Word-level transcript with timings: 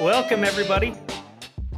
Welcome, 0.00 0.44
everybody. 0.44 0.92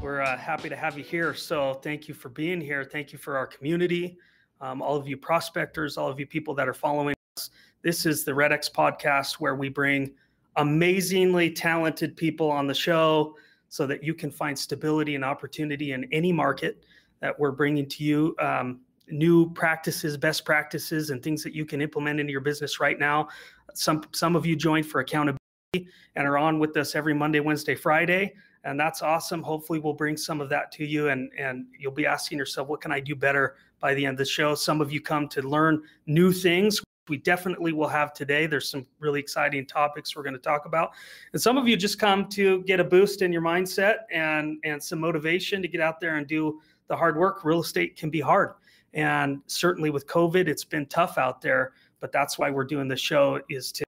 We're 0.03 0.23
uh, 0.23 0.37
happy 0.37 0.69
to 0.69 0.75
have 0.75 0.99
you 0.99 1.05
here. 1.05 1.35
So, 1.35 1.75
thank 1.75 2.09
you 2.09 2.15
for 2.15 2.29
being 2.29 2.61
here. 2.61 2.83
Thank 2.83 3.13
you 3.13 3.19
for 3.19 3.37
our 3.37 3.47
community, 3.47 4.19
um, 4.61 4.83
all 4.83 4.97
of 4.97 5.07
you 5.07 5.17
prospectors, 5.17 5.97
all 5.97 6.09
of 6.09 6.19
you 6.19 6.27
people 6.27 6.53
that 6.57 6.67
are 6.67 6.75
following 6.75 7.15
us. 7.37 7.51
This 7.83 8.07
is 8.07 8.25
the 8.25 8.33
RedX 8.33 8.73
podcast 8.73 9.35
where 9.35 9.55
we 9.55 9.69
bring 9.69 10.11
amazingly 10.57 11.49
talented 11.53 12.17
people 12.17 12.51
on 12.51 12.67
the 12.67 12.75
show 12.75 13.37
so 13.69 13.87
that 13.87 14.03
you 14.03 14.15
can 14.15 14.33
find 14.33 14.59
stability 14.59 15.15
and 15.15 15.25
opportunity 15.25 15.93
in 15.93 16.03
any 16.11 16.33
market 16.33 16.83
that 17.21 17.39
we're 17.39 17.53
bringing 17.53 17.87
to 17.87 18.03
you. 18.03 18.35
Um, 18.41 18.81
new 19.09 19.49
practices, 19.53 20.17
best 20.17 20.45
practices, 20.45 21.11
and 21.11 21.23
things 21.23 21.45
that 21.45 21.55
you 21.55 21.65
can 21.65 21.81
implement 21.81 22.19
into 22.19 22.33
your 22.33 22.41
business 22.41 22.81
right 22.81 22.99
now. 22.99 23.29
Some 23.75 24.03
some 24.11 24.35
of 24.35 24.45
you 24.45 24.57
joined 24.57 24.87
for 24.87 24.99
accountability 24.99 25.39
and 25.75 26.27
are 26.27 26.39
on 26.39 26.59
with 26.59 26.77
us 26.77 26.95
every 26.95 27.13
Monday, 27.15 27.41
Wednesday, 27.41 27.75
Friday. 27.75 28.35
And 28.65 28.81
that's 28.81 29.03
awesome. 29.03 29.43
Hopefully, 29.43 29.79
we'll 29.79 29.95
bring 29.95 30.17
some 30.17 30.41
of 30.41 30.49
that 30.49 30.73
to 30.73 30.85
you, 30.85 31.09
and 31.09 31.31
and 31.39 31.67
you'll 31.79 31.93
be 31.93 32.07
asking 32.07 32.39
yourself, 32.39 32.69
what 32.69 32.81
can 32.81 32.91
I 32.91 33.01
do 33.01 33.15
better 33.15 33.57
by 33.81 33.95
the 33.95 34.05
end 34.05 34.15
of 34.15 34.19
the 34.19 34.25
show? 34.25 34.55
Some 34.55 34.81
of 34.81 34.91
you 34.91 35.01
come 35.01 35.29
to 35.29 35.43
learn 35.43 35.83
new 36.07 36.33
things. 36.33 36.83
We 37.09 37.19
definitely 37.19 37.73
will 37.73 37.89
have 37.89 38.13
today. 38.13 38.47
There's 38.47 38.69
some 38.69 38.85
really 38.99 39.21
exciting 39.21 39.65
topics 39.65 40.15
we're 40.15 40.25
going 40.25 40.35
to 40.35 40.41
talk 40.41 40.67
about, 40.67 40.91
and 41.33 41.41
some 41.41 41.57
of 41.57 41.69
you 41.69 41.77
just 41.77 41.99
come 41.99 42.29
to 42.31 42.63
get 42.65 42.81
a 42.81 42.85
boost 42.85 43.23
in 43.23 43.33
your 43.33 43.43
mindset 43.43 43.99
and 44.13 44.59
and 44.65 44.83
some 44.83 44.99
motivation 44.99 45.63
to 45.63 45.69
get 45.69 45.81
out 45.81 46.01
there 46.01 46.17
and 46.17 46.27
do 46.27 46.61
the 46.89 46.97
hard 46.97 47.17
work. 47.17 47.45
Real 47.45 47.61
estate 47.61 47.97
can 47.97 48.11
be 48.11 48.21
hard, 48.21 48.55
and 48.93 49.41
certainly 49.47 49.91
with 49.91 50.07
COVID, 50.07 50.49
it's 50.49 50.65
been 50.65 50.87
tough 50.87 51.17
out 51.17 51.41
there. 51.41 51.73
But 52.01 52.11
that's 52.13 52.39
why 52.39 52.51
we're 52.51 52.65
doing 52.65 52.89
the 52.89 52.97
show 52.97 53.41
is 53.49 53.73
to 53.73 53.88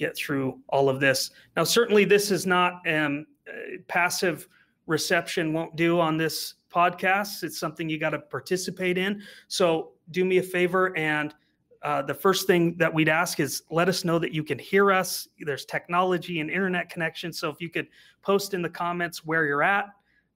get 0.00 0.16
through 0.16 0.58
all 0.68 0.88
of 0.88 0.98
this. 0.98 1.30
Now, 1.56 1.64
certainly, 1.64 2.04
this 2.04 2.30
is 2.30 2.46
not 2.46 2.80
um, 2.88 3.26
uh, 3.48 3.78
passive 3.86 4.48
reception 4.86 5.52
won't 5.52 5.76
do 5.76 6.00
on 6.00 6.16
this 6.16 6.54
podcast. 6.72 7.44
It's 7.44 7.58
something 7.58 7.88
you 7.88 7.98
got 7.98 8.10
to 8.10 8.18
participate 8.18 8.98
in. 8.98 9.22
So, 9.46 9.92
do 10.10 10.24
me 10.24 10.38
a 10.38 10.42
favor 10.42 10.96
and 10.96 11.34
uh, 11.82 12.02
the 12.02 12.14
first 12.14 12.46
thing 12.46 12.76
that 12.76 12.92
we'd 12.92 13.08
ask 13.08 13.40
is 13.40 13.62
let 13.70 13.88
us 13.88 14.04
know 14.04 14.18
that 14.18 14.32
you 14.32 14.44
can 14.44 14.58
hear 14.58 14.92
us. 14.92 15.28
There's 15.40 15.64
technology 15.64 16.40
and 16.40 16.50
internet 16.50 16.90
connection. 16.90 17.32
So 17.32 17.48
if 17.48 17.60
you 17.60 17.70
could 17.70 17.88
post 18.22 18.52
in 18.52 18.60
the 18.60 18.68
comments 18.68 19.24
where 19.24 19.46
you're 19.46 19.62
at, 19.62 19.86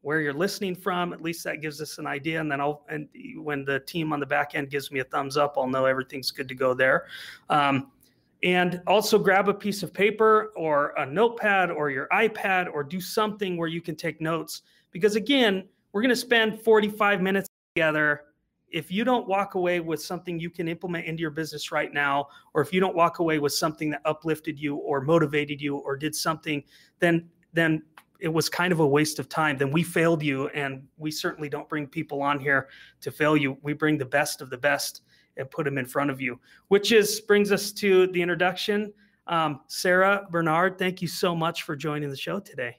where 0.01 0.21
you're 0.21 0.35
listening 0.35 0.75
from, 0.75 1.13
at 1.13 1.21
least 1.21 1.45
that 1.45 1.61
gives 1.61 1.81
us 1.81 1.99
an 1.99 2.07
idea. 2.07 2.41
And 2.41 2.51
then 2.51 2.61
I'll, 2.61 2.85
and 2.89 3.09
when 3.37 3.65
the 3.65 3.81
team 3.81 4.13
on 4.13 4.21
the 4.21 4.27
back 4.27 4.55
end 4.55 4.71
gives 4.71 4.91
me 4.91 5.01
a 5.01 5.05
thumbs 5.05 5.37
up, 5.37 5.55
I'll 5.57 5.67
know 5.67 5.85
everything's 5.85 6.31
good 6.31 6.49
to 6.49 6.55
go 6.55 6.73
there. 6.73 7.07
Um, 7.51 7.91
and 8.45 8.83
also 8.87 9.19
grab 9.19 9.49
a 9.49 9.55
piece 9.55 9.83
of 9.83 9.93
paper 9.93 10.53
or 10.55 10.93
a 10.99 11.07
notepad 11.07 11.71
or 11.71 11.91
your 11.91 12.07
iPad 12.13 12.71
or 12.73 12.85
do 12.85 13.01
something 13.01 13.57
where 13.57 13.69
you 13.69 13.81
can 13.81 13.97
take 13.97 14.21
notes. 14.21 14.63
Because 14.93 15.17
again, 15.17 15.67
we're 15.93 16.03
going 16.03 16.11
to 16.11 16.17
spend 16.17 16.61
45 16.61 17.23
minutes 17.23 17.49
together. 17.75 18.21
If 18.69 18.93
you 18.93 19.03
don't 19.03 19.27
walk 19.27 19.55
away 19.55 19.81
with 19.81 20.03
something 20.03 20.39
you 20.39 20.51
can 20.51 20.69
implement 20.69 21.07
into 21.07 21.23
your 21.23 21.31
business 21.31 21.73
right 21.73 21.93
now, 21.93 22.29
or 22.53 22.61
if 22.61 22.71
you 22.71 22.81
don't 22.81 22.95
walk 22.95 23.19
away 23.19 23.39
with 23.39 23.55
something 23.55 23.89
that 23.91 24.03
uplifted 24.05 24.59
you 24.59 24.77
or 24.77 25.01
motivated 25.01 25.61
you 25.61 25.77
or 25.77 25.97
did 25.97 26.15
something, 26.15 26.63
then 26.99 27.29
then 27.55 27.83
it 28.21 28.29
was 28.29 28.49
kind 28.49 28.73
of 28.73 28.81
a 28.81 28.87
waste 28.87 29.19
of 29.19 29.29
time. 29.29 29.57
Then 29.57 29.71
we 29.71 29.83
failed 29.83 30.23
you, 30.23 30.49
and 30.49 30.83
we 30.97 31.11
certainly 31.11 31.49
don't 31.49 31.69
bring 31.69 31.87
people 31.87 32.21
on 32.21 32.41
here 32.41 32.69
to 33.01 33.11
fail 33.11 33.37
you. 33.37 33.57
We 33.63 33.75
bring 33.75 33.97
the 33.97 34.05
best 34.05 34.41
of 34.41 34.51
the 34.51 34.59
best 34.59 35.03
and 35.37 35.51
put 35.51 35.65
them 35.65 35.79
in 35.79 35.87
front 35.87 36.11
of 36.11 36.21
you, 36.21 36.39
which 36.69 36.93
is 36.93 37.21
brings 37.21 37.53
us 37.53 37.73
to 37.73 38.07
the 38.09 38.21
introduction. 38.21 38.93
Um, 39.27 39.61
Sarah 39.69 40.27
Bernard, 40.31 40.79
thank 40.79 41.01
you 41.01 41.09
so 41.09 41.35
much 41.35 41.63
for 41.63 41.77
joining 41.77 42.11
the 42.11 42.17
show 42.17 42.41
today. 42.41 42.79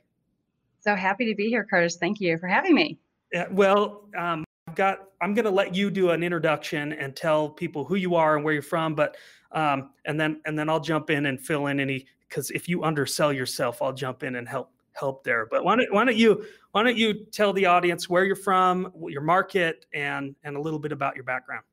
So 0.80 0.96
happy 0.96 1.26
to 1.26 1.36
be 1.36 1.50
here, 1.50 1.66
Curtis. 1.66 1.98
Thank 1.98 2.22
you 2.22 2.38
for 2.38 2.48
having 2.48 2.76
me. 2.76 3.00
Yeah, 3.34 3.48
well, 3.52 4.08
um, 4.18 4.44
I've 4.68 4.76
got. 4.76 5.00
I'm 5.22 5.34
going 5.34 5.46
to 5.46 5.52
let 5.52 5.74
you 5.74 5.90
do 5.90 6.12
an 6.12 6.22
introduction 6.22 6.94
and 6.94 7.16
tell 7.16 7.50
people 7.50 7.84
who 7.84 7.96
you 7.96 8.16
are 8.16 8.36
and 8.36 8.46
where 8.46 8.54
you're 8.54 8.62
from, 8.62 8.94
but 8.94 9.18
um, 9.52 9.92
and 10.06 10.20
then 10.20 10.42
and 10.46 10.58
then 10.58 10.70
I'll 10.70 10.80
jump 10.80 11.10
in 11.10 11.26
and 11.26 11.42
fill 11.42 11.68
in 11.68 11.80
any 11.80 12.06
because 12.30 12.52
if 12.52 12.70
you 12.70 12.84
undersell 12.84 13.34
yourself, 13.34 13.82
I'll 13.82 13.94
jump 13.94 14.24
in 14.24 14.36
and 14.36 14.48
help 14.48 14.72
help 14.94 15.24
there. 15.24 15.48
But 15.50 15.64
why 15.64 15.76
don't, 15.76 15.92
why 15.92 16.06
don't 16.06 16.18
you 16.18 16.46
why 16.72 16.84
don't 16.84 16.98
you 16.98 17.26
tell 17.32 17.54
the 17.54 17.66
audience 17.66 18.10
where 18.10 18.26
you're 18.26 18.36
from, 18.36 18.92
your 19.08 19.22
market, 19.22 19.86
and 19.94 20.36
and 20.44 20.56
a 20.56 20.62
little 20.62 20.80
bit 20.80 20.92
about 20.92 21.16
your 21.16 21.24
background. 21.24 21.64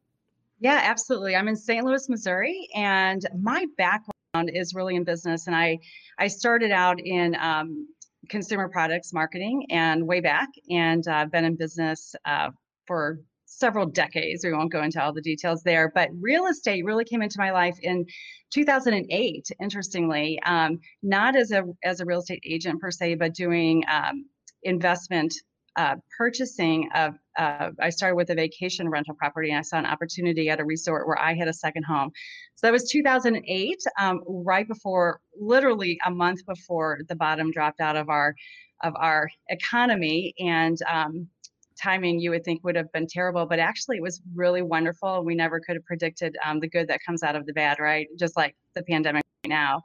Yeah, 0.63 0.79
absolutely. 0.81 1.35
I'm 1.35 1.49
in 1.49 1.57
St. 1.57 1.85
Louis, 1.85 2.09
Missouri, 2.09 2.69
and 2.73 3.21
my 3.37 3.67
background 3.77 4.49
is 4.55 4.75
really 4.77 4.95
in 4.95 5.03
business. 5.03 5.49
And 5.49 5.57
I 5.57 5.81
I 6.21 6.29
started 6.29 6.71
out 6.71 7.01
in 7.01 7.35
um, 7.35 7.89
consumer 8.29 8.69
products 8.69 9.13
marketing 9.13 9.67
and 9.71 10.07
way 10.07 10.21
back, 10.21 10.49
and 10.71 11.05
I've 11.09 11.27
uh, 11.27 11.31
been 11.31 11.45
in 11.45 11.57
business 11.57 12.15
uh, 12.25 12.51
for 12.87 13.19
several 13.45 13.87
decades. 13.87 14.45
We 14.45 14.53
won't 14.53 14.71
go 14.71 14.85
into 14.85 15.03
all 15.03 15.13
the 15.13 15.21
details 15.21 15.65
there, 15.65 15.91
but 15.93 16.11
real 16.21 16.47
estate 16.47 16.85
really 16.85 17.05
came 17.05 17.23
into 17.23 17.41
my 17.41 17.51
life 17.51 17.77
in 17.83 18.07
2008. 18.55 19.49
Interestingly, 19.61 20.41
um, 20.47 20.79
not 21.03 21.35
as 21.35 21.51
a 21.51 21.65
as 21.83 21.99
a 21.99 22.05
real 22.05 22.21
estate 22.21 22.45
agent 22.49 22.81
per 22.81 22.93
se, 22.93 23.17
but 23.17 23.35
doing 23.35 23.83
um, 23.91 24.27
investment 24.63 25.35
uh, 25.77 25.97
purchasing 26.17 26.89
of, 26.95 27.15
uh, 27.39 27.71
I 27.81 27.91
started 27.91 28.17
with 28.17 28.31
a 28.31 28.35
vacation 28.35 28.89
rental 28.89 29.15
property 29.15 29.51
and 29.51 29.59
I 29.59 29.63
saw 29.63 29.79
an 29.79 29.87
opportunity 29.87 30.51
at 30.51 30.61
a 30.61 30.65
resort 30.65 31.07
where 31.07 31.19
I 31.19 31.35
had 31.35 31.49
a 31.49 31.53
second 31.53 31.85
home. 31.85 32.11
So 32.57 32.67
that 32.67 32.73
was 32.73 32.91
2008, 32.91 33.79
um, 33.99 34.23
right 34.27 34.69
before, 34.69 35.21
literally 35.39 35.99
a 36.05 36.11
month 36.11 36.45
before 36.47 37.01
the 37.09 37.17
bottom 37.17 37.51
dropped 37.51 37.81
out 37.81 37.97
of 37.97 38.09
our 38.09 38.35
of 38.85 38.95
our 38.97 39.31
economy. 39.49 40.35
And 40.41 40.77
um, 40.91 41.29
timing 41.81 42.19
you 42.19 42.31
would 42.31 42.45
think 42.45 42.63
would 42.65 42.77
have 42.77 42.91
been 42.93 43.07
terrible, 43.07 43.47
but 43.47 43.59
actually 43.59 43.97
it 43.97 44.03
was 44.03 44.21
really 44.35 44.63
wonderful. 44.63 45.25
We 45.25 45.35
never 45.35 45.61
could 45.61 45.77
have 45.77 45.85
predicted 45.85 46.37
um, 46.45 46.61
the 46.61 46.69
good 46.69 46.89
that 46.89 47.01
comes 47.07 47.23
out 47.23 47.37
of 47.37 47.47
the 47.47 47.53
bad, 47.53 47.79
right? 47.79 48.09
Just 48.19 48.37
like 48.37 48.55
the 48.75 48.83
pandemic 48.83 49.23
right 49.45 49.51
now. 49.51 49.83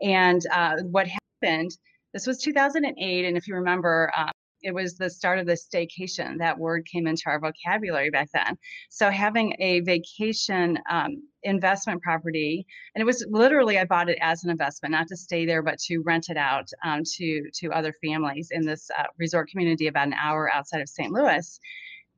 And 0.00 0.40
uh, 0.52 0.76
what 0.90 1.06
happened, 1.42 1.70
this 2.12 2.26
was 2.26 2.38
2008. 2.38 3.24
And 3.24 3.36
if 3.36 3.46
you 3.46 3.54
remember, 3.54 4.12
um, 4.16 4.30
it 4.66 4.74
was 4.74 4.96
the 4.96 5.08
start 5.08 5.38
of 5.38 5.46
the 5.46 5.52
staycation. 5.52 6.38
That 6.38 6.58
word 6.58 6.86
came 6.86 7.06
into 7.06 7.22
our 7.26 7.38
vocabulary 7.38 8.10
back 8.10 8.30
then. 8.32 8.58
So 8.90 9.10
having 9.10 9.54
a 9.60 9.80
vacation 9.80 10.76
um, 10.90 11.22
investment 11.44 12.02
property, 12.02 12.66
and 12.94 13.00
it 13.00 13.04
was 13.04 13.24
literally 13.30 13.78
I 13.78 13.84
bought 13.84 14.08
it 14.08 14.18
as 14.20 14.42
an 14.42 14.50
investment, 14.50 14.90
not 14.90 15.06
to 15.06 15.16
stay 15.16 15.46
there, 15.46 15.62
but 15.62 15.78
to 15.86 15.98
rent 16.00 16.30
it 16.30 16.36
out 16.36 16.68
um, 16.84 17.02
to 17.14 17.48
to 17.60 17.70
other 17.70 17.94
families 18.04 18.48
in 18.50 18.66
this 18.66 18.90
uh, 18.98 19.04
resort 19.18 19.48
community 19.48 19.86
about 19.86 20.08
an 20.08 20.14
hour 20.14 20.52
outside 20.52 20.80
of 20.80 20.88
St. 20.88 21.12
Louis. 21.12 21.60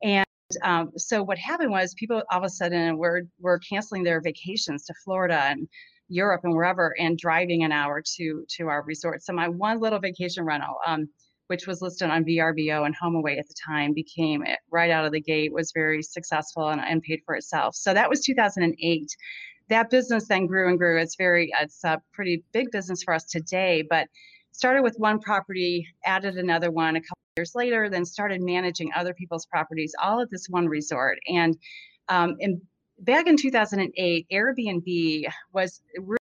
And 0.03 0.25
um, 0.63 0.93
so 0.97 1.23
what 1.23 1.37
happened 1.37 1.71
was 1.71 1.93
people 1.95 2.23
all 2.31 2.39
of 2.39 2.45
a 2.45 2.49
sudden 2.49 2.97
were 2.97 3.25
were 3.39 3.59
canceling 3.59 4.05
their 4.05 4.23
vacations 4.23 4.87
to 4.87 4.95
Florida 5.05 5.43
and 5.45 5.69
Europe 6.09 6.41
and 6.45 6.55
wherever, 6.55 6.95
and 6.99 7.19
driving 7.19 7.63
an 7.63 7.73
hour 7.73 8.03
to 8.17 8.47
to 8.57 8.69
our 8.69 8.83
resort. 8.85 9.23
So 9.23 9.35
my 9.35 9.49
one 9.49 9.81
little 9.81 9.99
vacation 9.99 10.47
rental. 10.47 10.77
Um, 10.87 11.11
which 11.49 11.67
was 11.67 11.83
listed 11.83 12.11
on 12.11 12.25
VRBO 12.25 12.87
and 12.87 12.95
HomeAway 12.97 13.39
at 13.39 13.49
the 13.49 13.55
time, 13.67 13.93
became 13.93 14.45
right 14.71 14.91
out 14.91 15.05
of 15.05 15.13
the 15.13 15.21
gate 15.21 15.53
was 15.53 15.73
very 15.73 16.03
successful 16.03 16.69
and, 16.69 16.81
and 16.81 17.03
paid 17.03 17.21
for 17.27 17.35
itself. 17.35 17.75
So 17.75 17.93
that 17.93 18.09
was 18.09 18.21
2008. 18.21 19.09
That 19.69 19.91
business 19.91 20.29
then 20.29 20.47
grew 20.47 20.69
and 20.69 20.79
grew. 20.79 20.99
It's 20.99 21.17
very, 21.17 21.51
it's 21.61 21.85
a 21.85 22.01
pretty 22.13 22.45
big 22.53 22.71
business 22.71 23.03
for 23.03 23.13
us 23.13 23.25
today, 23.25 23.85
but 23.89 24.09
started 24.53 24.83
with 24.83 24.97
one 24.99 25.21
property, 25.21 25.87
added 26.05 26.37
another 26.37 26.71
one 26.71 26.97
a 26.97 27.01
couple 27.01 27.19
years 27.37 27.53
later, 27.55 27.89
then 27.89 28.05
started 28.05 28.43
managing 28.43 28.91
other 28.95 29.15
people's 29.15 29.47
properties, 29.47 29.95
all 30.03 30.21
at 30.21 30.31
this 30.31 30.47
one 30.49 30.67
resort. 30.67 31.19
And 31.29 31.57
um, 32.09 32.37
in, 32.41 32.61
back 33.01 33.27
in 33.27 33.37
2008, 33.37 34.27
Airbnb 34.33 35.25
was 35.53 35.81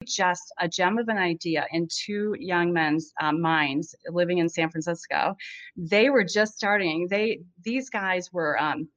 just 0.09 0.51
a 0.59 0.67
gem 0.67 0.97
of 0.97 1.07
an 1.07 1.17
idea 1.17 1.65
in 1.71 1.88
two 1.89 2.35
young 2.39 2.73
men's 2.73 3.13
um, 3.21 3.41
minds 3.41 3.95
living 4.07 4.39
in 4.39 4.50
San 4.50 4.69
Francisco. 4.69 5.35
They 5.77 6.09
were 6.09 6.23
just 6.23 6.56
starting. 6.56 7.07
They 7.09 7.41
these 7.63 7.89
guys 7.89 8.31
were 8.33 8.61
um, 8.61 8.88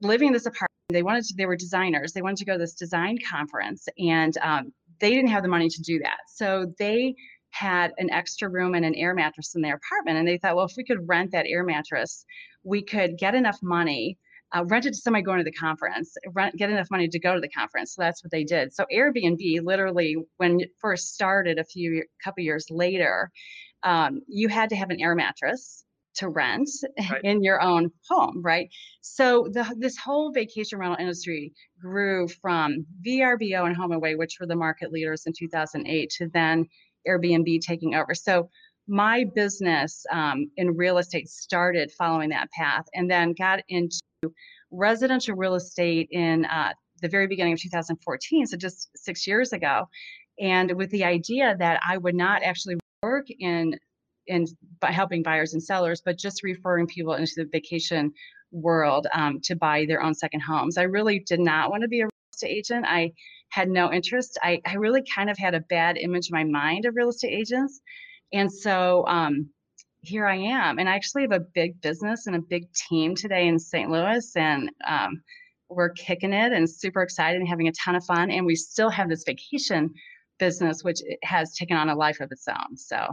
living 0.00 0.28
in 0.28 0.34
this 0.34 0.46
apartment. 0.46 0.70
They 0.90 1.02
wanted 1.02 1.24
to. 1.24 1.34
They 1.36 1.46
were 1.46 1.56
designers. 1.56 2.12
They 2.12 2.22
wanted 2.22 2.38
to 2.38 2.44
go 2.44 2.52
to 2.52 2.58
this 2.58 2.74
design 2.74 3.18
conference, 3.28 3.88
and 3.98 4.36
um, 4.42 4.72
they 5.00 5.10
didn't 5.10 5.30
have 5.30 5.42
the 5.42 5.48
money 5.48 5.68
to 5.68 5.82
do 5.82 5.98
that. 6.00 6.18
So 6.28 6.72
they 6.78 7.14
had 7.50 7.92
an 7.98 8.10
extra 8.10 8.48
room 8.48 8.74
and 8.74 8.84
an 8.84 8.94
air 8.96 9.14
mattress 9.14 9.54
in 9.54 9.62
their 9.62 9.76
apartment. 9.76 10.18
And 10.18 10.26
they 10.26 10.38
thought, 10.38 10.56
well, 10.56 10.66
if 10.66 10.76
we 10.76 10.84
could 10.84 11.08
rent 11.08 11.30
that 11.30 11.46
air 11.48 11.62
mattress, 11.62 12.26
we 12.64 12.82
could 12.82 13.16
get 13.16 13.36
enough 13.36 13.62
money 13.62 14.18
uh, 14.54 14.64
rent 14.66 14.86
it 14.86 14.90
to 14.90 14.96
somebody 14.96 15.22
going 15.22 15.38
to 15.38 15.44
the 15.44 15.52
conference, 15.52 16.16
rent, 16.32 16.54
get 16.56 16.70
enough 16.70 16.90
money 16.90 17.08
to 17.08 17.18
go 17.18 17.34
to 17.34 17.40
the 17.40 17.48
conference. 17.48 17.94
So 17.94 18.02
that's 18.02 18.22
what 18.22 18.30
they 18.30 18.44
did. 18.44 18.72
So 18.72 18.84
Airbnb, 18.92 19.60
literally, 19.64 20.16
when 20.36 20.60
it 20.60 20.70
first 20.80 21.14
started 21.14 21.58
a 21.58 21.64
few 21.64 22.04
couple 22.22 22.44
years 22.44 22.66
later, 22.70 23.30
um, 23.82 24.20
you 24.28 24.48
had 24.48 24.70
to 24.70 24.76
have 24.76 24.90
an 24.90 25.00
air 25.00 25.14
mattress 25.14 25.84
to 26.16 26.28
rent 26.28 26.68
right. 27.10 27.20
in 27.24 27.42
your 27.42 27.60
own 27.60 27.90
home, 28.08 28.40
right? 28.42 28.68
So 29.00 29.48
the, 29.52 29.74
this 29.78 29.96
whole 29.98 30.32
vacation 30.32 30.78
rental 30.78 30.98
industry 30.98 31.52
grew 31.80 32.28
from 32.28 32.86
VRBO 33.04 33.66
and 33.66 33.76
HomeAway, 33.76 34.16
which 34.16 34.36
were 34.38 34.46
the 34.46 34.56
market 34.56 34.92
leaders 34.92 35.24
in 35.26 35.32
2008, 35.36 36.10
to 36.18 36.28
then 36.32 36.66
Airbnb 37.08 37.60
taking 37.60 37.96
over. 37.96 38.14
So 38.14 38.48
my 38.86 39.24
business 39.34 40.04
um, 40.12 40.50
in 40.56 40.76
real 40.76 40.98
estate 40.98 41.28
started 41.28 41.90
following 41.98 42.30
that 42.30 42.50
path 42.52 42.84
and 42.94 43.10
then 43.10 43.34
got 43.36 43.60
into 43.68 43.98
residential 44.70 45.36
real 45.36 45.54
estate 45.54 46.08
in 46.10 46.44
uh, 46.46 46.72
the 47.02 47.08
very 47.08 47.26
beginning 47.26 47.52
of 47.52 47.60
2014, 47.60 48.46
so 48.46 48.56
just 48.56 48.88
six 48.96 49.26
years 49.26 49.52
ago, 49.52 49.88
and 50.40 50.72
with 50.76 50.90
the 50.90 51.04
idea 51.04 51.56
that 51.58 51.80
I 51.86 51.98
would 51.98 52.14
not 52.14 52.42
actually 52.42 52.76
work 53.02 53.26
in 53.38 53.78
in 54.26 54.46
helping 54.82 55.22
buyers 55.22 55.52
and 55.52 55.62
sellers, 55.62 56.00
but 56.02 56.18
just 56.18 56.42
referring 56.42 56.86
people 56.86 57.12
into 57.12 57.34
the 57.36 57.44
vacation 57.52 58.10
world 58.52 59.06
um, 59.12 59.40
to 59.42 59.54
buy 59.54 59.84
their 59.86 60.02
own 60.02 60.14
second 60.14 60.40
homes. 60.40 60.78
I 60.78 60.84
really 60.84 61.18
did 61.18 61.40
not 61.40 61.70
want 61.70 61.82
to 61.82 61.88
be 61.88 62.00
a 62.00 62.04
real 62.04 62.10
estate 62.32 62.48
agent. 62.48 62.86
I 62.88 63.12
had 63.50 63.68
no 63.68 63.92
interest. 63.92 64.38
I, 64.42 64.60
I 64.66 64.74
really 64.74 65.02
kind 65.14 65.28
of 65.28 65.36
had 65.36 65.54
a 65.54 65.60
bad 65.60 65.96
image 65.98 66.30
in 66.30 66.34
my 66.34 66.44
mind 66.44 66.86
of 66.86 66.96
real 66.96 67.10
estate 67.10 67.32
agents. 67.32 67.80
And 68.32 68.50
so 68.52 69.04
um, 69.06 69.50
here 70.06 70.26
I 70.26 70.36
am. 70.36 70.78
And 70.78 70.88
I 70.88 70.94
actually 70.94 71.22
have 71.22 71.32
a 71.32 71.40
big 71.40 71.80
business 71.80 72.26
and 72.26 72.36
a 72.36 72.40
big 72.40 72.72
team 72.72 73.14
today 73.14 73.48
in 73.48 73.58
St. 73.58 73.90
Louis. 73.90 74.36
And 74.36 74.70
um, 74.86 75.22
we're 75.68 75.90
kicking 75.90 76.32
it 76.32 76.52
and 76.52 76.68
super 76.68 77.02
excited 77.02 77.40
and 77.40 77.48
having 77.48 77.68
a 77.68 77.72
ton 77.72 77.94
of 77.96 78.04
fun. 78.04 78.30
And 78.30 78.46
we 78.46 78.56
still 78.56 78.90
have 78.90 79.08
this 79.08 79.24
vacation 79.24 79.92
business, 80.38 80.84
which 80.84 81.00
has 81.22 81.54
taken 81.54 81.76
on 81.76 81.88
a 81.88 81.94
life 81.94 82.20
of 82.20 82.30
its 82.32 82.46
own. 82.48 82.76
So 82.76 83.06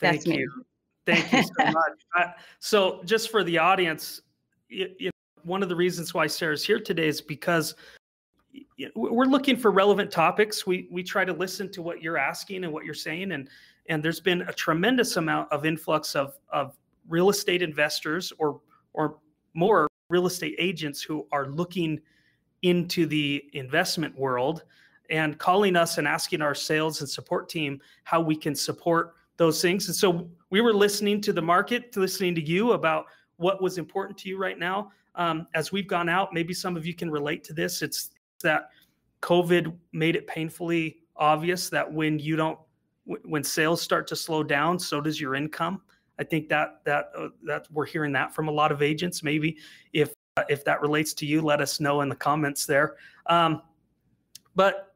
that's 0.00 0.24
Thank 0.24 0.26
me. 0.26 0.38
You. 0.38 0.64
Thank 1.06 1.32
you 1.32 1.42
so 1.42 1.64
much. 1.64 1.74
Uh, 2.16 2.26
so, 2.60 3.00
just 3.04 3.30
for 3.30 3.42
the 3.42 3.58
audience, 3.58 4.20
you, 4.68 4.88
you 4.98 5.06
know, 5.06 5.42
one 5.44 5.62
of 5.62 5.68
the 5.68 5.76
reasons 5.76 6.12
why 6.12 6.26
Sarah's 6.26 6.64
here 6.64 6.78
today 6.78 7.08
is 7.08 7.20
because 7.20 7.74
we're 8.94 9.24
looking 9.24 9.56
for 9.56 9.70
relevant 9.70 10.10
topics. 10.10 10.66
We 10.66 10.88
we 10.90 11.02
try 11.02 11.24
to 11.24 11.32
listen 11.32 11.70
to 11.72 11.82
what 11.82 12.02
you're 12.02 12.18
asking 12.18 12.64
and 12.64 12.72
what 12.72 12.84
you're 12.84 12.94
saying, 12.94 13.32
and 13.32 13.48
and 13.88 14.02
there's 14.02 14.20
been 14.20 14.42
a 14.42 14.52
tremendous 14.52 15.16
amount 15.16 15.50
of 15.52 15.64
influx 15.64 16.14
of 16.14 16.34
of 16.52 16.76
real 17.08 17.30
estate 17.30 17.62
investors 17.62 18.32
or 18.38 18.60
or 18.92 19.18
more 19.54 19.88
real 20.10 20.26
estate 20.26 20.54
agents 20.58 21.02
who 21.02 21.26
are 21.32 21.48
looking 21.48 22.00
into 22.62 23.06
the 23.06 23.44
investment 23.52 24.16
world 24.18 24.64
and 25.10 25.38
calling 25.38 25.76
us 25.76 25.98
and 25.98 26.06
asking 26.06 26.42
our 26.42 26.54
sales 26.54 27.00
and 27.00 27.08
support 27.08 27.48
team 27.48 27.80
how 28.04 28.20
we 28.20 28.36
can 28.36 28.54
support 28.54 29.14
those 29.36 29.62
things. 29.62 29.86
And 29.86 29.96
so 29.96 30.28
we 30.50 30.60
were 30.60 30.72
listening 30.72 31.20
to 31.22 31.32
the 31.32 31.40
market, 31.40 31.96
listening 31.96 32.34
to 32.34 32.42
you 32.42 32.72
about 32.72 33.06
what 33.36 33.62
was 33.62 33.78
important 33.78 34.18
to 34.18 34.28
you 34.28 34.36
right 34.36 34.58
now. 34.58 34.90
Um, 35.14 35.46
as 35.54 35.72
we've 35.72 35.86
gone 35.86 36.08
out, 36.08 36.34
maybe 36.34 36.52
some 36.52 36.76
of 36.76 36.84
you 36.84 36.94
can 36.94 37.10
relate 37.10 37.44
to 37.44 37.52
this. 37.52 37.82
It's 37.82 38.10
that 38.42 38.70
COVID 39.22 39.74
made 39.92 40.16
it 40.16 40.26
painfully 40.26 40.98
obvious 41.16 41.68
that 41.70 41.90
when 41.90 42.18
you 42.18 42.36
don't 42.36 42.58
when 43.24 43.42
sales 43.42 43.80
start 43.80 44.06
to 44.08 44.16
slow 44.16 44.42
down, 44.42 44.78
so 44.78 45.00
does 45.00 45.20
your 45.20 45.34
income. 45.34 45.80
I 46.18 46.24
think 46.24 46.48
that 46.48 46.80
that 46.84 47.10
uh, 47.16 47.28
that 47.44 47.66
we're 47.70 47.86
hearing 47.86 48.12
that 48.12 48.34
from 48.34 48.48
a 48.48 48.50
lot 48.50 48.72
of 48.72 48.82
agents. 48.82 49.22
Maybe 49.22 49.56
if 49.92 50.12
uh, 50.36 50.44
if 50.48 50.64
that 50.64 50.80
relates 50.80 51.14
to 51.14 51.26
you, 51.26 51.40
let 51.40 51.60
us 51.60 51.80
know 51.80 52.00
in 52.00 52.08
the 52.08 52.16
comments 52.16 52.66
there. 52.66 52.96
Um, 53.26 53.62
but 54.54 54.94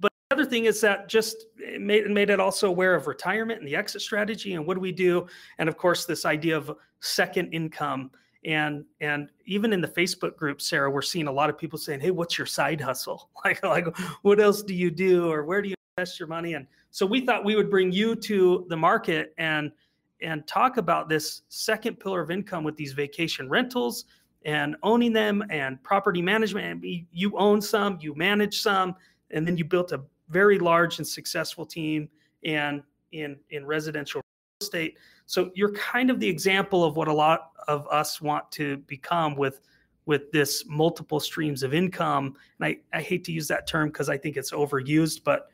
but 0.00 0.10
the 0.30 0.36
other 0.36 0.44
thing 0.44 0.64
is 0.64 0.80
that 0.80 1.08
just 1.08 1.46
it 1.58 1.80
made 1.80 2.08
made 2.10 2.30
it 2.30 2.40
also 2.40 2.68
aware 2.68 2.94
of 2.94 3.06
retirement 3.06 3.60
and 3.60 3.68
the 3.68 3.76
exit 3.76 4.02
strategy 4.02 4.54
and 4.54 4.66
what 4.66 4.74
do 4.74 4.80
we 4.80 4.92
do, 4.92 5.26
and 5.58 5.68
of 5.68 5.76
course 5.76 6.04
this 6.04 6.24
idea 6.24 6.56
of 6.56 6.74
second 7.00 7.52
income 7.52 8.10
and 8.44 8.84
and 9.00 9.28
even 9.46 9.72
in 9.72 9.80
the 9.80 9.88
facebook 9.88 10.36
group 10.36 10.60
sarah 10.60 10.90
we're 10.90 11.02
seeing 11.02 11.28
a 11.28 11.32
lot 11.32 11.48
of 11.48 11.56
people 11.56 11.78
saying 11.78 12.00
hey 12.00 12.10
what's 12.10 12.36
your 12.36 12.46
side 12.46 12.80
hustle 12.80 13.30
like 13.44 13.62
like 13.64 13.86
what 14.22 14.40
else 14.40 14.62
do 14.62 14.74
you 14.74 14.90
do 14.90 15.30
or 15.30 15.44
where 15.44 15.62
do 15.62 15.68
you 15.68 15.74
invest 15.96 16.18
your 16.18 16.28
money 16.28 16.54
and 16.54 16.66
so 16.92 17.06
we 17.06 17.24
thought 17.24 17.44
we 17.44 17.56
would 17.56 17.70
bring 17.70 17.90
you 17.90 18.14
to 18.14 18.66
the 18.68 18.76
market 18.76 19.34
and 19.38 19.72
and 20.20 20.46
talk 20.46 20.76
about 20.76 21.08
this 21.08 21.42
second 21.48 21.98
pillar 21.98 22.20
of 22.20 22.30
income 22.30 22.62
with 22.62 22.76
these 22.76 22.92
vacation 22.92 23.48
rentals 23.48 24.04
and 24.44 24.76
owning 24.84 25.12
them 25.12 25.42
and 25.50 25.82
property 25.82 26.22
management. 26.22 26.84
You 26.84 27.36
own 27.36 27.60
some, 27.60 27.98
you 28.00 28.14
manage 28.14 28.60
some, 28.60 28.94
and 29.32 29.44
then 29.44 29.56
you 29.56 29.64
built 29.64 29.90
a 29.90 30.02
very 30.28 30.60
large 30.60 30.98
and 30.98 31.06
successful 31.06 31.66
team 31.66 32.08
and 32.44 32.82
in 33.12 33.36
in 33.50 33.66
residential 33.66 34.20
real 34.20 34.66
estate. 34.66 34.98
So 35.26 35.50
you're 35.54 35.72
kind 35.72 36.10
of 36.10 36.20
the 36.20 36.28
example 36.28 36.84
of 36.84 36.96
what 36.96 37.08
a 37.08 37.12
lot 37.12 37.52
of 37.68 37.88
us 37.88 38.20
want 38.20 38.50
to 38.52 38.76
become 38.76 39.34
with 39.34 39.60
with 40.04 40.30
this 40.30 40.64
multiple 40.66 41.20
streams 41.20 41.62
of 41.62 41.72
income. 41.72 42.36
And 42.58 42.66
I, 42.66 42.76
I 42.92 43.00
hate 43.00 43.24
to 43.24 43.32
use 43.32 43.48
that 43.48 43.66
term 43.66 43.88
because 43.88 44.08
I 44.10 44.18
think 44.18 44.36
it's 44.36 44.50
overused, 44.50 45.22
but 45.24 45.48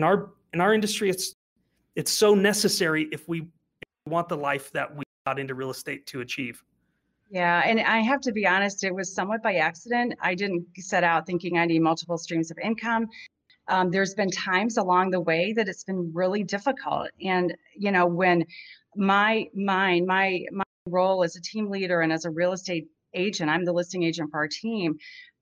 in 0.00 0.04
our 0.04 0.30
in 0.54 0.60
our 0.60 0.72
industry, 0.72 1.10
it's 1.10 1.34
it's 1.96 2.10
so 2.10 2.34
necessary 2.34 3.08
if 3.12 3.28
we, 3.28 3.46
want 4.06 4.28
the 4.28 4.36
life 4.36 4.70
that 4.72 4.94
we 4.94 5.02
got 5.26 5.38
into 5.38 5.54
real 5.54 5.70
estate 5.70 6.04
to 6.04 6.20
achieve. 6.20 6.62
Yeah, 7.30 7.62
and 7.64 7.80
I 7.80 8.00
have 8.00 8.20
to 8.20 8.32
be 8.32 8.46
honest, 8.46 8.84
it 8.84 8.94
was 8.94 9.14
somewhat 9.14 9.42
by 9.42 9.54
accident. 9.54 10.12
I 10.20 10.34
didn't 10.34 10.66
set 10.76 11.02
out 11.02 11.24
thinking 11.24 11.56
I 11.56 11.64
need 11.64 11.80
multiple 11.80 12.18
streams 12.18 12.50
of 12.50 12.58
income. 12.58 13.06
Um, 13.68 13.90
there's 13.90 14.12
been 14.12 14.30
times 14.30 14.76
along 14.76 15.10
the 15.10 15.22
way 15.22 15.54
that 15.54 15.68
it's 15.68 15.84
been 15.84 16.12
really 16.12 16.44
difficult, 16.44 17.08
and 17.22 17.56
you 17.76 17.90
know 17.90 18.06
when 18.06 18.44
my 18.94 19.46
mind, 19.54 20.06
my 20.06 20.44
my 20.52 20.64
role 20.86 21.24
as 21.24 21.34
a 21.34 21.40
team 21.40 21.70
leader 21.70 22.02
and 22.02 22.12
as 22.12 22.26
a 22.26 22.30
real 22.30 22.52
estate 22.52 22.86
agent, 23.14 23.48
I'm 23.48 23.64
the 23.64 23.72
listing 23.72 24.02
agent 24.02 24.30
for 24.30 24.36
our 24.36 24.48
team. 24.48 24.98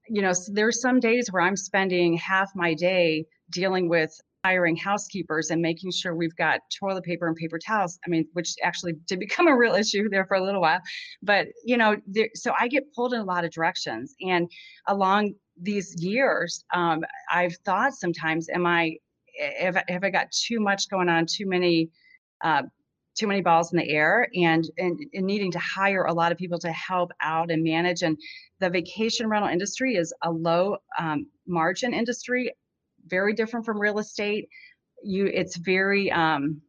You 0.09 0.23
know, 0.23 0.33
so 0.33 0.53
there's 0.53 0.81
some 0.81 1.01
days 1.01 1.33
where 1.33 1.43
I'm 1.43 1.57
spending 1.57 2.17
half 2.17 2.53
my 2.55 2.75
day 2.75 3.27
dealing 3.51 3.89
with 3.89 4.17
hiring 4.45 4.77
housekeepers 4.77 5.51
and 5.51 5.63
making 5.63 5.93
sure 5.93 6.15
we've 6.15 6.35
got 6.37 6.61
toilet 6.79 7.05
paper 7.05 7.29
and 7.29 7.37
paper 7.37 7.59
towels. 7.59 7.99
I 8.05 8.11
mean, 8.11 8.27
which 8.33 8.55
actually 8.63 8.95
did 9.07 9.21
become 9.21 9.47
a 9.47 9.57
real 9.57 9.75
issue 9.75 10.09
there 10.09 10.27
for 10.27 10.37
a 10.37 10.45
little 10.45 10.61
while. 10.61 10.81
But, 11.23 11.49
you 11.65 11.77
know, 11.77 11.97
there, 12.07 12.29
so 12.35 12.53
I 12.59 12.69
get 12.69 12.93
pulled 12.95 13.15
in 13.15 13.21
a 13.21 13.25
lot 13.25 13.45
of 13.45 13.51
directions. 13.51 14.15
And 14.21 14.51
along 14.89 15.35
these 15.61 15.95
years, 16.03 16.65
um, 16.75 17.03
I've 17.31 17.57
thought 17.65 17.95
sometimes, 17.95 18.49
am 18.49 18.67
I, 18.67 18.97
have, 19.59 19.77
have 19.89 20.05
I 20.05 20.11
got 20.11 20.31
too 20.33 20.61
much 20.61 20.89
going 20.91 21.09
on, 21.09 21.27
too 21.27 21.47
many, 21.47 21.91
uh, 22.43 22.63
too 23.15 23.27
many 23.27 23.43
balls 23.43 23.73
in 23.73 23.79
the 23.79 23.89
air 23.91 24.27
and, 24.35 24.69
and, 24.79 24.99
and 25.13 25.27
needing 25.27 25.53
to 25.53 25.59
hire 25.59 26.05
a 26.05 26.13
lot 26.13 26.33
of 26.33 26.39
people 26.39 26.59
to 26.59 26.73
help 26.73 27.13
out 27.21 27.51
and 27.51 27.63
manage 27.63 28.01
and 28.03 28.17
the 28.59 28.71
vacation 28.71 29.29
rental 29.29 29.51
industry 29.51 29.97
is 29.97 30.15
a 30.23 30.31
low 30.31 30.79
um, 30.99 31.27
margin 31.47 31.93
industry 31.93 32.51
very 33.07 33.33
different 33.35 33.67
from 33.67 33.81
real 33.81 33.99
estate. 33.99 34.49
You, 35.03 35.27
it's 35.27 35.57
very, 35.57 36.11
um, 36.13 36.61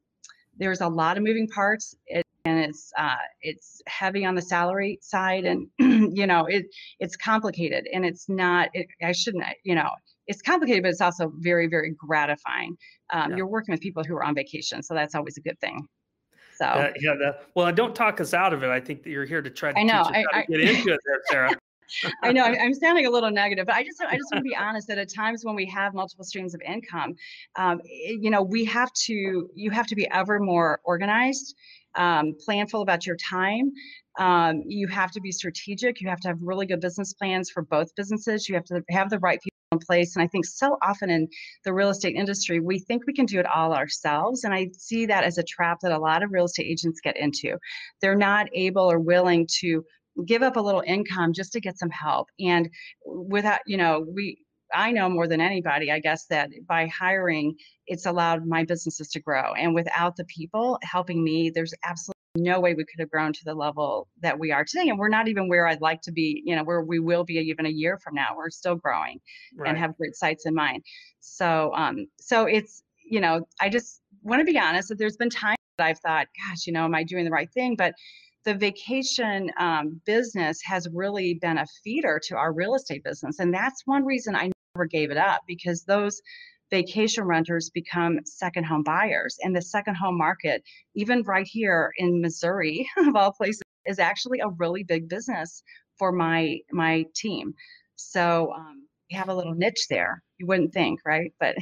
there's 0.58 0.82
a 0.82 0.88
lot 0.88 1.18
of 1.18 1.24
moving 1.24 1.48
parts. 1.48 1.96
It, 2.08 2.26
and 2.46 2.60
it's 2.60 2.92
uh, 2.98 3.16
it's 3.42 3.82
heavy 3.88 4.26
on 4.26 4.36
the 4.36 4.42
salary 4.42 5.00
side, 5.02 5.46
and 5.46 5.68
you 5.80 6.28
know 6.28 6.46
it 6.46 6.66
it's 7.00 7.16
complicated, 7.16 7.88
and 7.94 8.06
it's 8.06 8.28
not. 8.28 8.70
It, 8.74 8.88
I 9.02 9.14
shouldn't, 9.14 9.44
you 9.64 9.76
know, 9.76 9.90
it's 10.28 10.42
complicated, 10.42 10.84
but 10.84 10.90
it's 10.90 11.02
also 11.02 11.32
very 11.38 11.68
very 11.68 11.92
gratifying. 11.92 12.76
Um, 13.14 13.32
yeah. 13.32 13.38
You're 13.38 13.48
working 13.48 13.72
with 13.72 13.82
people 13.82 14.04
who 14.04 14.16
are 14.16 14.24
on 14.24 14.36
vacation, 14.36 14.84
so 14.84 14.94
that's 14.94 15.16
always 15.16 15.38
a 15.38 15.42
good 15.42 15.60
thing. 15.60 15.88
So 16.58 16.66
uh, 16.66 16.92
yeah, 17.00 17.16
the, 17.16 17.38
well, 17.56 17.72
don't 17.72 17.96
talk 17.96 18.20
us 18.22 18.34
out 18.34 18.54
of 18.54 18.64
it. 18.64 18.70
I 18.70 18.80
think 18.80 19.04
that 19.04 19.10
you're 19.10 19.26
here 19.26 19.42
to 19.42 19.50
try 19.50 19.72
to 19.72 19.80
I 19.80 19.84
know, 19.84 20.04
I, 20.04 20.24
I, 20.34 20.46
get 20.50 20.60
into 20.60 20.94
it, 20.94 21.00
there, 21.06 21.22
Sarah. 21.30 21.52
I 22.24 22.32
know 22.32 22.44
I'm 22.44 22.74
sounding 22.74 23.06
a 23.06 23.10
little 23.10 23.32
negative, 23.32 23.66
but 23.66 23.76
I 23.76 23.84
just 23.84 24.02
I 24.02 24.16
just 24.16 24.32
want 24.32 24.44
to 24.44 24.50
be 24.50 24.56
honest 24.56 24.88
that 24.88 24.98
at 24.98 25.14
times 25.14 25.44
when 25.44 25.56
we 25.56 25.66
have 25.68 25.94
multiple 25.94 26.26
streams 26.26 26.54
of 26.54 26.62
income, 26.62 27.16
um, 27.56 27.82
you 27.86 28.30
know, 28.30 28.42
we 28.42 28.66
have 28.66 28.92
to 29.06 29.50
you 29.56 29.72
have 29.72 29.88
to 29.88 29.96
be 29.96 30.10
ever 30.12 30.40
more 30.40 30.80
organized, 30.84 31.56
um, 31.96 32.34
planful 32.48 32.82
about 32.82 33.06
your 33.06 33.18
time. 33.18 33.72
Um, 34.20 34.62
you 34.66 34.88
have 34.88 35.12
to 35.12 35.22
be 35.22 35.32
strategic. 35.32 36.02
You 36.02 36.10
have 36.10 36.20
to 36.22 36.28
have 36.30 36.38
really 36.42 36.66
good 36.66 36.82
business 36.82 37.14
plans 37.14 37.50
for 37.50 37.64
both 37.64 37.96
businesses. 37.96 38.48
You 38.48 38.56
have 38.56 38.66
to 38.66 38.84
have 38.90 39.10
the 39.10 39.20
right 39.20 39.42
people 39.42 39.54
in 39.72 39.80
place. 39.80 40.16
And 40.16 40.24
I 40.24 40.28
think 40.28 40.46
so 40.46 40.78
often 40.82 41.10
in 41.10 41.28
the 41.66 41.74
real 41.74 41.90
estate 41.90 42.16
industry, 42.16 42.60
we 42.60 42.80
think 42.80 43.06
we 43.08 43.14
can 43.14 43.26
do 43.26 43.40
it 43.40 43.46
all 43.48 43.74
ourselves. 43.74 44.44
And 44.44 44.54
I 44.54 44.70
see 44.78 45.06
that 45.08 45.24
as 45.24 45.38
a 45.38 45.44
trap 45.44 45.80
that 45.82 45.92
a 45.92 45.98
lot 45.98 46.24
of 46.24 46.32
real 46.32 46.46
estate 46.46 46.68
agents 46.68 47.02
get 47.02 47.18
into. 47.18 47.58
They're 48.02 48.16
not 48.16 48.48
able 48.54 48.90
or 48.92 49.00
willing 49.00 49.48
to 49.60 49.84
give 50.26 50.44
up 50.44 50.56
a 50.56 50.62
little 50.62 50.84
income 50.86 51.34
just 51.34 51.54
to 51.54 51.60
get 51.60 51.78
some 51.78 51.90
help 51.90 52.30
and 52.40 52.70
without 53.06 53.60
you 53.66 53.78
know 53.78 54.06
we 54.14 54.38
I 54.74 54.92
know 54.92 55.08
more 55.08 55.28
than 55.28 55.40
anybody, 55.40 55.92
I 55.92 56.00
guess, 56.00 56.26
that 56.28 56.50
by 56.68 56.88
hiring, 56.88 57.56
it's 57.86 58.06
allowed 58.06 58.46
my 58.46 58.64
businesses 58.64 59.10
to 59.10 59.20
grow. 59.20 59.54
And 59.54 59.76
without 59.76 60.16
the 60.16 60.26
people 60.26 60.80
helping 60.82 61.24
me, 61.24 61.52
there's 61.52 61.74
absolutely 61.84 62.14
no 62.36 62.60
way 62.60 62.74
we 62.74 62.84
could 62.84 63.00
have 63.00 63.12
grown 63.12 63.32
to 63.34 63.46
the 63.46 63.54
level 63.54 64.08
that 64.22 64.40
we 64.40 64.52
are 64.52 64.66
today. 64.66 64.90
And 64.90 64.98
we're 64.98 65.10
not 65.10 65.28
even 65.28 65.48
where 65.48 65.68
I'd 65.68 65.82
like 65.82 66.02
to 66.02 66.12
be, 66.12 66.42
you 66.46 66.56
know, 66.56 66.64
where 66.64 66.82
we 66.82 67.00
will 67.00 67.24
be 67.24 67.36
even 67.36 67.66
a 67.66 67.70
year 67.70 68.00
from 68.00 68.16
now. 68.16 68.30
We're 68.36 68.50
still 68.50 68.76
growing 68.76 69.20
right. 69.56 69.70
and 69.70 69.78
have 69.78 69.96
great 69.98 70.16
sites 70.16 70.46
in 70.46 70.56
mind. 70.56 70.84
So, 71.20 71.72
um, 71.76 72.08
so 72.20 72.46
it's, 72.46 72.82
you 73.06 73.20
know, 73.20 73.48
I 73.62 73.70
just 73.70 74.02
want 74.24 74.40
to 74.40 74.52
be 74.52 74.58
honest 74.58 74.90
that 74.90 74.98
there's 74.98 75.18
been 75.18 75.30
times 75.30 75.58
that 75.78 75.86
I've 75.86 76.00
thought, 76.00 76.28
gosh, 76.48 76.66
you 76.66 76.74
know, 76.74 76.86
am 76.86 76.96
I 76.96 77.04
doing 77.04 77.26
the 77.26 77.32
right 77.32 77.52
thing? 77.52 77.76
But 77.76 77.94
the 78.46 78.54
vacation 78.54 79.52
um, 79.58 80.02
business 80.06 80.60
has 80.64 80.88
really 80.94 81.36
been 81.36 81.58
a 81.58 81.66
feeder 81.84 82.20
to 82.28 82.36
our 82.36 82.54
real 82.54 82.76
estate 82.76 83.04
business. 83.04 83.40
And 83.40 83.54
that's 83.54 83.84
one 83.86 84.06
reason 84.06 84.36
I 84.36 84.52
never 84.76 84.86
gave 84.86 85.12
it 85.12 85.18
up 85.18 85.42
because 85.48 85.84
those 85.84 86.22
vacation 86.70 87.24
renters 87.24 87.70
become 87.70 88.20
second 88.26 88.66
home 88.66 88.84
buyers. 88.84 89.38
And 89.42 89.56
the 89.56 89.62
second 89.62 89.96
home 89.96 90.18
market, 90.18 90.64
even 90.96 91.22
right 91.24 91.48
here 91.48 91.92
in 91.98 92.22
Missouri, 92.22 92.90
of 92.98 93.16
all 93.16 93.32
places, 93.32 93.62
is 93.86 94.00
actually 94.00 94.40
a 94.40 94.50
really 94.50 94.84
big 94.84 95.08
business 95.10 95.64
for 95.98 96.12
my 96.12 96.58
my 96.72 97.06
team. 97.16 97.54
So 97.96 98.54
um, 98.56 98.88
we 99.12 99.18
have 99.18 99.30
a 99.30 99.36
little 99.36 99.54
niche 99.54 99.88
there. 99.90 100.24
You 100.40 100.48
wouldn't 100.48 100.74
think, 100.74 101.02
right? 101.06 101.32
But 101.40 101.56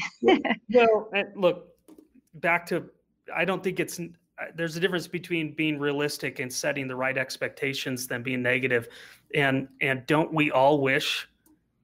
well, 0.69 1.09
look, 1.35 1.67
back 2.35 2.65
to 2.67 2.85
I 3.35 3.45
don't 3.45 3.63
think 3.63 3.79
it's 3.79 3.99
there's 4.55 4.75
a 4.75 4.79
difference 4.79 5.07
between 5.07 5.53
being 5.53 5.79
realistic 5.79 6.39
and 6.39 6.51
setting 6.51 6.87
the 6.87 6.95
right 6.95 7.17
expectations 7.17 8.07
than 8.07 8.23
being 8.23 8.41
negative. 8.41 8.87
And 9.35 9.67
and 9.81 10.05
don't 10.07 10.33
we 10.33 10.51
all 10.51 10.81
wish 10.81 11.27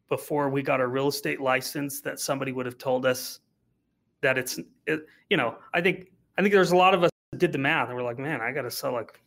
before 0.10 0.50
we 0.50 0.62
got 0.62 0.82
a 0.82 0.88
real 0.88 1.08
estate 1.08 1.42
license 1.42 2.02
that 2.02 2.20
somebody 2.20 2.52
would 2.52 2.66
have 2.66 2.78
told 2.78 3.06
us 3.06 3.40
that 4.22 4.38
it's 4.38 4.60
it, 4.86 5.06
you 5.30 5.38
know 5.38 5.56
i 5.74 5.82
think 5.82 6.08
i 6.38 6.42
think 6.42 6.54
there's 6.54 6.72
a 6.72 6.76
lot 6.76 6.94
of 6.94 7.04
us 7.04 7.12
that 7.32 7.40
did 7.40 7.52
the 7.52 7.58
math 7.58 7.88
and 7.88 7.98
we're 7.98 8.04
like 8.04 8.20
man 8.20 8.42
i 8.42 8.52
got 8.52 8.64
to 8.64 8.72
sell 8.72 8.94
like 8.94 9.20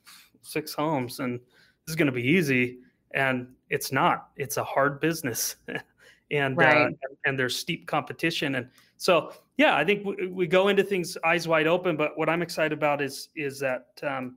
six 0.43 0.73
homes 0.73 1.21
and 1.21 1.39
this 1.39 1.93
is 1.93 1.97
going 1.97 2.07
to 2.07 2.13
be 2.13 2.27
easy 2.27 2.79
and 3.13 3.47
it's 3.69 3.93
not 3.93 4.29
it's 4.37 4.57
a 4.57 4.65
hard 4.65 5.01
business 5.01 5.57
and 6.31 6.59
uh, 6.59 6.63
right. 6.63 6.87
uh, 6.87 7.15
and 7.27 7.39
there's 7.39 7.57
steep 7.57 7.87
competition 7.87 8.55
and 8.57 8.69
so 9.01 9.33
yeah 9.57 9.77
i 9.77 9.85
think 9.85 10.05
we, 10.05 10.27
we, 10.27 10.47
go 10.47 10.69
into 10.69 10.83
things 10.83 11.17
eyes 11.25 11.49
wide 11.49 11.67
open 11.67 11.97
but 11.97 12.17
what 12.19 12.29
i'm 12.29 12.43
excited 12.43 12.73
about 12.73 13.01
is 13.01 13.29
is 13.35 13.59
that 13.59 13.87
um, 14.03 14.37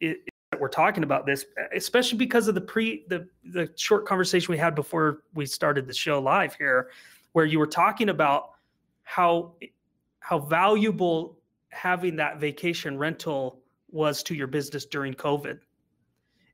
it, 0.00 0.22
we're 0.58 0.68
talking 0.68 1.04
about 1.04 1.26
this, 1.26 1.46
especially 1.74 2.18
because 2.18 2.48
of 2.48 2.54
the 2.54 2.60
pre 2.60 3.04
the 3.08 3.28
the 3.44 3.70
short 3.76 4.06
conversation 4.06 4.52
we 4.52 4.58
had 4.58 4.74
before 4.74 5.22
we 5.34 5.46
started 5.46 5.86
the 5.86 5.94
show 5.94 6.20
live 6.20 6.54
here, 6.54 6.90
where 7.32 7.44
you 7.44 7.58
were 7.58 7.66
talking 7.66 8.08
about 8.10 8.50
how 9.02 9.54
how 10.20 10.38
valuable 10.38 11.38
having 11.70 12.16
that 12.16 12.38
vacation 12.38 12.98
rental 12.98 13.60
was 13.90 14.22
to 14.24 14.34
your 14.34 14.46
business 14.46 14.84
during 14.84 15.14
COVID. 15.14 15.58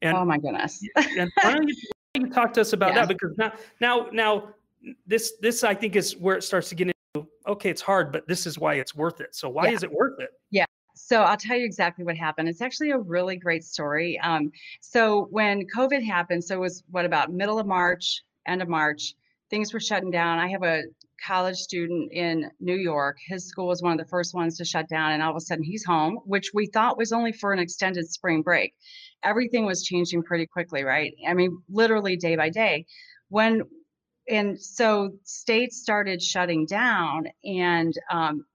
And 0.03 0.17
oh 0.17 0.25
my 0.25 0.39
goodness! 0.39 0.81
and 0.97 1.31
why 1.43 1.55
don't, 1.55 1.69
you, 1.69 1.75
why 1.75 2.21
don't 2.21 2.29
you 2.29 2.35
talk 2.35 2.53
to 2.55 2.61
us 2.61 2.73
about 2.75 2.89
yeah. 2.95 3.07
that? 3.07 3.09
Because 3.09 3.37
now 3.39 3.53
now 3.81 4.09
now 4.13 4.49
this 5.07 5.33
this 5.41 5.65
I 5.65 5.75
think 5.75 5.97
is 5.97 6.17
where 6.17 6.37
it 6.37 6.45
starts 6.45 6.69
to 6.69 6.75
get 6.75 6.89
into. 6.89 6.96
Okay, 7.47 7.71
it's 7.71 7.83
hard, 7.83 8.13
but 8.13 8.27
this 8.27 8.47
is 8.47 8.59
why 8.59 8.75
it's 8.75 8.95
worth 8.95 9.21
it. 9.21 9.35
So 9.35 9.49
why 9.49 9.67
yeah. 9.67 9.73
is 9.73 9.83
it 9.83 9.93
worth 9.93 10.21
it? 10.21 10.31
Yeah. 10.51 10.65
So 10.95 11.23
I'll 11.23 11.37
tell 11.37 11.57
you 11.57 11.65
exactly 11.65 12.05
what 12.05 12.17
happened. 12.17 12.49
It's 12.49 12.63
actually 12.63 12.91
a 12.91 12.99
really 12.99 13.37
great 13.37 13.65
story. 13.65 14.19
Um, 14.21 14.51
so 14.81 15.29
when 15.31 15.67
COVID 15.75 16.03
happened, 16.03 16.43
so 16.43 16.57
it 16.57 16.61
was 16.61 16.83
what 16.91 17.05
about 17.05 17.31
middle 17.33 17.59
of 17.59 17.67
March, 17.67 18.23
end 18.47 18.63
of 18.63 18.69
March, 18.69 19.15
things 19.51 19.73
were 19.73 19.81
shutting 19.81 20.11
down. 20.11 20.39
I 20.39 20.49
have 20.49 20.63
a 20.63 20.83
college 21.25 21.57
student 21.57 22.13
in 22.13 22.51
New 22.61 22.77
York. 22.77 23.19
His 23.27 23.47
school 23.47 23.69
was 23.69 23.83
one 23.83 23.93
of 23.93 23.99
the 23.99 24.11
first 24.11 24.35
ones 24.35 24.57
to 24.59 24.65
shut 24.65 24.89
down, 24.89 25.13
and 25.13 25.23
all 25.23 25.31
of 25.31 25.37
a 25.37 25.41
sudden 25.41 25.65
he's 25.65 25.85
home, 25.85 26.19
which 26.25 26.51
we 26.55 26.67
thought 26.67 26.99
was 26.99 27.13
only 27.13 27.33
for 27.33 27.53
an 27.53 27.59
extended 27.59 28.11
spring 28.11 28.43
break. 28.43 28.75
Everything 29.23 29.65
was 29.67 29.85
changing 29.85 30.23
pretty 30.23 30.47
quickly, 30.47 30.83
right? 30.83 31.15
I 31.27 31.35
mean, 31.35 31.59
literally 31.69 32.17
day 32.17 32.37
by 32.37 32.51
day. 32.51 32.87
When 33.29 33.63
and 34.29 34.61
so 34.61 35.13
states 35.25 35.81
started 35.81 36.23
shutting 36.23 36.67
down, 36.67 37.27
and 37.45 37.95
um, 38.11 38.47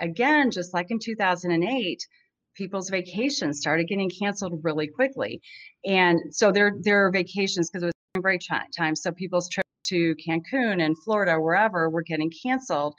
again, 0.00 0.50
just 0.50 0.74
like 0.74 0.90
in 0.90 0.98
2008, 0.98 2.06
people's 2.54 2.90
vacations 2.90 3.58
started 3.60 3.88
getting 3.88 4.10
canceled 4.10 4.60
really 4.62 4.88
quickly. 4.88 5.40
And 5.84 6.20
so 6.30 6.52
their 6.52 6.72
their 6.80 7.10
vacations, 7.10 7.70
because 7.70 7.82
it 7.82 7.86
was 7.86 8.22
break 8.22 8.40
time, 8.76 8.96
so 8.96 9.12
people's 9.12 9.48
trips 9.48 9.66
to 9.84 10.14
Cancun 10.16 10.82
and 10.82 10.96
Florida, 11.04 11.40
wherever, 11.40 11.88
were 11.88 12.02
getting 12.02 12.30
canceled. 12.30 12.94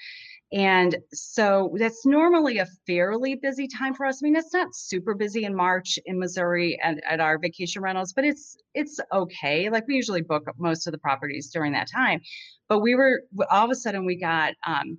And 0.53 0.97
so 1.13 1.75
that's 1.77 2.05
normally 2.05 2.59
a 2.59 2.67
fairly 2.85 3.35
busy 3.35 3.67
time 3.67 3.93
for 3.93 4.05
us. 4.05 4.21
I 4.21 4.25
mean, 4.25 4.35
it's 4.37 4.53
not 4.53 4.73
super 4.73 5.13
busy 5.13 5.43
in 5.43 5.53
March 5.53 5.99
in 6.05 6.17
Missouri 6.17 6.79
and 6.81 7.01
at 7.05 7.19
our 7.19 7.37
vacation 7.37 7.81
rentals, 7.81 8.13
but 8.13 8.23
it's 8.23 8.55
it's 8.73 8.99
okay. 9.13 9.69
Like 9.69 9.87
we 9.87 9.95
usually 9.95 10.21
book 10.21 10.43
most 10.57 10.87
of 10.87 10.93
the 10.93 10.99
properties 10.99 11.49
during 11.51 11.73
that 11.73 11.89
time. 11.93 12.21
But 12.69 12.79
we 12.79 12.95
were 12.95 13.23
all 13.51 13.65
of 13.65 13.71
a 13.71 13.75
sudden 13.75 14.05
we 14.05 14.15
got 14.15 14.53
um, 14.65 14.97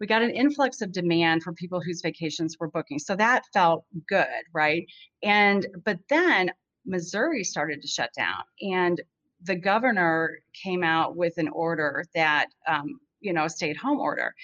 we 0.00 0.06
got 0.06 0.22
an 0.22 0.30
influx 0.30 0.82
of 0.82 0.92
demand 0.92 1.42
for 1.42 1.54
people 1.54 1.80
whose 1.80 2.02
vacations 2.02 2.56
were 2.60 2.70
booking. 2.70 2.98
So 2.98 3.16
that 3.16 3.44
felt 3.54 3.86
good, 4.06 4.26
right? 4.52 4.86
And 5.22 5.66
but 5.84 5.98
then 6.10 6.50
Missouri 6.84 7.42
started 7.42 7.80
to 7.80 7.88
shut 7.88 8.10
down, 8.14 8.42
and 8.60 9.00
the 9.44 9.56
governor 9.56 10.38
came 10.62 10.82
out 10.82 11.16
with 11.16 11.38
an 11.38 11.48
order 11.48 12.04
that, 12.14 12.48
um, 12.66 12.98
you 13.24 13.32
know, 13.32 13.44
a 13.44 13.50
stay-at-home 13.50 13.98
order, 13.98 14.34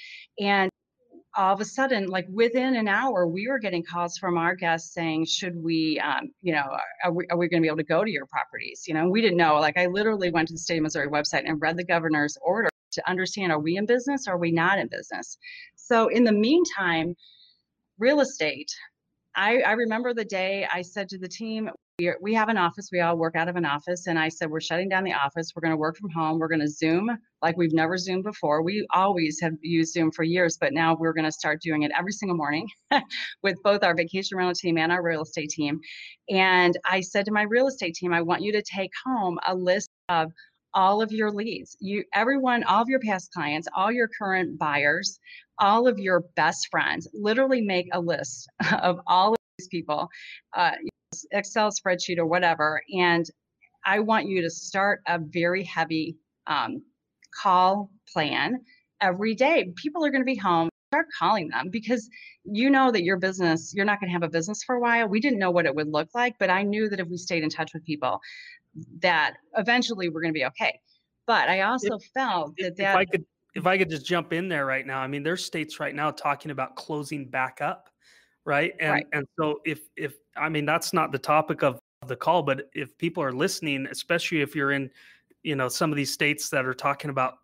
and 0.41 0.71
all 1.37 1.55
of 1.55 1.61
a 1.61 1.65
sudden, 1.65 2.09
like 2.09 2.27
within 2.29 2.75
an 2.75 2.89
hour, 2.89 3.27
we 3.27 3.47
were 3.47 3.61
getting 3.61 3.85
calls 3.85 4.19
from 4.19 4.37
our 4.37 4.57
guests 4.57 4.93
saying, 4.93 5.27
"Should 5.27 5.63
we, 5.63 6.01
um, 6.01 6.33
you 6.43 6.53
know, 6.53 6.65
are 7.05 7.13
we, 7.13 7.25
are 7.31 7.37
we 7.37 7.49
going 7.49 7.63
to 7.63 7.65
be 7.65 7.69
able 7.69 7.77
to 7.77 7.85
go 7.85 8.05
to 8.05 8.11
your 8.11 8.27
properties?" 8.27 8.85
You 8.89 8.95
know, 8.95 9.09
we 9.09 9.21
didn't 9.21 9.37
know. 9.37 9.61
Like 9.61 9.79
I 9.79 9.87
literally 9.87 10.31
went 10.31 10.49
to 10.49 10.55
the 10.55 10.59
state 10.59 10.79
of 10.79 10.83
Missouri 10.83 11.09
website 11.09 11.43
and 11.47 11.61
read 11.61 11.77
the 11.77 11.85
governor's 11.85 12.37
order 12.43 12.71
to 12.93 13.09
understand 13.09 13.53
are 13.53 13.61
we 13.61 13.77
in 13.77 13.87
business 13.87 14.27
or 14.27 14.35
are 14.35 14.39
we 14.39 14.51
not 14.51 14.79
in 14.79 14.89
business 14.89 15.39
so 15.77 16.09
in 16.09 16.25
the 16.25 16.33
meantime 16.33 17.15
real 17.99 18.21
estate 18.21 18.71
i, 19.37 19.59
I 19.61 19.73
remember 19.73 20.15
the 20.15 20.25
day 20.25 20.67
i 20.73 20.83
said 20.83 21.09
to 21.11 21.19
the 21.19 21.29
team 21.29 21.71
we, 21.99 22.13
we 22.21 22.35
have 22.35 22.49
an 22.49 22.57
office 22.57 22.89
we 22.93 23.01
all 23.01 23.17
work 23.17 23.37
out 23.37 23.49
of 23.49 23.57
an 23.57 23.65
office 23.65 24.07
and 24.07 24.19
i 24.19 24.29
said 24.29 24.51
we're 24.51 24.61
shutting 24.61 24.89
down 24.89 25.05
the 25.05 25.13
office 25.13 25.53
we're 25.55 25.63
going 25.63 25.73
to 25.73 25.77
work 25.77 25.97
from 25.97 26.11
home 26.11 26.39
we're 26.39 26.49
going 26.49 26.61
to 26.61 26.69
zoom 26.69 27.11
like 27.43 27.57
we've 27.57 27.73
never 27.73 27.97
zoomed 27.97 28.25
before. 28.25 28.63
We 28.63 28.87
always 28.95 29.39
have 29.41 29.55
used 29.63 29.93
zoom 29.93 30.11
for 30.11 30.23
years 30.23 30.59
but 30.61 30.73
now 30.73 30.97
we're 30.99 31.13
going 31.13 31.25
to 31.25 31.33
start 31.33 31.61
doing 31.63 31.83
it 31.83 31.93
every 31.97 32.13
single 32.13 32.37
morning 32.37 32.69
with 33.43 33.57
both 33.63 33.83
our 33.83 33.95
vacation 33.95 34.37
rental 34.37 34.55
team 34.55 34.79
and 34.79 34.93
our 34.93 35.03
real 35.03 35.23
estate 35.23 35.51
team. 35.51 35.81
And 36.29 36.77
i 36.85 37.01
said 37.01 37.25
to 37.27 37.33
my 37.33 37.43
real 37.43 37.67
estate 37.67 37.95
team 37.95 38.13
i 38.13 38.23
want 38.23 38.43
you 38.43 38.53
to 38.53 38.63
take 38.63 38.91
home 39.05 39.39
a 39.47 39.55
list 39.55 39.91
of 40.09 40.31
all 40.75 41.03
of 41.03 41.13
your 41.13 41.31
leads. 41.31 41.77
You 41.81 42.05
everyone, 42.15 42.65
all 42.65 42.83
of 42.83 42.89
your 42.89 43.01
past 43.01 43.33
clients, 43.33 43.69
all 43.75 43.91
your 43.91 44.09
current 44.09 44.59
buyers, 44.59 45.19
all 45.59 45.87
of 45.87 45.99
your 45.99 46.25
best 46.37 46.69
friends, 46.71 47.09
literally 47.13 47.61
make 47.61 47.89
a 47.93 48.01
list 48.01 48.49
of 48.83 49.01
all 49.07 49.33
of 49.33 49.39
these 49.59 49.69
people, 49.69 50.09
uh, 50.57 50.73
Excel 51.33 51.71
spreadsheet 51.71 52.19
or 52.19 52.27
whatever. 52.27 52.83
And 52.97 53.27
I 53.85 54.01
want 54.01 54.27
you 54.27 54.43
to 54.43 54.51
start 54.51 55.01
a 55.07 55.19
very 55.19 55.65
heavy 55.65 56.17
um, 56.47 56.83
call 57.43 57.91
plan 58.13 58.61
every 59.01 59.35
day. 59.35 59.73
People 59.77 60.05
are 60.05 60.11
going 60.11 60.23
to 60.23 60.27
be 60.27 60.37
home. 60.37 60.69
Start 60.93 61.07
calling 61.17 61.49
them 61.49 61.69
because 61.71 62.11
you 62.45 62.69
know 62.69 62.91
that 62.91 63.05
your 63.05 63.17
business, 63.17 63.73
you're 63.75 63.85
not 63.85 64.01
going 64.01 64.09
to 64.09 64.13
have 64.13 64.25
a 64.25 64.29
business 64.29 64.65
for 64.65 64.75
a 64.75 64.81
while. 64.81 65.09
We 65.09 65.21
didn't 65.21 65.39
know 65.39 65.53
what 65.53 65.67
it 65.67 65.75
would 65.75 65.87
look 65.87 66.09
like, 66.15 66.35
but 66.41 66.51
I 66.51 66.65
knew 66.65 66.89
that 66.89 66.99
if 66.99 67.07
we 67.07 67.17
stayed 67.17 67.45
in 67.45 67.49
touch 67.49 67.73
with 67.73 67.85
people, 67.85 68.21
that 69.01 69.35
eventually 69.57 70.09
we're 70.09 70.21
going 70.21 70.33
to 70.33 70.39
be 70.39 70.47
okay. 70.47 70.81
But 71.27 71.49
I 71.49 71.63
also 71.63 71.97
if, 71.97 72.05
felt 72.15 72.55
that 72.59 72.77
that 72.77 72.93
if 72.93 72.97
I 72.97 73.05
could 73.05 73.25
if 73.55 73.67
I 73.67 73.79
could 73.79 73.91
just 73.91 74.07
jump 74.07 74.33
in 74.33 74.49
there 74.49 74.67
right 74.67 74.87
now. 74.87 75.01
I 75.01 75.07
mean, 75.07 75.23
there's 75.23 75.45
states 75.45 75.81
right 75.81 75.95
now 75.95 76.11
talking 76.11 76.51
about 76.51 76.77
closing 76.77 77.27
back 77.27 77.61
up, 77.61 77.91
right? 78.45 78.73
And 78.81 78.93
right. 78.93 79.07
and 79.13 79.27
so 79.39 79.61
if 79.65 79.81
if 79.97 80.15
I 80.37 80.49
mean 80.49 80.67
that's 80.67 80.93
not 80.93 81.13
the 81.13 81.19
topic 81.19 81.63
of 81.63 81.81
the 82.07 82.17
call, 82.17 82.43
but 82.43 82.71
if 82.75 82.97
people 82.99 83.23
are 83.23 83.33
listening, 83.33 83.87
especially 83.91 84.41
if 84.41 84.55
you're 84.55 84.73
in, 84.73 84.91
you 85.43 85.57
know, 85.57 85.69
some 85.69 85.91
of 85.91 85.97
these 85.97 86.13
states 86.13 86.49
that 86.51 86.65
are 86.65 86.75
talking 86.75 87.11
about 87.11 87.35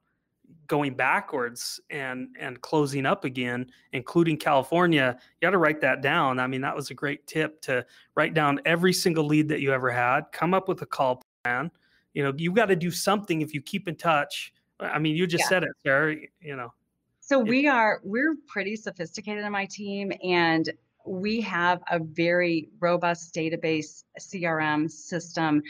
going 0.66 0.94
backwards 0.94 1.80
and 1.90 2.28
and 2.38 2.60
closing 2.60 3.06
up 3.06 3.24
again 3.24 3.70
including 3.92 4.36
california 4.36 5.16
you 5.40 5.46
got 5.46 5.50
to 5.50 5.58
write 5.58 5.80
that 5.80 6.02
down. 6.02 6.38
I 6.38 6.46
mean 6.46 6.60
that 6.62 6.74
was 6.74 6.90
a 6.90 6.94
great 6.94 7.26
tip 7.26 7.60
to 7.62 7.84
write 8.14 8.34
down 8.34 8.60
every 8.64 8.92
single 8.92 9.24
lead 9.24 9.48
that 9.48 9.60
you 9.60 9.72
ever 9.72 9.90
had 9.90 10.32
come 10.32 10.54
up 10.54 10.68
with 10.68 10.82
a 10.82 10.86
call 10.86 11.22
plan. 11.44 11.70
You 12.14 12.24
know 12.24 12.32
you 12.36 12.52
got 12.52 12.66
to 12.66 12.76
do 12.76 12.90
something 12.90 13.42
if 13.42 13.54
you 13.54 13.60
keep 13.60 13.88
in 13.88 13.96
touch. 13.96 14.52
I 14.80 14.98
mean 14.98 15.16
you 15.16 15.26
just 15.26 15.44
yeah. 15.44 15.48
said 15.48 15.62
it 15.62 15.70
sarah 15.84 16.16
you 16.40 16.56
know. 16.56 16.72
So 17.20 17.38
we 17.38 17.66
are 17.66 18.00
we're 18.04 18.36
pretty 18.46 18.76
sophisticated 18.76 19.44
in 19.44 19.52
my 19.52 19.66
team 19.66 20.12
and 20.22 20.70
we 21.06 21.40
have 21.42 21.82
a 21.90 22.00
very 22.00 22.68
robust 22.80 23.34
database 23.34 24.04
crm 24.18 24.90
system. 24.90 25.62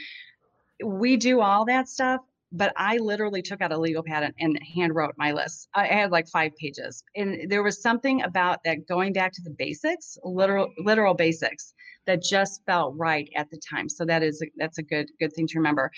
We 0.84 1.16
do 1.16 1.40
all 1.40 1.64
that 1.66 1.88
stuff 1.88 2.20
but 2.56 2.72
I 2.76 2.96
literally 2.98 3.42
took 3.42 3.60
out 3.60 3.72
a 3.72 3.78
legal 3.78 4.02
pad 4.02 4.22
and, 4.22 4.34
and 4.38 4.58
hand 4.74 4.94
wrote 4.94 5.14
my 5.16 5.32
list. 5.32 5.68
I 5.74 5.86
had 5.86 6.10
like 6.10 6.28
five 6.28 6.52
pages, 6.56 7.02
and 7.14 7.50
there 7.50 7.62
was 7.62 7.82
something 7.82 8.22
about 8.22 8.60
that 8.64 8.86
going 8.88 9.12
back 9.12 9.32
to 9.32 9.42
the 9.42 9.50
basics, 9.50 10.18
literal 10.24 10.68
literal 10.78 11.14
basics, 11.14 11.74
that 12.06 12.22
just 12.22 12.62
felt 12.66 12.94
right 12.96 13.28
at 13.36 13.50
the 13.50 13.60
time. 13.68 13.88
So 13.88 14.04
that 14.04 14.22
is 14.22 14.42
that's 14.56 14.78
a 14.78 14.82
good 14.82 15.10
good 15.20 15.32
thing 15.32 15.46
to 15.48 15.58
remember. 15.58 15.90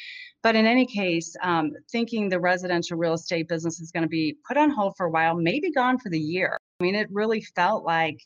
But 0.42 0.56
in 0.56 0.66
any 0.66 0.86
case, 0.86 1.34
um, 1.42 1.72
thinking 1.90 2.28
the 2.28 2.40
residential 2.40 2.96
real 2.96 3.14
estate 3.14 3.48
business 3.48 3.80
is 3.80 3.92
going 3.92 4.04
to 4.04 4.08
be 4.08 4.36
put 4.46 4.56
on 4.56 4.70
hold 4.70 4.94
for 4.96 5.06
a 5.06 5.10
while, 5.10 5.34
maybe 5.34 5.70
gone 5.70 5.98
for 5.98 6.10
the 6.10 6.20
year. 6.20 6.58
I 6.80 6.84
mean, 6.84 6.94
it 6.94 7.08
really 7.10 7.42
felt 7.42 7.84
like 7.84 8.18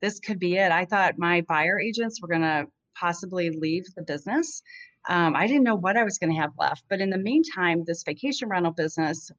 this 0.00 0.20
could 0.20 0.38
be 0.38 0.56
it. 0.56 0.72
I 0.72 0.84
thought 0.84 1.18
my 1.18 1.42
buyer 1.42 1.80
agents 1.80 2.20
were 2.20 2.28
going 2.28 2.42
to 2.42 2.66
possibly 2.98 3.50
leave 3.50 3.84
the 3.96 4.02
business. 4.02 4.62
Um, 5.08 5.34
I 5.34 5.46
didn't 5.46 5.64
know 5.64 5.74
what 5.76 5.96
I 5.96 6.04
was 6.04 6.18
going 6.18 6.32
to 6.34 6.40
have 6.40 6.52
left. 6.58 6.84
But 6.88 7.00
in 7.00 7.10
the 7.10 7.18
meantime, 7.18 7.84
this 7.84 8.02
vacation 8.02 8.48
rental 8.48 8.72
business 8.72 9.30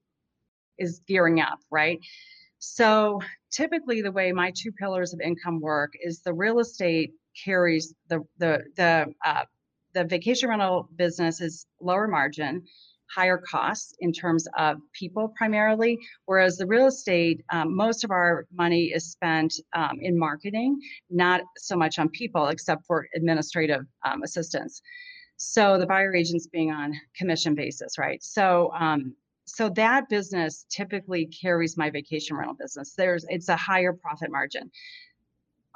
is 0.77 1.01
gearing 1.08 1.39
up, 1.39 1.60
right? 1.72 2.00
So 2.60 3.22
typically, 3.51 4.01
the 4.01 4.12
way 4.12 4.32
my 4.32 4.51
two 4.55 4.72
pillars 4.72 5.13
of 5.13 5.22
income 5.22 5.60
work 5.60 5.93
is 6.01 6.22
the 6.22 6.34
real 6.34 6.60
estate 6.60 7.12
carries 7.46 7.93
the 8.10 8.22
the 8.38 8.63
the 8.75 9.13
uh, 9.25 9.43
the 9.93 10.05
vacation 10.05 10.50
rental 10.50 10.89
business 10.96 11.41
is 11.41 11.65
lower 11.82 12.08
margin, 12.08 12.63
higher 13.13 13.38
costs 13.38 13.93
in 14.00 14.12
terms 14.12 14.48
of 14.58 14.77
people 14.93 15.34
primarily, 15.38 16.00
whereas 16.25 16.58
the 16.58 16.65
real 16.65 16.88
estate, 16.88 17.43
um, 17.51 17.75
most 17.75 18.03
of 18.03 18.12
our 18.12 18.46
money 18.51 18.86
is 18.86 19.12
spent 19.12 19.53
um, 19.75 20.00
in 20.01 20.17
marketing, 20.17 20.79
not 21.10 21.41
so 21.58 21.75
much 21.75 22.00
on 22.00 22.10
people, 22.10 22.48
except 22.48 22.86
for 22.86 23.08
administrative 23.15 23.82
um, 24.05 24.24
assistance. 24.24 24.82
So 25.37 25.77
the 25.77 25.85
buyer 25.85 26.15
agents 26.15 26.47
being 26.47 26.71
on 26.71 26.93
commission 27.15 27.55
basis, 27.55 27.97
right? 27.97 28.23
So 28.23 28.71
um, 28.73 29.15
so 29.45 29.69
that 29.69 30.09
business 30.09 30.65
typically 30.69 31.25
carries 31.25 31.77
my 31.77 31.89
vacation 31.89 32.37
rental 32.37 32.55
business. 32.55 32.93
There's 32.95 33.25
it's 33.29 33.49
a 33.49 33.55
higher 33.55 33.93
profit 33.93 34.31
margin. 34.31 34.71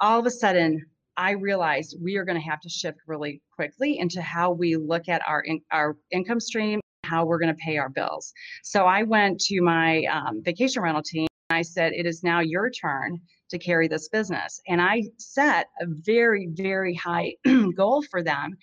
All 0.00 0.18
of 0.18 0.26
a 0.26 0.30
sudden, 0.30 0.86
I 1.16 1.32
realized 1.32 1.96
we 2.00 2.16
are 2.16 2.24
going 2.24 2.40
to 2.40 2.48
have 2.48 2.60
to 2.60 2.68
shift 2.68 2.98
really 3.06 3.42
quickly 3.54 3.98
into 3.98 4.22
how 4.22 4.52
we 4.52 4.76
look 4.76 5.08
at 5.08 5.20
our 5.26 5.42
in, 5.42 5.60
our 5.70 5.96
income 6.10 6.40
stream, 6.40 6.80
how 7.04 7.26
we're 7.26 7.38
going 7.38 7.54
to 7.54 7.62
pay 7.62 7.76
our 7.76 7.88
bills. 7.88 8.32
So 8.62 8.84
I 8.86 9.02
went 9.02 9.40
to 9.42 9.60
my 9.60 10.04
um, 10.04 10.42
vacation 10.42 10.82
rental 10.82 11.02
team. 11.02 11.26
I 11.50 11.62
said, 11.62 11.92
"It 11.92 12.06
is 12.06 12.22
now 12.22 12.40
your 12.40 12.70
turn 12.70 13.20
to 13.50 13.58
carry 13.58 13.88
this 13.88 14.08
business," 14.08 14.60
and 14.68 14.80
I 14.80 15.02
set 15.18 15.66
a 15.80 15.86
very 15.86 16.48
very 16.52 16.94
high 16.94 17.34
goal 17.76 18.02
for 18.02 18.22
them 18.22 18.56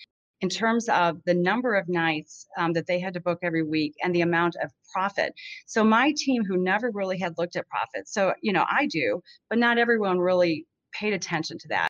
in 0.46 0.50
terms 0.50 0.88
of 0.90 1.18
the 1.26 1.34
number 1.34 1.74
of 1.74 1.90
nights 1.90 2.46
um, 2.56 2.72
that 2.74 2.86
they 2.86 3.00
had 3.00 3.16
to 3.16 3.20
book 3.20 3.40
every 3.42 3.64
week 3.64 3.96
and 4.04 4.14
the 4.14 4.22
amount 4.22 4.56
of 4.62 4.70
profit. 4.94 5.34
So 5.66 5.84
my 5.84 6.14
team, 6.16 6.46
who 6.46 6.56
never 6.56 6.92
really 6.94 7.18
had 7.18 7.34
looked 7.40 7.56
at 7.56 7.68
profit, 7.68 8.08
so 8.08 8.32
you 8.44 8.54
know 8.54 8.64
I 8.70 8.86
do, 8.86 9.24
but 9.50 9.58
not 9.58 9.80
everyone 9.80 10.20
really 10.20 10.68
paid 10.94 11.14
attention 11.14 11.58
to 11.58 11.68
that. 11.70 11.88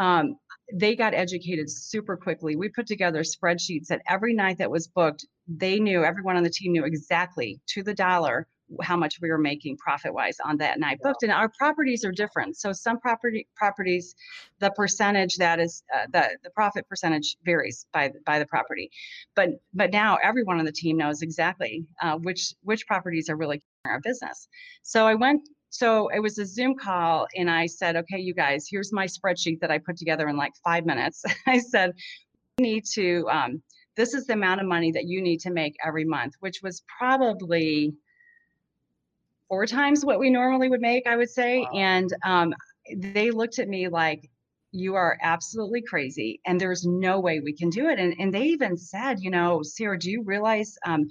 Um, 0.00 0.36
they 0.72 0.96
got 0.96 1.12
educated 1.12 1.70
super 1.70 2.16
quickly. 2.16 2.56
We 2.56 2.70
put 2.70 2.86
together 2.86 3.22
spreadsheets 3.22 3.88
that 3.88 4.00
every 4.08 4.32
night 4.32 4.56
that 4.56 4.70
was 4.70 4.88
booked, 4.88 5.26
they 5.46 5.78
knew, 5.78 6.02
everyone 6.02 6.36
on 6.36 6.44
the 6.44 6.50
team 6.50 6.72
knew 6.72 6.86
exactly 6.86 7.60
to 7.74 7.82
the 7.82 7.94
dollar 7.94 8.48
how 8.82 8.96
much 8.96 9.20
we 9.20 9.30
were 9.30 9.38
making 9.38 9.76
profit 9.76 10.12
wise 10.12 10.38
on 10.44 10.56
that 10.56 10.78
night 10.80 10.98
booked 11.02 11.22
and 11.22 11.32
our 11.32 11.48
properties 11.48 12.04
are 12.04 12.12
different. 12.12 12.56
So 12.56 12.72
some 12.72 12.98
property 12.98 13.46
properties 13.54 14.14
the 14.58 14.70
percentage 14.70 15.36
that 15.36 15.60
is 15.60 15.82
uh, 15.94 16.06
the 16.12 16.36
the 16.42 16.50
profit 16.50 16.88
percentage 16.88 17.36
varies 17.44 17.86
by 17.92 18.12
by 18.24 18.38
the 18.38 18.46
property. 18.46 18.90
But 19.34 19.50
but 19.72 19.92
now 19.92 20.18
everyone 20.22 20.58
on 20.58 20.64
the 20.64 20.72
team 20.72 20.96
knows 20.96 21.22
exactly 21.22 21.86
uh, 22.02 22.16
which 22.18 22.54
which 22.62 22.86
properties 22.86 23.28
are 23.28 23.36
really 23.36 23.62
our 23.84 24.00
business. 24.00 24.48
So 24.82 25.06
i 25.06 25.14
went 25.14 25.48
so 25.70 26.08
it 26.08 26.20
was 26.20 26.38
a 26.38 26.46
zoom 26.46 26.76
call 26.76 27.26
and 27.36 27.50
i 27.50 27.66
said 27.66 27.96
okay 27.96 28.18
you 28.18 28.32
guys 28.32 28.66
here's 28.70 28.92
my 28.92 29.06
spreadsheet 29.06 29.58
that 29.60 29.70
i 29.70 29.78
put 29.78 29.96
together 29.96 30.28
in 30.28 30.36
like 30.36 30.52
five 30.64 30.86
minutes. 30.86 31.24
I 31.46 31.58
said 31.58 31.92
we 32.58 32.62
need 32.62 32.84
to 32.94 33.28
um, 33.30 33.62
this 33.96 34.14
is 34.14 34.26
the 34.26 34.34
amount 34.34 34.60
of 34.60 34.66
money 34.66 34.90
that 34.92 35.04
you 35.04 35.22
need 35.22 35.40
to 35.40 35.50
make 35.50 35.76
every 35.84 36.04
month 36.04 36.34
which 36.40 36.62
was 36.62 36.82
probably 36.98 37.94
four 39.48 39.66
times 39.66 40.04
what 40.04 40.18
we 40.18 40.30
normally 40.30 40.68
would 40.68 40.80
make, 40.80 41.06
I 41.06 41.16
would 41.16 41.30
say. 41.30 41.60
Wow. 41.60 41.70
And 41.74 42.12
um, 42.24 42.54
they 42.96 43.30
looked 43.30 43.58
at 43.58 43.68
me 43.68 43.88
like, 43.88 44.30
you 44.72 44.94
are 44.94 45.16
absolutely 45.22 45.80
crazy 45.80 46.40
and 46.44 46.60
there's 46.60 46.84
no 46.84 47.18
way 47.18 47.40
we 47.40 47.52
can 47.52 47.70
do 47.70 47.88
it. 47.88 47.98
And, 47.98 48.14
and 48.18 48.34
they 48.34 48.42
even 48.42 48.76
said, 48.76 49.20
you 49.20 49.30
know, 49.30 49.62
Sarah, 49.62 49.98
do 49.98 50.10
you 50.10 50.22
realize 50.22 50.76
um, 50.84 51.06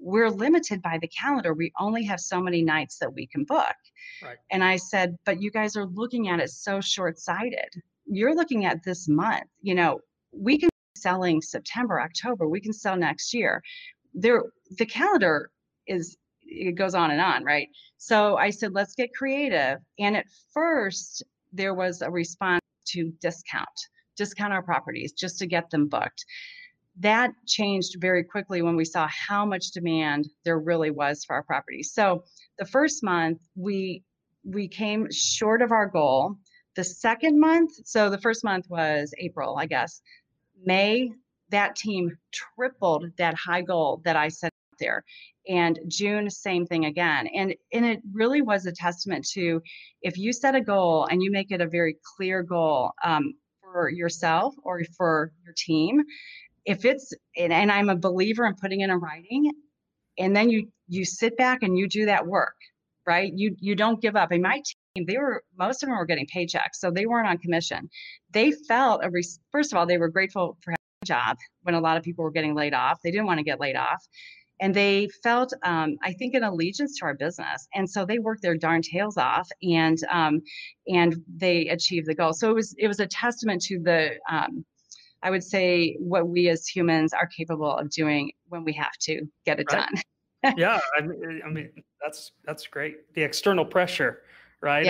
we're 0.00 0.30
limited 0.30 0.80
by 0.80 0.98
the 1.00 1.08
calendar? 1.08 1.52
We 1.52 1.72
only 1.80 2.04
have 2.04 2.20
so 2.20 2.40
many 2.40 2.62
nights 2.62 2.98
that 2.98 3.12
we 3.12 3.26
can 3.26 3.44
book. 3.44 3.74
Right. 4.22 4.36
And 4.50 4.62
I 4.62 4.76
said, 4.76 5.16
but 5.24 5.42
you 5.42 5.50
guys 5.50 5.76
are 5.76 5.86
looking 5.86 6.28
at 6.28 6.40
it 6.40 6.50
so 6.50 6.80
short 6.80 7.18
sighted. 7.18 7.70
You're 8.06 8.34
looking 8.34 8.64
at 8.64 8.84
this 8.84 9.08
month, 9.08 9.48
you 9.60 9.74
know, 9.74 10.00
we 10.32 10.58
can 10.58 10.68
be 10.68 11.00
selling 11.00 11.42
September, 11.42 12.00
October, 12.00 12.48
we 12.48 12.60
can 12.60 12.72
sell 12.72 12.96
next 12.96 13.34
year. 13.34 13.62
There, 14.14 14.44
the 14.78 14.86
calendar 14.86 15.50
is 15.86 16.16
it 16.50 16.72
goes 16.72 16.94
on 16.94 17.10
and 17.10 17.20
on, 17.20 17.44
right? 17.44 17.68
So 17.96 18.36
I 18.36 18.50
said, 18.50 18.72
let's 18.74 18.94
get 18.94 19.14
creative. 19.14 19.78
And 19.98 20.16
at 20.16 20.26
first, 20.52 21.22
there 21.52 21.74
was 21.74 22.02
a 22.02 22.10
response 22.10 22.60
to 22.88 23.12
discount, 23.20 23.68
discount 24.16 24.52
our 24.52 24.62
properties 24.62 25.12
just 25.12 25.38
to 25.38 25.46
get 25.46 25.70
them 25.70 25.88
booked. 25.88 26.24
That 26.98 27.30
changed 27.46 27.96
very 28.00 28.24
quickly 28.24 28.62
when 28.62 28.76
we 28.76 28.84
saw 28.84 29.08
how 29.08 29.46
much 29.46 29.70
demand 29.70 30.28
there 30.44 30.58
really 30.58 30.90
was 30.90 31.24
for 31.24 31.34
our 31.34 31.42
properties. 31.42 31.92
So 31.92 32.24
the 32.58 32.66
first 32.66 33.02
month, 33.02 33.38
we 33.54 34.02
we 34.44 34.68
came 34.68 35.06
short 35.10 35.62
of 35.62 35.70
our 35.70 35.86
goal. 35.86 36.36
The 36.74 36.84
second 36.84 37.38
month, 37.38 37.72
so 37.84 38.08
the 38.08 38.18
first 38.18 38.42
month 38.42 38.66
was 38.70 39.12
April, 39.18 39.56
I 39.58 39.66
guess. 39.66 40.00
May, 40.64 41.10
that 41.50 41.76
team 41.76 42.16
tripled 42.32 43.06
that 43.18 43.34
high 43.34 43.62
goal 43.62 44.00
that 44.04 44.16
I 44.16 44.28
set 44.28 44.52
there 44.78 45.04
and 45.50 45.78
june 45.88 46.30
same 46.30 46.64
thing 46.64 46.84
again. 46.86 47.26
And 47.34 47.54
and 47.72 47.84
it 47.84 48.00
really 48.12 48.40
was 48.40 48.66
a 48.66 48.72
testament 48.72 49.26
to 49.32 49.60
if 50.02 50.16
you 50.16 50.32
set 50.32 50.54
a 50.54 50.60
goal 50.60 51.06
and 51.10 51.22
you 51.22 51.30
make 51.30 51.50
it 51.50 51.60
a 51.60 51.68
very 51.68 51.96
clear 52.16 52.42
goal 52.42 52.92
um, 53.04 53.34
for 53.60 53.90
yourself 53.90 54.54
or 54.62 54.82
for 54.96 55.32
your 55.44 55.54
team 55.56 56.02
if 56.66 56.84
it's 56.84 57.12
and, 57.36 57.52
and 57.52 57.72
i'm 57.72 57.88
a 57.88 57.96
believer 57.96 58.44
in 58.44 58.54
putting 58.54 58.80
in 58.80 58.90
a 58.90 58.98
writing 58.98 59.50
and 60.18 60.36
then 60.36 60.50
you 60.50 60.68
you 60.88 61.04
sit 61.04 61.36
back 61.36 61.62
and 61.62 61.78
you 61.78 61.88
do 61.88 62.04
that 62.06 62.26
work 62.26 62.56
right? 63.06 63.32
You 63.34 63.56
you 63.58 63.74
don't 63.74 64.00
give 64.00 64.16
up. 64.16 64.30
And 64.30 64.42
my 64.42 64.62
team 64.94 65.06
they 65.06 65.18
were 65.18 65.42
most 65.58 65.82
of 65.82 65.88
them 65.88 65.96
were 65.96 66.06
getting 66.06 66.26
paychecks 66.26 66.74
so 66.74 66.90
they 66.90 67.06
weren't 67.06 67.28
on 67.28 67.38
commission. 67.38 67.88
They 68.32 68.52
felt 68.52 69.04
a 69.04 69.10
first 69.50 69.72
of 69.72 69.78
all 69.78 69.86
they 69.86 69.98
were 69.98 70.08
grateful 70.08 70.58
for 70.62 70.72
having 70.72 71.02
a 71.02 71.06
job 71.06 71.36
when 71.62 71.74
a 71.74 71.80
lot 71.80 71.96
of 71.96 72.02
people 72.02 72.24
were 72.24 72.30
getting 72.30 72.54
laid 72.54 72.74
off. 72.74 72.98
They 73.02 73.10
didn't 73.10 73.26
want 73.26 73.38
to 73.38 73.44
get 73.44 73.60
laid 73.60 73.76
off 73.76 74.06
and 74.60 74.74
they 74.74 75.08
felt 75.22 75.52
um, 75.64 75.96
i 76.02 76.12
think 76.12 76.34
an 76.34 76.44
allegiance 76.44 76.98
to 76.98 77.04
our 77.04 77.14
business 77.14 77.66
and 77.74 77.88
so 77.88 78.04
they 78.04 78.18
worked 78.18 78.42
their 78.42 78.56
darn 78.56 78.82
tails 78.82 79.16
off 79.16 79.48
and 79.62 79.98
um, 80.10 80.40
and 80.88 81.16
they 81.36 81.68
achieved 81.68 82.06
the 82.06 82.14
goal. 82.14 82.32
So 82.32 82.50
it 82.50 82.54
was 82.54 82.74
it 82.78 82.88
was 82.88 83.00
a 83.00 83.06
testament 83.06 83.62
to 83.62 83.78
the 83.78 84.12
um, 84.30 84.64
i 85.22 85.30
would 85.30 85.44
say 85.44 85.96
what 85.98 86.28
we 86.28 86.48
as 86.48 86.66
humans 86.66 87.12
are 87.12 87.26
capable 87.26 87.76
of 87.76 87.90
doing 87.90 88.32
when 88.48 88.64
we 88.64 88.72
have 88.74 88.92
to 89.02 89.22
get 89.44 89.60
it 89.60 89.66
right. 89.72 89.86
done. 89.86 90.02
Yeah 90.56 90.80
I 90.96 91.02
mean, 91.02 91.42
I 91.44 91.50
mean 91.50 91.70
that's 92.02 92.32
that's 92.44 92.66
great. 92.66 93.12
The 93.14 93.22
external 93.22 93.64
pressure 93.64 94.22
right 94.62 94.89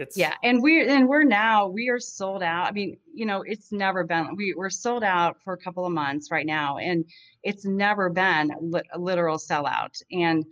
it's 0.00 0.16
yeah 0.16 0.34
and 0.42 0.62
we're 0.62 0.88
and 0.88 1.08
we're 1.08 1.22
now 1.22 1.66
we 1.66 1.88
are 1.88 2.00
sold 2.00 2.42
out 2.42 2.66
i 2.66 2.72
mean 2.72 2.96
you 3.14 3.26
know 3.26 3.42
it's 3.42 3.70
never 3.70 4.04
been 4.04 4.34
we, 4.36 4.54
we're 4.56 4.70
sold 4.70 5.04
out 5.04 5.36
for 5.44 5.52
a 5.52 5.58
couple 5.58 5.84
of 5.84 5.92
months 5.92 6.30
right 6.30 6.46
now 6.46 6.78
and 6.78 7.04
it's 7.42 7.64
never 7.64 8.08
been 8.10 8.50
li- 8.60 8.82
a 8.92 8.98
literal 8.98 9.36
sellout 9.36 10.00
and 10.10 10.44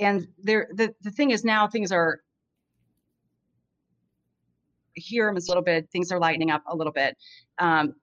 and 0.00 0.26
there 0.42 0.68
the, 0.74 0.94
the 1.02 1.10
thing 1.10 1.30
is 1.30 1.44
now 1.44 1.66
things 1.66 1.90
are 1.90 2.20
here 4.94 5.28
a 5.28 5.34
little 5.34 5.62
bit 5.62 5.88
things 5.90 6.12
are 6.12 6.20
lightening 6.20 6.50
up 6.50 6.62
a 6.68 6.76
little 6.76 6.92
bit 6.92 7.16
um, 7.58 7.94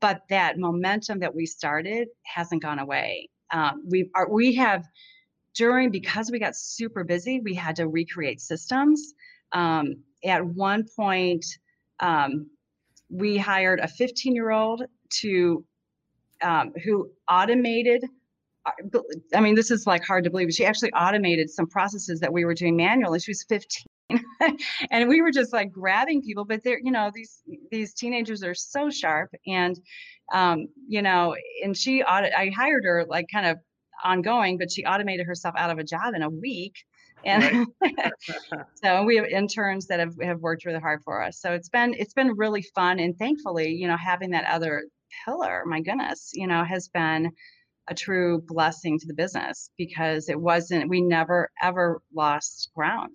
but 0.00 0.22
that 0.28 0.58
momentum 0.58 1.20
that 1.20 1.34
we 1.34 1.46
started 1.46 2.08
hasn't 2.24 2.62
gone 2.62 2.78
away 2.78 3.28
um, 3.52 3.82
we 3.86 4.10
are 4.14 4.28
we 4.28 4.54
have 4.54 4.84
during 5.54 5.90
because 5.90 6.30
we 6.30 6.38
got 6.38 6.56
super 6.56 7.04
busy 7.04 7.40
we 7.40 7.54
had 7.54 7.76
to 7.76 7.86
recreate 7.86 8.40
systems 8.40 9.14
um, 9.54 9.96
at 10.24 10.44
one 10.44 10.84
point, 10.96 11.44
um, 12.00 12.50
we 13.08 13.38
hired 13.38 13.80
a 13.80 13.88
15 13.88 14.34
year 14.34 14.50
old 14.50 14.82
to 15.20 15.64
um, 16.42 16.72
who 16.84 17.10
automated. 17.30 18.04
Uh, 18.66 19.00
I 19.34 19.40
mean, 19.40 19.54
this 19.54 19.70
is 19.70 19.86
like 19.86 20.04
hard 20.04 20.24
to 20.24 20.30
believe. 20.30 20.52
She 20.52 20.64
actually 20.66 20.92
automated 20.92 21.50
some 21.50 21.66
processes 21.66 22.20
that 22.20 22.32
we 22.32 22.44
were 22.44 22.54
doing 22.54 22.76
manually. 22.76 23.20
She 23.20 23.30
was 23.30 23.44
15. 23.48 23.86
and 24.90 25.08
we 25.08 25.22
were 25.22 25.30
just 25.30 25.54
like 25.54 25.72
grabbing 25.72 26.20
people 26.20 26.44
but 26.44 26.62
they're 26.62 26.78
you 26.78 26.90
know 26.90 27.10
these 27.14 27.40
these 27.70 27.94
teenagers 27.94 28.42
are 28.42 28.54
so 28.54 28.90
sharp 28.90 29.30
and 29.46 29.80
um 30.34 30.66
you 30.86 31.00
know 31.00 31.34
and 31.64 31.74
she 31.74 32.02
audit 32.02 32.30
i 32.36 32.50
hired 32.54 32.84
her 32.84 33.06
like 33.08 33.24
kind 33.32 33.46
of 33.46 33.56
ongoing, 34.04 34.58
but 34.58 34.70
she 34.70 34.84
automated 34.84 35.26
herself 35.26 35.54
out 35.58 35.70
of 35.70 35.78
a 35.78 35.84
job 35.84 36.14
in 36.14 36.22
a 36.22 36.30
week. 36.30 36.74
And 37.24 37.66
right. 37.80 38.12
so 38.82 39.02
we 39.02 39.16
have 39.16 39.26
interns 39.26 39.86
that 39.86 40.00
have, 40.00 40.14
have 40.22 40.40
worked 40.40 40.64
really 40.64 40.80
hard 40.80 41.02
for 41.04 41.22
us. 41.22 41.40
So 41.40 41.52
it's 41.52 41.68
been 41.68 41.94
it's 41.98 42.14
been 42.14 42.36
really 42.36 42.62
fun 42.74 42.98
and 42.98 43.16
thankfully, 43.16 43.72
you 43.72 43.88
know, 43.88 43.96
having 43.96 44.30
that 44.30 44.44
other 44.46 44.84
pillar, 45.24 45.64
my 45.66 45.80
goodness, 45.80 46.30
you 46.34 46.46
know, 46.46 46.64
has 46.64 46.88
been 46.88 47.30
a 47.88 47.94
true 47.94 48.42
blessing 48.46 48.98
to 48.98 49.06
the 49.06 49.14
business 49.14 49.70
because 49.76 50.28
it 50.28 50.40
wasn't 50.40 50.88
we 50.88 51.00
never 51.00 51.50
ever 51.62 52.02
lost 52.14 52.70
ground. 52.74 53.14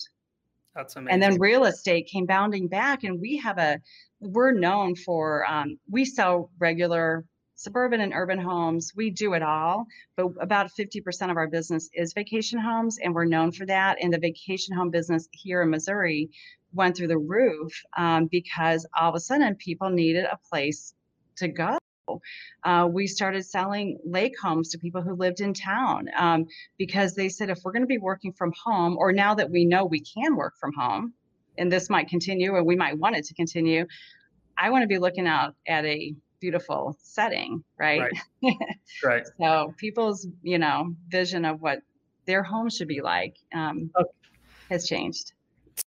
That's 0.75 0.95
amazing. 0.95 1.13
And 1.13 1.23
then 1.23 1.39
real 1.39 1.65
estate 1.65 2.07
came 2.07 2.25
bounding 2.25 2.67
back 2.67 3.03
and 3.03 3.19
we 3.19 3.37
have 3.37 3.57
a 3.57 3.79
we're 4.19 4.51
known 4.51 4.95
for 4.95 5.49
um, 5.49 5.79
we 5.89 6.05
sell 6.05 6.51
regular 6.59 7.25
suburban 7.59 7.99
and 7.99 8.13
urban 8.13 8.39
homes. 8.39 8.93
We 8.95 9.09
do 9.09 9.33
it 9.33 9.43
all, 9.43 9.85
but 10.15 10.27
about 10.39 10.71
50% 10.71 11.29
of 11.29 11.35
our 11.35 11.47
business 11.47 11.89
is 11.93 12.13
vacation 12.13 12.57
homes, 12.57 12.99
and 13.03 13.13
we're 13.13 13.25
known 13.25 13.51
for 13.51 13.65
that. 13.65 13.97
And 14.01 14.13
the 14.13 14.17
vacation 14.17 14.73
home 14.73 14.89
business 14.89 15.27
here 15.31 15.61
in 15.61 15.69
Missouri 15.69 16.29
went 16.73 16.95
through 16.95 17.09
the 17.09 17.17
roof 17.17 17.83
um, 17.97 18.27
because 18.27 18.85
all 18.97 19.09
of 19.09 19.15
a 19.15 19.19
sudden 19.19 19.55
people 19.55 19.89
needed 19.89 20.23
a 20.23 20.39
place 20.49 20.93
to 21.35 21.49
go. 21.49 21.77
Uh, 22.63 22.87
we 22.89 23.05
started 23.05 23.45
selling 23.45 23.99
lake 24.05 24.39
homes 24.41 24.69
to 24.69 24.77
people 24.77 25.01
who 25.01 25.13
lived 25.13 25.41
in 25.41 25.53
town 25.53 26.07
um, 26.17 26.45
because 26.77 27.13
they 27.13 27.27
said 27.27 27.49
if 27.49 27.59
we're 27.63 27.73
going 27.73 27.83
to 27.83 27.87
be 27.87 27.97
working 27.97 28.31
from 28.31 28.53
home, 28.63 28.97
or 28.97 29.11
now 29.11 29.35
that 29.35 29.51
we 29.51 29.65
know 29.65 29.83
we 29.83 29.99
can 29.99 30.37
work 30.37 30.53
from 30.57 30.71
home, 30.73 31.13
and 31.57 31.69
this 31.69 31.89
might 31.89 32.07
continue, 32.07 32.55
and 32.55 32.65
we 32.65 32.77
might 32.77 32.97
want 32.97 33.17
it 33.17 33.25
to 33.25 33.33
continue, 33.33 33.85
I 34.57 34.69
want 34.69 34.83
to 34.83 34.87
be 34.87 34.97
looking 34.97 35.27
out 35.27 35.55
at 35.67 35.83
a 35.85 36.15
beautiful 36.39 36.97
setting, 37.01 37.63
right? 37.77 38.01
Right. 38.41 38.55
right. 39.03 39.23
so 39.39 39.73
people's, 39.77 40.27
you 40.41 40.57
know, 40.57 40.95
vision 41.09 41.45
of 41.45 41.61
what 41.61 41.79
their 42.25 42.43
home 42.43 42.69
should 42.69 42.87
be 42.87 43.01
like 43.01 43.37
um, 43.53 43.89
okay. 43.99 44.09
has 44.69 44.87
changed. 44.87 45.33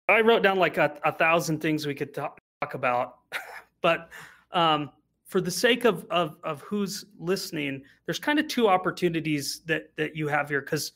I 0.09 0.21
wrote 0.21 0.43
down 0.43 0.57
like 0.57 0.77
a, 0.77 0.97
a 1.03 1.11
thousand 1.11 1.61
things 1.61 1.87
we 1.87 1.95
could 1.95 2.13
talk, 2.13 2.39
talk 2.61 2.73
about, 2.73 3.19
but 3.81 4.09
um, 4.51 4.91
for 5.25 5.41
the 5.41 5.51
sake 5.51 5.85
of, 5.85 6.05
of 6.09 6.37
of 6.43 6.61
who's 6.61 7.05
listening, 7.17 7.83
there's 8.05 8.19
kind 8.19 8.39
of 8.39 8.47
two 8.47 8.67
opportunities 8.67 9.61
that 9.65 9.95
that 9.95 10.15
you 10.15 10.27
have 10.27 10.49
here 10.49 10.61
because 10.61 10.91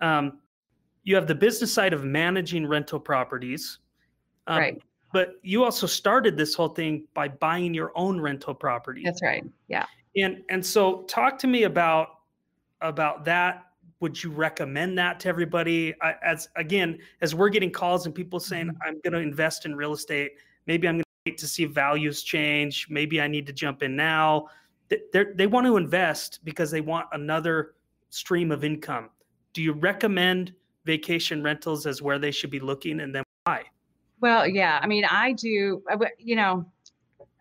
um, 0.00 0.38
you 1.02 1.14
have 1.14 1.26
the 1.26 1.34
business 1.34 1.72
side 1.72 1.92
of 1.92 2.04
managing 2.04 2.66
rental 2.66 3.00
properties, 3.00 3.78
um, 4.46 4.58
right? 4.58 4.82
But 5.14 5.38
you 5.42 5.62
also 5.62 5.86
started 5.86 6.36
this 6.36 6.56
whole 6.56 6.70
thing 6.70 7.06
by 7.14 7.28
buying 7.28 7.72
your 7.72 7.92
own 7.94 8.20
rental 8.20 8.52
property. 8.52 9.02
That's 9.04 9.22
right. 9.22 9.44
Yeah. 9.68 9.86
And 10.16 10.42
and 10.50 10.66
so 10.66 11.02
talk 11.02 11.38
to 11.38 11.46
me 11.46 11.62
about 11.62 12.18
about 12.80 13.24
that. 13.24 13.66
Would 14.00 14.20
you 14.22 14.30
recommend 14.30 14.98
that 14.98 15.20
to 15.20 15.28
everybody? 15.28 15.94
I, 16.02 16.16
as 16.22 16.48
again, 16.56 16.98
as 17.20 17.32
we're 17.32 17.48
getting 17.48 17.70
calls 17.70 18.06
and 18.06 18.14
people 18.14 18.40
saying, 18.40 18.66
mm-hmm. 18.66 18.82
"I'm 18.84 19.00
going 19.04 19.12
to 19.12 19.20
invest 19.20 19.66
in 19.66 19.76
real 19.76 19.92
estate," 19.92 20.32
maybe 20.66 20.88
I'm 20.88 20.96
going 20.96 21.04
to 21.04 21.30
wait 21.30 21.38
to 21.38 21.46
see 21.46 21.64
values 21.64 22.24
change. 22.24 22.88
Maybe 22.90 23.20
I 23.20 23.28
need 23.28 23.46
to 23.46 23.52
jump 23.52 23.84
in 23.84 23.94
now. 23.94 24.48
They 24.88 25.26
they 25.36 25.46
want 25.46 25.64
to 25.68 25.76
invest 25.76 26.40
because 26.42 26.72
they 26.72 26.80
want 26.80 27.06
another 27.12 27.74
stream 28.10 28.50
of 28.50 28.64
income. 28.64 29.10
Do 29.52 29.62
you 29.62 29.74
recommend 29.74 30.54
vacation 30.84 31.40
rentals 31.40 31.86
as 31.86 32.02
where 32.02 32.18
they 32.18 32.32
should 32.32 32.50
be 32.50 32.60
looking, 32.60 32.98
and 32.98 33.14
then? 33.14 33.23
Well, 34.24 34.48
yeah. 34.48 34.80
I 34.82 34.86
mean, 34.86 35.04
I 35.04 35.32
do. 35.32 35.82
You 36.16 36.36
know, 36.36 36.64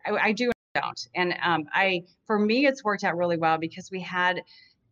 I, 0.05 0.11
I 0.11 0.31
do 0.33 0.51
and 0.51 0.83
don't. 0.83 1.07
And 1.15 1.33
um, 1.41 1.63
I, 1.71 2.03
for 2.27 2.37
me, 2.37 2.65
it's 2.65 2.83
worked 2.83 3.05
out 3.05 3.15
really 3.15 3.37
well 3.37 3.57
because 3.57 3.89
we 3.89 4.01
had 4.01 4.41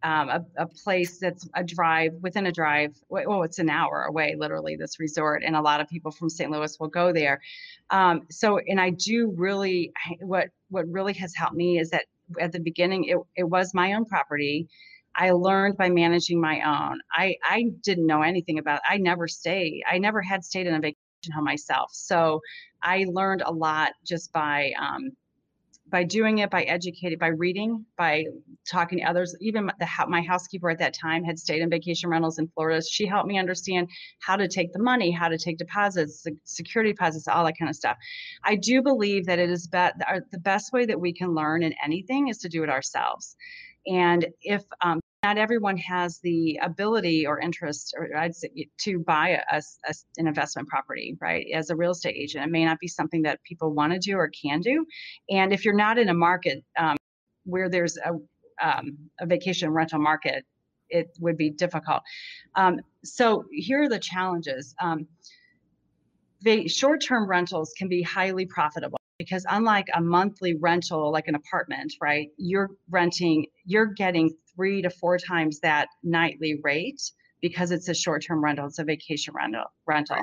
um, 0.02 0.30
a, 0.30 0.46
a, 0.56 0.68
place 0.68 1.20
that's 1.20 1.50
a 1.54 1.66
drive 1.66 2.14
within 2.22 2.46
a 2.46 2.52
drive. 2.54 2.96
Well, 3.10 3.44
it's 3.44 3.60
an 3.60 3.70
hour 3.70 4.04
away, 4.04 4.38
literally. 4.40 4.78
This 4.78 5.02
resort, 5.02 5.44
and 5.46 5.54
a 5.54 5.62
lot 5.62 5.82
of 5.82 5.90
people 5.90 6.12
from 6.12 6.30
St. 6.30 6.50
Louis 6.50 6.80
will 6.80 6.88
go 6.88 7.12
there. 7.12 7.42
Um, 7.90 8.22
so, 8.30 8.58
and 8.60 8.80
I 8.80 8.92
do 8.92 9.34
really 9.36 9.92
what 10.22 10.48
what 10.70 10.88
really 10.88 11.16
has 11.16 11.36
helped 11.36 11.58
me 11.58 11.78
is 11.78 11.90
that 11.90 12.06
at 12.40 12.54
the 12.54 12.62
beginning, 12.62 13.04
it 13.04 13.18
it 13.36 13.44
was 13.44 13.74
my 13.74 13.96
own 13.96 14.06
property. 14.06 14.70
I 15.14 15.32
learned 15.32 15.76
by 15.76 15.90
managing 15.90 16.40
my 16.40 16.62
own. 16.62 17.02
I 17.12 17.36
I 17.44 17.66
didn't 17.84 18.08
know 18.08 18.22
anything 18.22 18.60
about. 18.60 18.80
I 18.88 18.96
never 18.96 19.28
stayed. 19.28 19.84
I 19.92 19.98
never 19.98 20.22
had 20.22 20.46
stayed 20.46 20.68
in 20.68 20.74
a 20.74 20.80
vacation 20.80 20.96
home 21.30 21.44
myself. 21.44 21.92
So 21.94 22.42
I 22.82 23.06
learned 23.08 23.44
a 23.46 23.52
lot 23.52 23.92
just 24.04 24.34
by 24.34 24.74
um, 24.80 25.12
by 25.92 26.04
doing 26.04 26.38
it, 26.40 26.50
by 26.50 26.64
educating, 26.64 27.18
by 27.18 27.28
reading, 27.28 27.86
by 27.98 28.26
talking 28.66 29.00
to 29.00 29.04
others. 29.04 29.36
Even 29.42 29.70
the, 29.80 29.88
my 30.08 30.22
housekeeper 30.22 30.70
at 30.70 30.80
that 30.80 30.94
time 30.94 31.24
had 31.24 31.38
stayed 31.38 31.62
in 31.62 31.70
vacation 31.70 32.10
rentals 32.10 32.40
in 32.40 32.48
Florida. 32.48 32.82
She 32.82 33.06
helped 33.06 33.28
me 33.28 33.38
understand 33.38 33.90
how 34.20 34.38
to 34.38 34.48
take 34.48 34.72
the 34.72 34.82
money, 34.82 35.12
how 35.12 35.28
to 35.28 35.38
take 35.38 35.58
deposits, 35.58 36.26
security 36.46 36.94
deposits, 36.94 37.28
all 37.28 37.44
that 37.46 37.60
kind 37.60 37.70
of 37.70 37.76
stuff. 37.76 37.98
I 38.44 38.56
do 38.56 38.82
believe 38.82 39.26
that 39.26 39.38
it 39.38 39.50
is 39.50 39.68
be- 39.68 39.90
the 40.32 40.40
best 40.40 40.72
way 40.72 40.86
that 40.86 41.00
we 41.00 41.14
can 41.14 41.36
learn 41.36 41.62
in 41.62 41.76
anything 41.84 42.30
is 42.30 42.38
to 42.40 42.50
do 42.50 42.64
it 42.64 42.70
ourselves. 42.70 43.36
And 43.86 44.26
if 44.42 44.64
um, 44.82 45.01
not 45.24 45.38
everyone 45.38 45.78
has 45.78 46.20
the 46.20 46.60
ability 46.64 47.28
or 47.28 47.40
interest 47.40 47.94
or 47.98 48.16
I'd 48.18 48.36
say, 48.36 48.50
to 48.80 49.00
buy 49.00 49.40
a, 49.52 49.62
a, 49.88 49.94
an 50.18 50.28
investment 50.28 50.68
property, 50.68 51.16
right? 51.22 51.46
As 51.54 51.70
a 51.70 51.76
real 51.76 51.92
estate 51.92 52.16
agent, 52.18 52.44
it 52.44 52.50
may 52.50 52.66
not 52.66 52.80
be 52.80 52.88
something 52.88 53.22
that 53.24 53.44
people 53.44 53.72
want 53.72 53.94
to 53.94 54.00
do 54.00 54.16
or 54.16 54.30
can 54.30 54.62
do. 54.62 54.86
And 55.30 55.54
if 55.54 55.64
you're 55.64 55.76
not 55.76 56.00
in 56.00 56.10
a 56.10 56.14
market 56.14 56.64
um, 56.78 56.98
where 57.46 57.70
there's 57.70 57.98
a, 57.98 58.14
um, 58.66 58.98
a 59.20 59.28
vacation 59.28 59.70
rental 59.70 60.00
market, 60.00 60.44
it 60.90 61.10
would 61.20 61.38
be 61.38 61.52
difficult. 61.52 62.02
Um, 62.56 62.80
so 63.04 63.46
here 63.52 63.84
are 63.84 63.90
the 63.90 64.00
challenges. 64.00 64.74
Um, 64.82 65.08
the 66.42 66.68
short-term 66.68 67.30
rentals 67.30 67.74
can 67.78 67.88
be 67.88 68.02
highly 68.02 68.48
profitable 68.48 68.98
because 69.20 69.46
unlike 69.52 69.88
a 69.94 70.02
monthly 70.02 70.56
rental 70.56 71.12
like 71.12 71.28
an 71.28 71.36
apartment 71.36 71.94
right 72.02 72.30
you're 72.38 72.72
renting 72.90 73.46
you're 73.66 73.86
getting 73.86 74.32
three 74.56 74.82
to 74.82 74.90
four 74.90 75.18
times 75.18 75.60
that 75.62 75.88
nightly 76.04 76.60
rate 76.64 77.02
because 77.42 77.72
it's 77.72 77.90
a 77.90 77.94
short-term 77.94 78.44
rental 78.44 78.68
it's 78.68 78.80
a 78.80 78.84
vacation 78.84 79.34
rental 79.34 79.66
rental. 79.86 80.18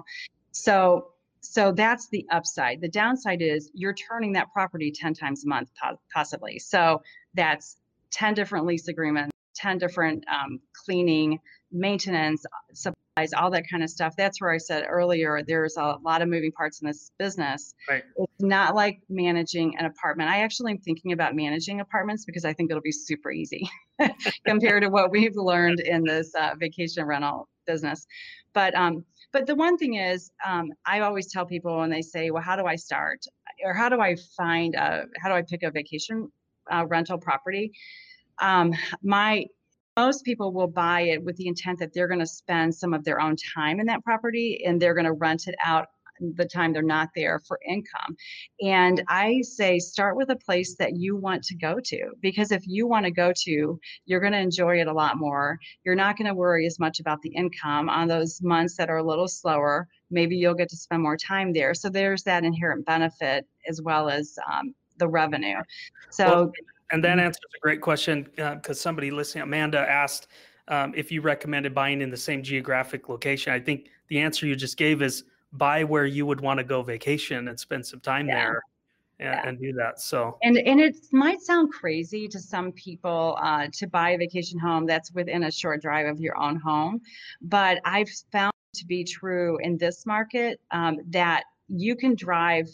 So 0.52 1.08
so 1.40 1.72
that's 1.72 2.08
the 2.08 2.26
upside. 2.32 2.80
The 2.80 2.88
downside 2.88 3.42
is 3.42 3.70
you're 3.72 3.94
turning 3.94 4.32
that 4.32 4.52
property 4.52 4.90
10 4.90 5.14
times 5.14 5.44
a 5.44 5.48
month 5.48 5.70
possibly. 6.12 6.58
So 6.58 7.02
that's 7.34 7.76
10 8.10 8.34
different 8.34 8.66
lease 8.66 8.88
agreements 8.88 9.32
10 9.58 9.78
different 9.78 10.24
um, 10.28 10.60
cleaning 10.72 11.38
maintenance 11.72 12.44
supplies 12.72 13.32
all 13.36 13.50
that 13.50 13.64
kind 13.68 13.82
of 13.82 13.90
stuff. 13.90 14.14
That's 14.16 14.40
where 14.40 14.50
i 14.50 14.56
said 14.56 14.84
earlier 14.88 15.42
there's 15.46 15.76
a 15.76 15.96
lot 16.02 16.22
of 16.22 16.28
moving 16.28 16.52
parts 16.52 16.80
in 16.80 16.86
this 16.86 17.10
business. 17.18 17.74
Right. 17.88 18.04
Not 18.40 18.74
like 18.74 19.00
managing 19.08 19.76
an 19.78 19.84
apartment. 19.84 20.30
I 20.30 20.40
actually 20.42 20.72
am 20.72 20.78
thinking 20.78 21.12
about 21.12 21.34
managing 21.34 21.80
apartments 21.80 22.24
because 22.24 22.44
i 22.44 22.52
think 22.52 22.70
it'll 22.70 22.82
be 22.82 22.92
super 22.92 23.30
easy 23.30 23.68
compared 24.46 24.82
to 24.82 24.90
what 24.90 25.10
we've 25.10 25.36
learned 25.36 25.80
in 25.80 26.04
this 26.04 26.34
uh, 26.34 26.54
vacation 26.58 27.04
rental 27.04 27.48
business. 27.66 28.06
But 28.52 28.74
um 28.74 29.04
but 29.32 29.46
the 29.46 29.54
one 29.54 29.76
thing 29.76 29.94
is 29.94 30.30
um, 30.46 30.72
i 30.86 31.00
always 31.00 31.30
tell 31.30 31.44
people 31.44 31.78
when 31.78 31.90
they 31.90 32.02
say 32.02 32.30
well 32.30 32.42
how 32.42 32.56
do 32.56 32.66
i 32.66 32.76
start? 32.76 33.24
Or 33.64 33.74
how 33.74 33.88
do 33.88 34.00
i 34.00 34.16
find 34.36 34.74
a 34.74 35.04
how 35.20 35.28
do 35.28 35.34
i 35.34 35.42
pick 35.42 35.62
a 35.62 35.70
vacation 35.70 36.30
uh, 36.70 36.86
rental 36.86 37.18
property? 37.18 37.72
Um, 38.40 38.72
my 39.02 39.46
most 39.96 40.24
people 40.24 40.52
will 40.52 40.68
buy 40.68 41.00
it 41.00 41.24
with 41.24 41.34
the 41.36 41.48
intent 41.48 41.80
that 41.80 41.92
they're 41.92 42.06
going 42.06 42.20
to 42.20 42.26
spend 42.26 42.72
some 42.72 42.94
of 42.94 43.02
their 43.02 43.20
own 43.20 43.34
time 43.56 43.80
in 43.80 43.86
that 43.86 44.04
property 44.04 44.62
and 44.64 44.80
they're 44.80 44.94
going 44.94 45.04
to 45.04 45.12
rent 45.12 45.48
it 45.48 45.56
out 45.64 45.88
the 46.20 46.44
time 46.44 46.72
they're 46.72 46.82
not 46.82 47.08
there 47.14 47.40
for 47.46 47.58
income. 47.66 48.16
And 48.60 49.02
I 49.08 49.42
say 49.42 49.78
start 49.78 50.16
with 50.16 50.30
a 50.30 50.36
place 50.36 50.76
that 50.76 50.96
you 50.96 51.16
want 51.16 51.42
to 51.44 51.56
go 51.56 51.78
to 51.84 52.10
because 52.20 52.52
if 52.52 52.66
you 52.66 52.86
want 52.86 53.04
to 53.06 53.10
go 53.10 53.32
to, 53.44 53.80
you're 54.06 54.20
going 54.20 54.32
to 54.32 54.38
enjoy 54.38 54.80
it 54.80 54.86
a 54.86 54.92
lot 54.92 55.16
more. 55.16 55.58
You're 55.84 55.94
not 55.94 56.16
going 56.16 56.28
to 56.28 56.34
worry 56.34 56.66
as 56.66 56.78
much 56.78 57.00
about 57.00 57.22
the 57.22 57.30
income 57.30 57.88
on 57.88 58.08
those 58.08 58.40
months 58.42 58.76
that 58.76 58.90
are 58.90 58.98
a 58.98 59.04
little 59.04 59.28
slower. 59.28 59.88
Maybe 60.10 60.36
you'll 60.36 60.54
get 60.54 60.68
to 60.70 60.76
spend 60.76 61.02
more 61.02 61.16
time 61.16 61.52
there. 61.52 61.74
So 61.74 61.88
there's 61.88 62.22
that 62.24 62.44
inherent 62.44 62.86
benefit 62.86 63.46
as 63.68 63.82
well 63.82 64.08
as 64.08 64.38
um, 64.50 64.74
the 64.98 65.08
revenue. 65.08 65.58
So 66.10 66.26
well, 66.26 66.52
and 66.90 67.04
that 67.04 67.18
answers 67.18 67.42
a 67.56 67.60
great 67.60 67.80
question 67.80 68.28
because 68.34 68.60
uh, 68.70 68.74
somebody 68.74 69.10
listening, 69.10 69.42
Amanda 69.42 69.78
asked 69.78 70.28
um, 70.68 70.92
if 70.96 71.10
you 71.10 71.20
recommended 71.20 71.74
buying 71.74 72.00
in 72.00 72.10
the 72.10 72.16
same 72.16 72.42
geographic 72.42 73.08
location. 73.08 73.52
I 73.52 73.60
think 73.60 73.88
the 74.08 74.20
answer 74.20 74.46
you 74.46 74.56
just 74.56 74.76
gave 74.76 75.02
is 75.02 75.24
buy 75.52 75.84
where 75.84 76.06
you 76.06 76.26
would 76.26 76.40
want 76.40 76.58
to 76.58 76.64
go 76.64 76.82
vacation 76.82 77.48
and 77.48 77.58
spend 77.58 77.86
some 77.86 78.00
time 78.00 78.28
yeah. 78.28 78.34
there. 78.34 78.62
And, 79.20 79.28
yeah. 79.34 79.48
and, 79.48 79.60
do 79.60 79.72
that. 79.72 80.00
So 80.00 80.38
and 80.44 80.56
and 80.58 80.80
it 80.80 80.96
might 81.10 81.40
sound 81.40 81.72
crazy 81.72 82.28
to 82.28 82.38
some 82.38 82.70
people 82.70 83.36
uh, 83.42 83.66
to 83.72 83.88
buy 83.88 84.10
a 84.10 84.18
vacation 84.18 84.60
home 84.60 84.86
that's 84.86 85.10
within 85.10 85.42
a 85.42 85.50
short 85.50 85.82
drive 85.82 86.06
of 86.06 86.20
your 86.20 86.38
own 86.38 86.54
home, 86.54 87.00
but 87.42 87.80
I've 87.84 88.08
found 88.30 88.52
to 88.74 88.86
be 88.86 89.02
true 89.02 89.58
in 89.58 89.76
this 89.76 90.06
market 90.06 90.60
um, 90.70 90.98
that 91.08 91.42
you 91.66 91.96
can 91.96 92.14
drive 92.14 92.68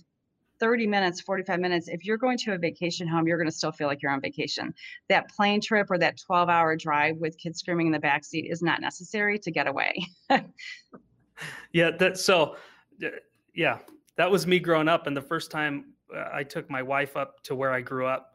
30 0.60 0.87
minutes, 0.87 1.20
45 1.20 1.60
minutes, 1.60 1.88
if 1.88 2.04
you're 2.04 2.16
going 2.16 2.38
to 2.38 2.52
a 2.52 2.58
vacation 2.58 3.08
home, 3.08 3.26
you're 3.26 3.37
going 3.37 3.50
to 3.50 3.56
still 3.56 3.72
feel 3.72 3.87
like 3.87 4.02
you're 4.02 4.12
on 4.12 4.20
vacation. 4.20 4.72
That 5.08 5.28
plane 5.28 5.60
trip 5.60 5.90
or 5.90 5.98
that 5.98 6.18
12 6.18 6.48
hour 6.48 6.76
drive 6.76 7.16
with 7.18 7.37
kids 7.38 7.58
screaming 7.58 7.87
in 7.87 7.92
the 7.92 7.98
back 7.98 8.24
seat 8.24 8.46
is 8.50 8.62
not 8.62 8.80
necessary 8.80 9.38
to 9.40 9.50
get 9.50 9.66
away. 9.66 10.06
yeah, 11.73 11.90
that 11.99 12.18
so 12.18 12.57
yeah, 13.55 13.79
that 14.16 14.31
was 14.31 14.47
me 14.47 14.59
growing 14.59 14.88
up 14.88 15.07
and 15.07 15.16
the 15.16 15.23
first 15.23 15.51
time 15.51 15.92
uh, 16.14 16.29
I 16.33 16.42
took 16.42 16.70
my 16.70 16.83
wife 16.83 17.16
up 17.16 17.42
to 17.44 17.55
where 17.55 17.73
I 17.73 17.81
grew 17.81 18.07
up, 18.07 18.35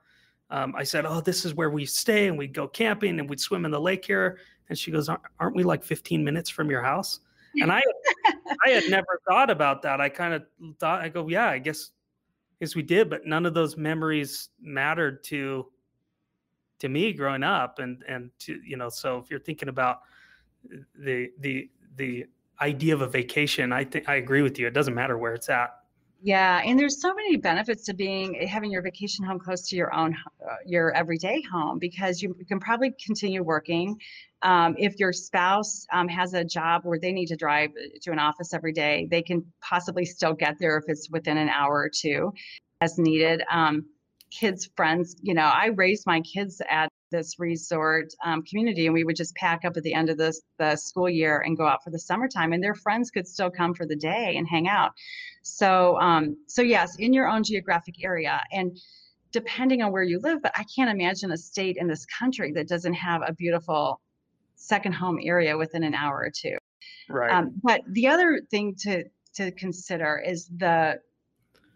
um, 0.49 0.73
I 0.75 0.83
said, 0.83 1.05
"Oh, 1.05 1.21
this 1.21 1.45
is 1.45 1.53
where 1.53 1.69
we 1.69 1.85
stay 1.85 2.27
and 2.27 2.37
we'd 2.37 2.53
go 2.53 2.67
camping 2.67 3.19
and 3.19 3.29
we'd 3.29 3.39
swim 3.39 3.65
in 3.65 3.71
the 3.71 3.79
lake 3.79 4.05
here." 4.05 4.39
And 4.69 4.77
she 4.77 4.91
goes, 4.91 5.09
"Aren't 5.39 5.55
we 5.55 5.63
like 5.63 5.83
15 5.83 6.23
minutes 6.23 6.49
from 6.49 6.69
your 6.69 6.81
house?" 6.81 7.19
And 7.61 7.71
I 7.71 7.81
I 8.65 8.69
had 8.69 8.89
never 8.89 9.19
thought 9.27 9.49
about 9.49 9.81
that. 9.83 10.01
I 10.01 10.09
kind 10.09 10.33
of 10.33 10.43
thought 10.79 11.01
I 11.01 11.09
go, 11.09 11.27
"Yeah, 11.27 11.49
I 11.49 11.59
guess 11.59 11.91
Yes, 12.59 12.75
we 12.75 12.83
did, 12.83 13.09
but 13.09 13.25
none 13.25 13.45
of 13.45 13.53
those 13.53 13.77
memories 13.77 14.49
mattered 14.59 15.23
to 15.25 15.67
to 16.79 16.89
me 16.89 17.13
growing 17.13 17.43
up, 17.43 17.79
and 17.79 18.03
and 18.07 18.31
to 18.39 18.59
you 18.65 18.75
know. 18.75 18.89
So 18.89 19.17
if 19.17 19.29
you're 19.29 19.39
thinking 19.39 19.69
about 19.69 20.01
the 20.93 21.31
the 21.39 21.69
the 21.95 22.25
idea 22.61 22.93
of 22.93 23.01
a 23.01 23.07
vacation, 23.07 23.71
I 23.71 23.83
think 23.83 24.07
I 24.09 24.15
agree 24.15 24.41
with 24.41 24.59
you. 24.59 24.67
It 24.67 24.73
doesn't 24.73 24.93
matter 24.93 25.17
where 25.17 25.33
it's 25.33 25.49
at. 25.49 25.75
Yeah, 26.21 26.61
and 26.65 26.77
there's 26.77 27.01
so 27.01 27.13
many 27.13 27.37
benefits 27.37 27.85
to 27.85 27.93
being 27.93 28.33
having 28.45 28.71
your 28.71 28.81
vacation 28.81 29.23
home 29.23 29.39
close 29.39 29.69
to 29.69 29.77
your 29.77 29.93
own 29.93 30.17
uh, 30.43 30.55
your 30.65 30.93
everyday 30.93 31.41
home 31.41 31.79
because 31.79 32.21
you 32.21 32.35
can 32.47 32.59
probably 32.59 32.93
continue 33.05 33.41
working. 33.41 33.97
Um, 34.41 34.75
if 34.77 34.99
your 34.99 35.13
spouse 35.13 35.85
um, 35.93 36.09
has 36.09 36.33
a 36.33 36.43
job 36.43 36.81
where 36.83 36.99
they 36.99 37.13
need 37.13 37.27
to 37.27 37.37
drive 37.37 37.69
to 38.01 38.11
an 38.11 38.19
office 38.19 38.53
every 38.53 38.73
day, 38.73 39.07
they 39.09 39.21
can 39.21 39.45
possibly 39.61 40.03
still 40.03 40.33
get 40.33 40.59
there 40.59 40.77
if 40.77 40.85
it's 40.87 41.09
within 41.09 41.37
an 41.37 41.47
hour 41.47 41.73
or 41.73 41.89
two, 41.89 42.33
as 42.81 42.97
needed. 42.97 43.41
Um, 43.49 43.85
kids, 44.29 44.69
friends, 44.75 45.15
you 45.21 45.33
know, 45.33 45.49
I 45.53 45.67
raised 45.67 46.05
my 46.05 46.19
kids 46.21 46.61
at 46.69 46.89
this 47.11 47.39
resort 47.39 48.13
um, 48.23 48.41
community 48.43 48.85
and 48.85 48.93
we 48.93 49.03
would 49.03 49.15
just 49.15 49.35
pack 49.35 49.65
up 49.65 49.75
at 49.77 49.83
the 49.83 49.93
end 49.93 50.09
of 50.09 50.17
the, 50.17 50.33
the 50.57 50.75
school 50.75 51.09
year 51.09 51.41
and 51.41 51.57
go 51.57 51.67
out 51.67 51.83
for 51.83 51.89
the 51.89 51.99
summertime 51.99 52.53
and 52.53 52.63
their 52.63 52.75
friends 52.75 53.11
could 53.11 53.27
still 53.27 53.49
come 53.49 53.73
for 53.73 53.85
the 53.85 53.95
day 53.95 54.35
and 54.37 54.47
hang 54.47 54.67
out. 54.67 54.91
So 55.41 55.99
um, 55.99 56.37
so 56.47 56.61
yes 56.61 56.97
in 56.97 57.13
your 57.13 57.27
own 57.27 57.43
geographic 57.43 58.03
area 58.03 58.41
and 58.51 58.77
depending 59.31 59.81
on 59.83 59.91
where 59.91 60.01
you 60.01 60.19
live 60.23 60.41
but 60.41 60.51
i 60.55 60.65
can't 60.75 60.89
imagine 60.89 61.31
a 61.31 61.37
state 61.37 61.77
in 61.77 61.87
this 61.87 62.03
country 62.07 62.51
that 62.51 62.67
doesn't 62.67 62.95
have 62.95 63.21
a 63.27 63.31
beautiful 63.33 64.01
second 64.59 64.91
home 64.91 65.19
area 65.23 65.57
within 65.57 65.83
an 65.83 65.95
hour 65.95 66.17
or 66.17 66.29
two. 66.29 66.57
Right. 67.09 67.31
Um, 67.31 67.59
but 67.63 67.81
the 67.87 68.07
other 68.07 68.41
thing 68.51 68.75
to 68.81 69.05
to 69.35 69.51
consider 69.51 70.21
is 70.23 70.49
the 70.57 70.99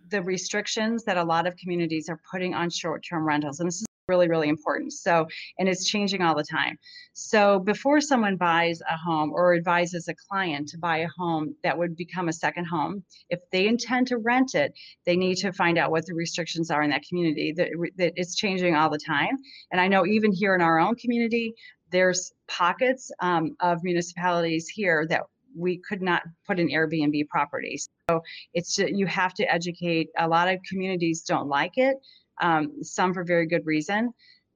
the 0.09 0.21
restrictions 0.21 1.03
that 1.05 1.17
a 1.17 1.23
lot 1.23 1.47
of 1.47 1.55
communities 1.55 2.09
are 2.09 2.19
putting 2.29 2.53
on 2.53 2.69
short-term 2.69 3.25
rentals 3.25 3.59
and 3.59 3.67
this 3.67 3.81
is 3.81 3.87
really 4.07 4.27
really 4.27 4.49
important 4.49 4.91
so 4.91 5.25
and 5.59 5.69
it's 5.69 5.87
changing 5.87 6.21
all 6.21 6.35
the 6.35 6.43
time 6.43 6.77
so 7.13 7.59
before 7.59 8.01
someone 8.01 8.35
buys 8.35 8.81
a 8.89 8.97
home 8.97 9.31
or 9.31 9.55
advises 9.55 10.09
a 10.09 10.15
client 10.29 10.67
to 10.67 10.77
buy 10.77 10.97
a 10.97 11.07
home 11.17 11.55
that 11.63 11.77
would 11.77 11.95
become 11.95 12.27
a 12.27 12.33
second 12.33 12.65
home 12.65 13.01
if 13.29 13.39
they 13.51 13.65
intend 13.65 14.05
to 14.05 14.17
rent 14.17 14.55
it 14.55 14.73
they 15.05 15.15
need 15.15 15.35
to 15.35 15.53
find 15.53 15.77
out 15.77 15.89
what 15.89 16.05
the 16.05 16.13
restrictions 16.13 16.69
are 16.69 16.83
in 16.83 16.89
that 16.89 17.03
community 17.07 17.53
that, 17.55 17.69
that 17.97 18.11
it's 18.17 18.35
changing 18.35 18.75
all 18.75 18.89
the 18.89 18.99
time 18.99 19.37
and 19.71 19.79
i 19.79 19.87
know 19.87 20.05
even 20.05 20.33
here 20.33 20.53
in 20.53 20.61
our 20.61 20.79
own 20.79 20.95
community 20.95 21.53
there's 21.89 22.33
pockets 22.47 23.11
um, 23.21 23.55
of 23.61 23.83
municipalities 23.83 24.67
here 24.67 25.05
that 25.07 25.21
we 25.55 25.79
could 25.87 26.01
not 26.01 26.23
put 26.47 26.59
in 26.59 26.67
Airbnb 26.67 27.27
properties. 27.27 27.87
So 28.09 28.23
it's 28.55 28.79
you 28.79 29.05
have 29.05 29.35
to 29.35 29.43
educate. 29.43 30.09
A 30.17 30.27
lot 30.27 30.47
of 30.47 30.57
communities 30.67 31.21
don't 31.21 31.47
like 31.47 31.77
it 31.77 31.97
um, 32.41 32.83
some 32.83 33.13
for 33.13 33.23
very 33.23 33.45
good 33.45 33.65
reason. 33.65 34.13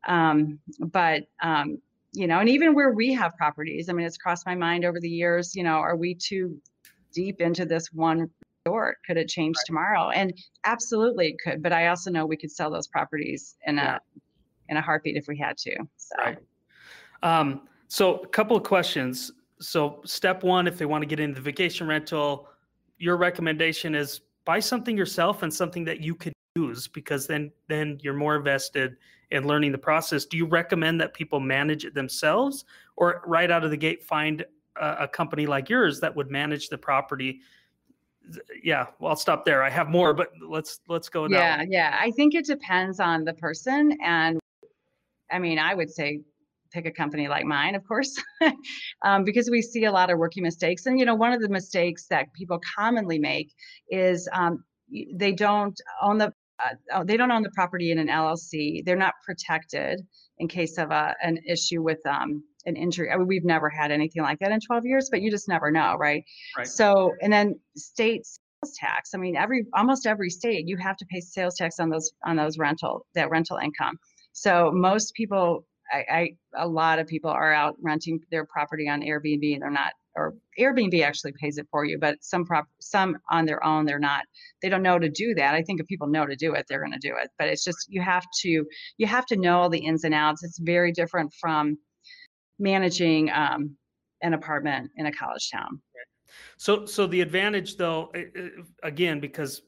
Um, 0.07 0.59
but 0.79 1.23
um, 1.41 1.79
you 2.13 2.27
know, 2.27 2.39
and 2.39 2.49
even 2.49 2.73
where 2.73 2.91
we 2.91 3.13
have 3.13 3.35
properties, 3.37 3.89
I 3.89 3.93
mean, 3.93 4.05
it's 4.05 4.17
crossed 4.17 4.45
my 4.45 4.55
mind 4.55 4.85
over 4.85 4.99
the 4.99 5.09
years. 5.09 5.55
You 5.55 5.63
know, 5.63 5.75
are 5.75 5.95
we 5.95 6.15
too 6.15 6.59
deep 7.13 7.41
into 7.41 7.65
this 7.65 7.91
one 7.93 8.29
resort? 8.65 8.97
Could 9.05 9.17
it 9.17 9.27
change 9.27 9.55
right. 9.57 9.65
tomorrow? 9.65 10.09
And 10.09 10.33
absolutely, 10.63 11.29
it 11.29 11.35
could. 11.43 11.61
But 11.61 11.73
I 11.73 11.87
also 11.87 12.09
know 12.09 12.25
we 12.25 12.37
could 12.37 12.51
sell 12.51 12.71
those 12.71 12.87
properties 12.87 13.55
in 13.65 13.75
yeah. 13.75 13.97
a 13.97 14.19
in 14.69 14.77
a 14.77 14.81
heartbeat 14.81 15.15
if 15.15 15.27
we 15.27 15.37
had 15.37 15.57
to. 15.57 15.75
So. 15.97 16.15
Right. 16.17 16.37
Um, 17.23 17.61
so 17.87 18.17
a 18.17 18.27
couple 18.27 18.57
of 18.57 18.63
questions. 18.63 19.31
So 19.59 20.01
step 20.05 20.43
one, 20.43 20.67
if 20.67 20.77
they 20.77 20.85
want 20.85 21.01
to 21.01 21.07
get 21.07 21.19
into 21.19 21.35
the 21.35 21.41
vacation 21.41 21.87
rental, 21.87 22.47
your 22.97 23.17
recommendation 23.17 23.95
is 23.95 24.21
buy 24.45 24.59
something 24.59 24.97
yourself 24.97 25.43
and 25.43 25.53
something 25.53 25.83
that 25.85 26.01
you 26.01 26.15
could 26.15 26.33
use 26.57 26.87
because 26.87 27.27
then 27.27 27.51
then 27.67 27.99
you're 28.01 28.13
more 28.13 28.35
invested 28.35 28.97
in 29.31 29.45
learning 29.45 29.71
the 29.71 29.77
process. 29.77 30.25
Do 30.25 30.37
you 30.37 30.45
recommend 30.45 31.01
that 31.01 31.13
people 31.13 31.39
manage 31.39 31.85
it 31.85 31.93
themselves 31.93 32.65
or 32.95 33.21
right 33.25 33.51
out 33.51 33.63
of 33.63 33.71
the 33.71 33.77
gate 33.77 34.03
find 34.03 34.45
a, 34.75 35.03
a 35.03 35.07
company 35.07 35.45
like 35.45 35.69
yours 35.69 35.99
that 35.99 36.15
would 36.15 36.31
manage 36.31 36.69
the 36.69 36.77
property? 36.77 37.41
Yeah 38.63 38.87
well 38.99 39.11
i'll 39.11 39.15
stop 39.27 39.45
there. 39.45 39.63
I 39.63 39.69
have 39.69 39.89
more 39.89 40.13
but 40.13 40.29
let's 40.47 40.79
let's 40.87 41.09
go 41.09 41.27
yeah 41.27 41.63
yeah. 41.67 41.97
I 41.99 42.11
think 42.11 42.35
it 42.35 42.45
depends 42.45 42.99
on 42.99 43.23
the 43.23 43.33
person 43.33 43.97
and 44.03 44.39
i 45.31 45.39
mean 45.39 45.59
i 45.59 45.73
would 45.73 45.89
say 45.89 46.21
pick 46.71 46.85
a 46.85 46.91
company 46.91 47.27
like 47.27 47.45
mine 47.45 47.75
of 47.75 47.85
course 47.87 48.21
um, 49.05 49.23
because 49.23 49.49
we 49.49 49.61
see 49.61 49.85
a 49.85 49.91
lot 49.91 50.09
of 50.09 50.19
rookie 50.19 50.41
mistakes. 50.41 50.85
And 50.85 50.99
you 50.99 51.05
know 51.05 51.15
one 51.15 51.33
of 51.33 51.41
the 51.41 51.49
mistakes 51.49 52.07
that 52.07 52.33
people 52.33 52.59
commonly 52.77 53.19
make 53.19 53.53
is 53.89 54.27
um, 54.33 54.63
they 55.13 55.31
don't 55.31 55.79
own 56.01 56.17
the 56.17 56.33
uh, 56.63 56.75
oh, 56.93 57.03
they 57.03 57.17
don't 57.17 57.31
own 57.31 57.43
the 57.43 57.51
property 57.51 57.91
in 57.91 57.99
an 57.99 58.07
LLC. 58.07 58.83
They're 58.83 58.95
not 58.95 59.13
protected 59.25 60.01
in 60.39 60.47
case 60.47 60.77
of 60.77 60.91
a, 60.91 61.15
an 61.21 61.39
issue 61.47 61.81
with 61.81 61.99
um, 62.05 62.43
an 62.65 62.75
injury. 62.75 63.11
I 63.11 63.17
mean, 63.17 63.27
we've 63.27 63.45
never 63.45 63.69
had 63.69 63.91
anything 63.91 64.23
like 64.23 64.39
that 64.39 64.51
in 64.51 64.59
12 64.59 64.85
years, 64.85 65.09
but 65.11 65.21
you 65.21 65.31
just 65.31 65.47
never 65.47 65.71
know, 65.71 65.95
right? 65.99 66.23
right. 66.57 66.67
So, 66.67 67.13
and 67.21 67.31
then 67.31 67.59
state 67.75 68.25
sales 68.25 68.75
tax. 68.77 69.11
I 69.13 69.17
mean, 69.17 69.35
every 69.35 69.65
almost 69.73 70.05
every 70.05 70.29
state 70.29 70.67
you 70.67 70.77
have 70.77 70.97
to 70.97 71.05
pay 71.05 71.19
sales 71.19 71.55
tax 71.55 71.79
on 71.79 71.89
those 71.89 72.11
on 72.25 72.35
those 72.35 72.57
rental 72.57 73.05
that 73.15 73.29
rental 73.29 73.57
income. 73.57 73.97
So 74.33 74.71
most 74.73 75.13
people, 75.15 75.65
I, 75.91 76.05
I 76.11 76.63
a 76.65 76.67
lot 76.67 76.99
of 76.99 77.07
people 77.07 77.31
are 77.31 77.53
out 77.53 77.75
renting 77.81 78.19
their 78.31 78.45
property 78.45 78.87
on 78.89 79.01
Airbnb 79.01 79.53
and 79.53 79.61
they're 79.61 79.71
not 79.71 79.93
or 80.17 80.33
Airbnb 80.59 81.01
actually 81.03 81.33
pays 81.39 81.57
it 81.57 81.67
for 81.69 81.85
you, 81.85 81.97
but 81.99 82.17
some 82.21 82.45
prop 82.45 82.65
some 82.79 83.17
on 83.29 83.45
their 83.45 83.63
own 83.63 83.85
they're 83.85 83.99
not 83.99 84.23
they 84.61 84.69
don't 84.69 84.81
know 84.81 84.99
to 84.99 85.09
do 85.09 85.35
that. 85.35 85.53
I 85.53 85.61
think 85.61 85.79
if 85.79 85.87
people 85.87 86.07
know 86.07 86.25
to 86.25 86.35
do 86.35 86.53
it, 86.55 86.65
they're 86.67 86.79
going 86.79 86.91
to 86.91 86.99
do 86.99 87.15
it. 87.21 87.29
But 87.37 87.47
it's 87.47 87.63
just 87.63 87.85
you 87.87 88.01
have 88.01 88.25
to 88.41 88.65
you 88.97 89.07
have 89.07 89.25
to 89.27 89.37
know 89.37 89.59
all 89.59 89.69
the 89.69 89.79
ins 89.79 90.03
and 90.03 90.13
outs. 90.13 90.43
It's 90.43 90.59
very 90.59 90.91
different 90.91 91.31
from 91.39 91.77
managing 92.59 93.29
um, 93.31 93.77
an 94.21 94.33
apartment 94.33 94.91
in 94.97 95.05
a 95.05 95.11
college 95.11 95.49
town. 95.51 95.81
So 96.57 96.85
so 96.85 97.07
the 97.07 97.21
advantage 97.21 97.77
though 97.77 98.11
again 98.83 99.19
because 99.19 99.61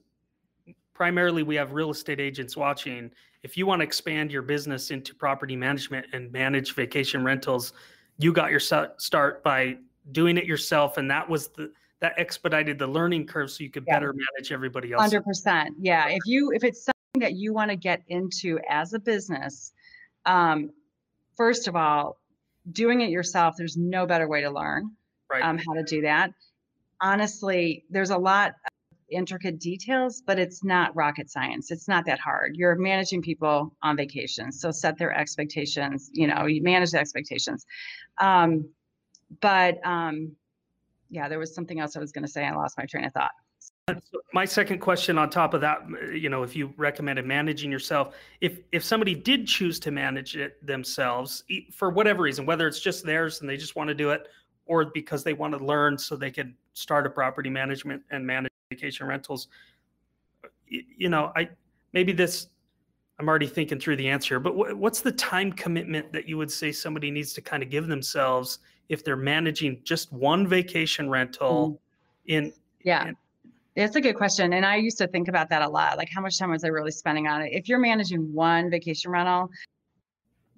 primarily 0.93 1.43
we 1.43 1.55
have 1.55 1.71
real 1.71 1.91
estate 1.91 2.19
agents 2.19 2.57
watching 2.57 3.11
if 3.41 3.55
you 3.55 3.65
want 3.65 3.79
to 3.79 3.85
expand 3.85 4.31
your 4.31 4.41
business 4.41 4.91
into 4.91 5.15
property 5.15 5.55
management 5.55 6.07
and 6.11 6.29
manage 6.31 6.73
vacation 6.75 7.23
rentals 7.23 7.73
you 8.17 8.33
got 8.33 8.51
your 8.51 8.59
start 8.59 9.43
by 9.43 9.77
doing 10.11 10.37
it 10.37 10.45
yourself 10.45 10.97
and 10.97 11.09
that 11.09 11.27
was 11.27 11.49
the 11.49 11.71
that 11.99 12.13
expedited 12.17 12.79
the 12.79 12.87
learning 12.87 13.25
curve 13.25 13.51
so 13.51 13.63
you 13.63 13.69
could 13.69 13.83
yeah. 13.87 13.95
better 13.95 14.13
manage 14.13 14.51
everybody 14.51 14.93
else 14.93 15.13
100% 15.13 15.69
yeah 15.79 16.07
if 16.07 16.19
you 16.25 16.51
if 16.53 16.63
it's 16.63 16.85
something 16.85 17.19
that 17.19 17.33
you 17.33 17.53
want 17.53 17.69
to 17.69 17.75
get 17.75 18.01
into 18.07 18.59
as 18.69 18.93
a 18.93 18.99
business 18.99 19.73
um, 20.25 20.69
first 21.35 21.67
of 21.67 21.75
all 21.75 22.17
doing 22.71 23.01
it 23.01 23.09
yourself 23.09 23.55
there's 23.57 23.77
no 23.77 24.05
better 24.05 24.27
way 24.27 24.41
to 24.41 24.49
learn 24.49 24.91
right. 25.31 25.43
um, 25.43 25.57
how 25.57 25.73
to 25.73 25.83
do 25.83 26.01
that 26.01 26.31
honestly 27.01 27.83
there's 27.89 28.11
a 28.11 28.17
lot 28.17 28.49
of 28.49 28.71
intricate 29.11 29.59
details, 29.59 30.21
but 30.25 30.39
it's 30.39 30.63
not 30.63 30.95
rocket 30.95 31.29
science. 31.29 31.71
It's 31.71 31.87
not 31.87 32.05
that 32.05 32.19
hard. 32.19 32.55
You're 32.55 32.75
managing 32.75 33.21
people 33.21 33.75
on 33.81 33.97
vacation, 33.97 34.51
so 34.51 34.71
set 34.71 34.97
their 34.97 35.15
expectations. 35.15 36.09
You 36.13 36.27
know, 36.27 36.45
you 36.45 36.61
manage 36.61 36.91
the 36.91 36.99
expectations. 36.99 37.65
Um, 38.19 38.69
but 39.41 39.85
um, 39.85 40.35
yeah, 41.09 41.27
there 41.27 41.39
was 41.39 41.53
something 41.53 41.79
else 41.79 41.95
I 41.95 41.99
was 41.99 42.11
going 42.11 42.25
to 42.25 42.31
say. 42.31 42.45
I 42.45 42.55
lost 42.55 42.77
my 42.77 42.85
train 42.85 43.05
of 43.05 43.13
thought. 43.13 43.31
My 44.33 44.45
second 44.45 44.79
question 44.79 45.17
on 45.17 45.31
top 45.31 45.55
of 45.55 45.61
that, 45.61 45.81
you 46.13 46.29
know, 46.29 46.43
if 46.43 46.55
you 46.55 46.71
recommended 46.77 47.25
managing 47.25 47.71
yourself, 47.71 48.15
if 48.39 48.59
if 48.71 48.83
somebody 48.83 49.15
did 49.15 49.47
choose 49.47 49.79
to 49.79 49.89
manage 49.89 50.35
it 50.35 50.63
themselves 50.65 51.43
for 51.73 51.89
whatever 51.89 52.21
reason, 52.21 52.45
whether 52.45 52.67
it's 52.67 52.79
just 52.79 53.03
theirs 53.03 53.41
and 53.41 53.49
they 53.49 53.57
just 53.57 53.75
want 53.75 53.87
to 53.87 53.95
do 53.95 54.11
it, 54.11 54.27
or 54.67 54.85
because 54.85 55.23
they 55.23 55.33
want 55.33 55.57
to 55.57 55.65
learn 55.65 55.97
so 55.97 56.15
they 56.15 56.29
can 56.29 56.55
start 56.73 57.07
a 57.07 57.09
property 57.09 57.49
management 57.49 58.03
and 58.11 58.25
manage 58.25 58.51
vacation 58.69 59.07
rentals, 59.07 59.47
you 60.67 61.09
know, 61.09 61.31
I 61.35 61.49
maybe 61.91 62.11
this 62.11 62.47
I'm 63.19 63.27
already 63.27 63.47
thinking 63.47 63.79
through 63.79 63.97
the 63.97 64.07
answer, 64.07 64.39
but 64.39 64.77
what's 64.77 65.01
the 65.01 65.11
time 65.11 65.51
commitment 65.51 66.13
that 66.13 66.29
you 66.29 66.37
would 66.37 66.51
say 66.51 66.71
somebody 66.71 67.09
needs 67.11 67.33
to 67.33 67.41
kind 67.41 67.63
of 67.63 67.69
give 67.69 67.87
themselves 67.87 68.59
if 68.89 69.03
they're 69.03 69.15
managing 69.15 69.79
just 69.83 70.11
one 70.11 70.47
vacation 70.47 71.09
rental 71.09 71.69
mm. 71.69 71.77
in 72.25 72.53
yeah 72.83 73.07
in, 73.07 73.17
It's 73.75 73.95
a 73.95 74.01
good 74.01 74.15
question. 74.15 74.53
And 74.53 74.65
I 74.65 74.75
used 74.75 74.97
to 74.97 75.07
think 75.07 75.27
about 75.27 75.49
that 75.49 75.61
a 75.61 75.69
lot. 75.69 75.97
Like, 75.97 76.09
how 76.13 76.21
much 76.21 76.37
time 76.37 76.51
was 76.51 76.63
I 76.63 76.67
really 76.67 76.91
spending 76.91 77.27
on 77.27 77.41
it? 77.41 77.51
If 77.53 77.69
you're 77.69 77.79
managing 77.79 78.33
one 78.33 78.69
vacation 78.69 79.11
rental, 79.11 79.49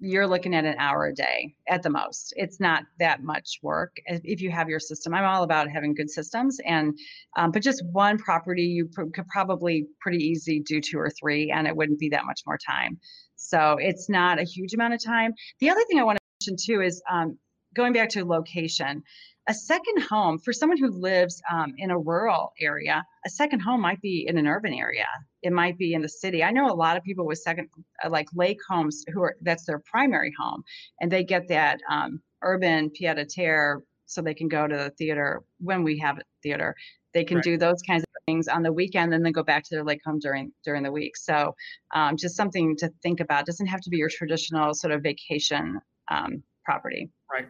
you're 0.04 0.26
looking 0.26 0.52
at 0.52 0.64
an 0.64 0.74
hour 0.78 1.06
a 1.06 1.14
day 1.14 1.54
at 1.68 1.82
the 1.84 1.90
most. 1.90 2.34
It's 2.36 2.58
not 2.58 2.82
that 2.98 3.22
much 3.22 3.60
work 3.62 3.96
if 4.06 4.40
you 4.40 4.50
have 4.50 4.68
your 4.68 4.80
system. 4.80 5.14
I'm 5.14 5.24
all 5.24 5.44
about 5.44 5.70
having 5.70 5.94
good 5.94 6.10
systems, 6.10 6.58
and 6.66 6.98
um, 7.36 7.52
but 7.52 7.62
just 7.62 7.84
one 7.92 8.18
property 8.18 8.64
you 8.64 8.86
pr- 8.86 9.04
could 9.14 9.28
probably 9.28 9.86
pretty 10.00 10.18
easy 10.18 10.58
do 10.58 10.80
two 10.80 10.98
or 10.98 11.08
three, 11.08 11.52
and 11.52 11.68
it 11.68 11.76
wouldn't 11.76 12.00
be 12.00 12.08
that 12.08 12.24
much 12.24 12.40
more 12.44 12.58
time. 12.58 12.98
So 13.36 13.76
it's 13.80 14.08
not 14.08 14.40
a 14.40 14.44
huge 14.44 14.74
amount 14.74 14.94
of 14.94 15.04
time. 15.04 15.34
The 15.60 15.70
other 15.70 15.84
thing 15.84 16.00
I 16.00 16.02
want 16.02 16.18
to 16.18 16.50
mention 16.50 16.74
too 16.74 16.82
is 16.82 17.00
um, 17.08 17.38
going 17.74 17.92
back 17.92 18.08
to 18.10 18.24
location 18.24 19.02
a 19.48 19.54
second 19.54 20.02
home 20.02 20.38
for 20.38 20.52
someone 20.52 20.78
who 20.78 20.88
lives 20.88 21.42
um, 21.50 21.74
in 21.78 21.90
a 21.90 21.98
rural 21.98 22.52
area 22.60 23.04
a 23.26 23.30
second 23.30 23.60
home 23.60 23.80
might 23.80 24.00
be 24.00 24.26
in 24.28 24.38
an 24.38 24.46
urban 24.46 24.72
area. 24.72 25.06
It 25.42 25.52
might 25.52 25.78
be 25.78 25.94
in 25.94 26.02
the 26.02 26.08
city. 26.08 26.42
I 26.42 26.50
know 26.50 26.70
a 26.70 26.74
lot 26.74 26.96
of 26.96 27.02
people 27.02 27.26
with 27.26 27.38
second 27.38 27.68
uh, 28.04 28.10
like 28.10 28.28
lake 28.34 28.58
homes 28.68 29.04
who 29.12 29.22
are 29.22 29.36
that's 29.42 29.64
their 29.64 29.80
primary 29.80 30.32
home 30.38 30.62
and 31.00 31.10
they 31.10 31.24
get 31.24 31.48
that 31.48 31.80
um, 31.90 32.20
urban 32.42 32.90
pied 32.90 33.18
a 33.18 33.24
terre 33.24 33.82
so 34.06 34.20
they 34.20 34.34
can 34.34 34.48
go 34.48 34.66
to 34.66 34.76
the 34.76 34.90
theater 34.90 35.42
when 35.58 35.82
we 35.82 35.98
have 35.98 36.18
a 36.18 36.22
theater. 36.42 36.74
They 37.14 37.24
can 37.24 37.36
right. 37.36 37.44
do 37.44 37.58
those 37.58 37.82
kinds 37.82 38.02
of 38.02 38.08
things 38.26 38.48
on 38.48 38.62
the 38.62 38.72
weekend 38.72 39.12
and 39.14 39.24
then 39.24 39.32
go 39.32 39.42
back 39.42 39.64
to 39.64 39.74
their 39.74 39.84
lake 39.84 40.00
home 40.04 40.18
during 40.18 40.52
during 40.64 40.82
the 40.82 40.92
week. 40.92 41.16
So 41.16 41.54
um, 41.94 42.16
just 42.16 42.36
something 42.36 42.76
to 42.76 42.90
think 43.02 43.20
about. 43.20 43.40
It 43.42 43.46
doesn't 43.46 43.66
have 43.66 43.80
to 43.82 43.90
be 43.90 43.98
your 43.98 44.10
traditional 44.10 44.74
sort 44.74 44.92
of 44.92 45.02
vacation 45.02 45.80
um, 46.10 46.42
property 46.64 47.10
right 47.32 47.48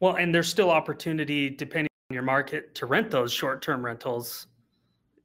well, 0.00 0.16
and 0.16 0.34
there's 0.34 0.48
still 0.48 0.70
opportunity 0.70 1.50
depending 1.50 1.90
on 2.10 2.14
your 2.14 2.22
market 2.22 2.74
to 2.76 2.86
rent 2.86 3.10
those 3.10 3.32
short-term 3.32 3.84
rentals. 3.84 4.46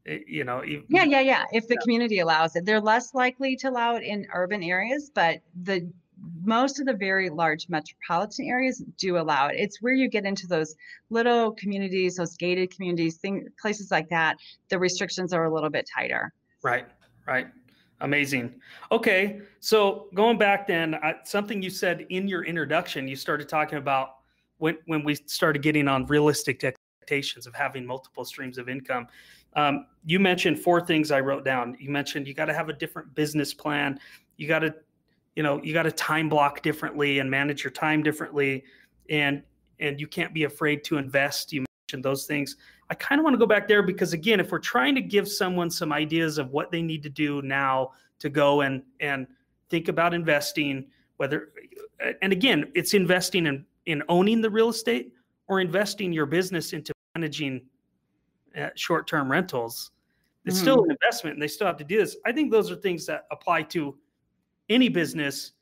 Eh, 0.06 0.19
you 0.27 0.43
know. 0.43 0.63
Yeah, 0.63 1.03
yeah, 1.03 1.19
yeah. 1.19 1.45
If 1.51 1.67
the 1.67 1.75
yeah. 1.75 1.82
community 1.84 2.19
allows 2.19 2.56
it, 2.56 2.65
they're 2.65 2.82
less 2.82 3.13
likely 3.13 3.56
to 3.58 3.69
allow 3.69 3.95
it 3.95 4.03
in 4.03 4.27
urban 4.34 4.63
areas, 4.63 5.12
but 5.13 5.39
the 5.63 5.89
most 6.43 6.79
of 6.79 6.86
the 6.86 6.93
very 6.93 7.29
large 7.29 7.67
metropolitan 7.69 8.47
areas 8.47 8.84
do 8.97 9.17
allow 9.17 9.47
it. 9.47 9.56
It's 9.58 9.82
where 9.82 9.93
you 9.93 10.10
get 10.10 10.25
into 10.25 10.47
those 10.47 10.75
little 11.10 11.51
communities, 11.51 12.15
those 12.15 12.36
gated 12.38 12.73
communities, 12.73 13.17
thing, 13.17 13.47
places 13.62 13.91
like 13.91 14.10
that. 14.10 14.38
The 14.69 14.79
restrictions 14.79 15.34
are 15.34 15.45
a 15.45 15.53
little 15.53 15.69
bit 15.69 15.89
tighter. 15.93 16.34
Right, 16.63 16.86
right. 17.27 17.47
Amazing. 18.04 18.56
Okay, 18.92 19.39
so 19.62 20.08
going 20.13 20.38
back 20.38 20.68
then, 20.68 20.96
uh, 20.96 21.13
something 21.24 21.62
you 21.62 21.70
said 21.70 22.06
in 22.10 22.28
your 22.28 22.44
introduction, 22.44 23.08
you 23.08 23.16
started 23.16 23.48
talking 23.48 23.78
about 23.78 24.18
when 24.58 24.78
when 24.88 25.06
we 25.06 25.16
started 25.16 25.62
getting 25.62 25.88
on 25.88 26.06
realistic 26.08 26.62
expectations 26.66 27.48
of 27.48 27.56
having 27.56 27.86
multiple 27.86 28.26
streams 28.26 28.58
of 28.58 28.68
income. 28.68 29.08
Um, 29.56 29.86
you 30.06 30.20
mentioned 30.20 30.60
four 30.60 30.82
things 30.82 31.12
I 31.12 31.22
wrote 31.22 31.46
down. 31.46 31.78
You 31.80 31.92
mentioned 31.92 32.28
you 32.28 32.34
got 32.34 32.46
to 32.46 32.54
have 32.54 32.68
a 32.68 32.74
different 32.74 33.16
business 33.16 33.54
plan. 33.54 33.98
You 34.36 34.50
got 34.50 34.60
to, 34.60 34.76
you 35.38 35.44
know, 35.44 35.63
you 35.63 35.74
got 35.74 35.84
to 35.84 35.92
time 35.92 36.28
block 36.28 36.62
differently 36.62 37.20
and 37.20 37.32
manage 37.32 37.63
your 37.63 37.72
time 37.72 38.04
differently, 38.04 38.66
and 39.10 39.44
and 39.80 39.98
you 39.98 40.08
can't 40.08 40.34
be 40.34 40.44
afraid 40.44 40.84
to 40.86 40.98
invest. 40.98 41.54
You 41.54 41.63
mentioned 41.88 42.04
those 42.04 42.26
things. 42.26 42.58
I 42.93 42.95
kind 42.95 43.17
of 43.17 43.23
want 43.23 43.34
to 43.34 43.39
go 43.39 43.47
back 43.47 43.67
there 43.67 43.82
because 43.82 44.13
again, 44.13 44.39
if 44.39 44.51
we're 44.51 44.60
trying 44.60 44.93
to 44.93 45.01
give 45.01 45.27
someone 45.27 45.71
some 45.71 45.91
ideas 45.91 46.38
of 46.38 46.51
what 46.51 46.69
they 46.69 46.84
need 46.84 47.01
to 47.01 47.10
do 47.10 47.41
now 47.41 47.93
to 48.19 48.29
go 48.29 48.62
and 48.62 48.84
and 48.99 49.25
think 49.71 49.88
about 49.88 50.13
investing, 50.13 50.86
whether 51.17 51.49
and 52.21 52.32
again, 52.32 52.71
it's 52.75 52.93
investing 52.93 53.47
in 53.47 53.65
in 53.88 54.03
owning 54.10 54.41
the 54.41 54.49
real 54.49 54.69
estate 54.69 55.12
or 55.47 55.60
investing 55.60 56.13
your 56.13 56.27
business 56.27 56.71
into 56.71 56.93
managing 57.15 57.65
uh, 58.56 58.69
short-term 58.75 59.32
rentals. 59.32 59.89
It's 60.45 60.58
mm-hmm. 60.58 60.62
still 60.62 60.84
an 60.84 60.91
investment 60.91 61.38
and 61.38 61.41
they 61.41 61.47
still 61.47 61.65
have 61.65 61.77
to 61.77 61.84
do 61.84 61.97
this. 61.97 62.15
I 62.27 62.32
think 62.32 62.51
those 62.51 62.69
are 62.69 62.75
things 62.75 63.08
that 63.08 63.25
apply 63.32 63.63
to 63.63 63.97
any 64.69 64.88
business. 64.88 65.53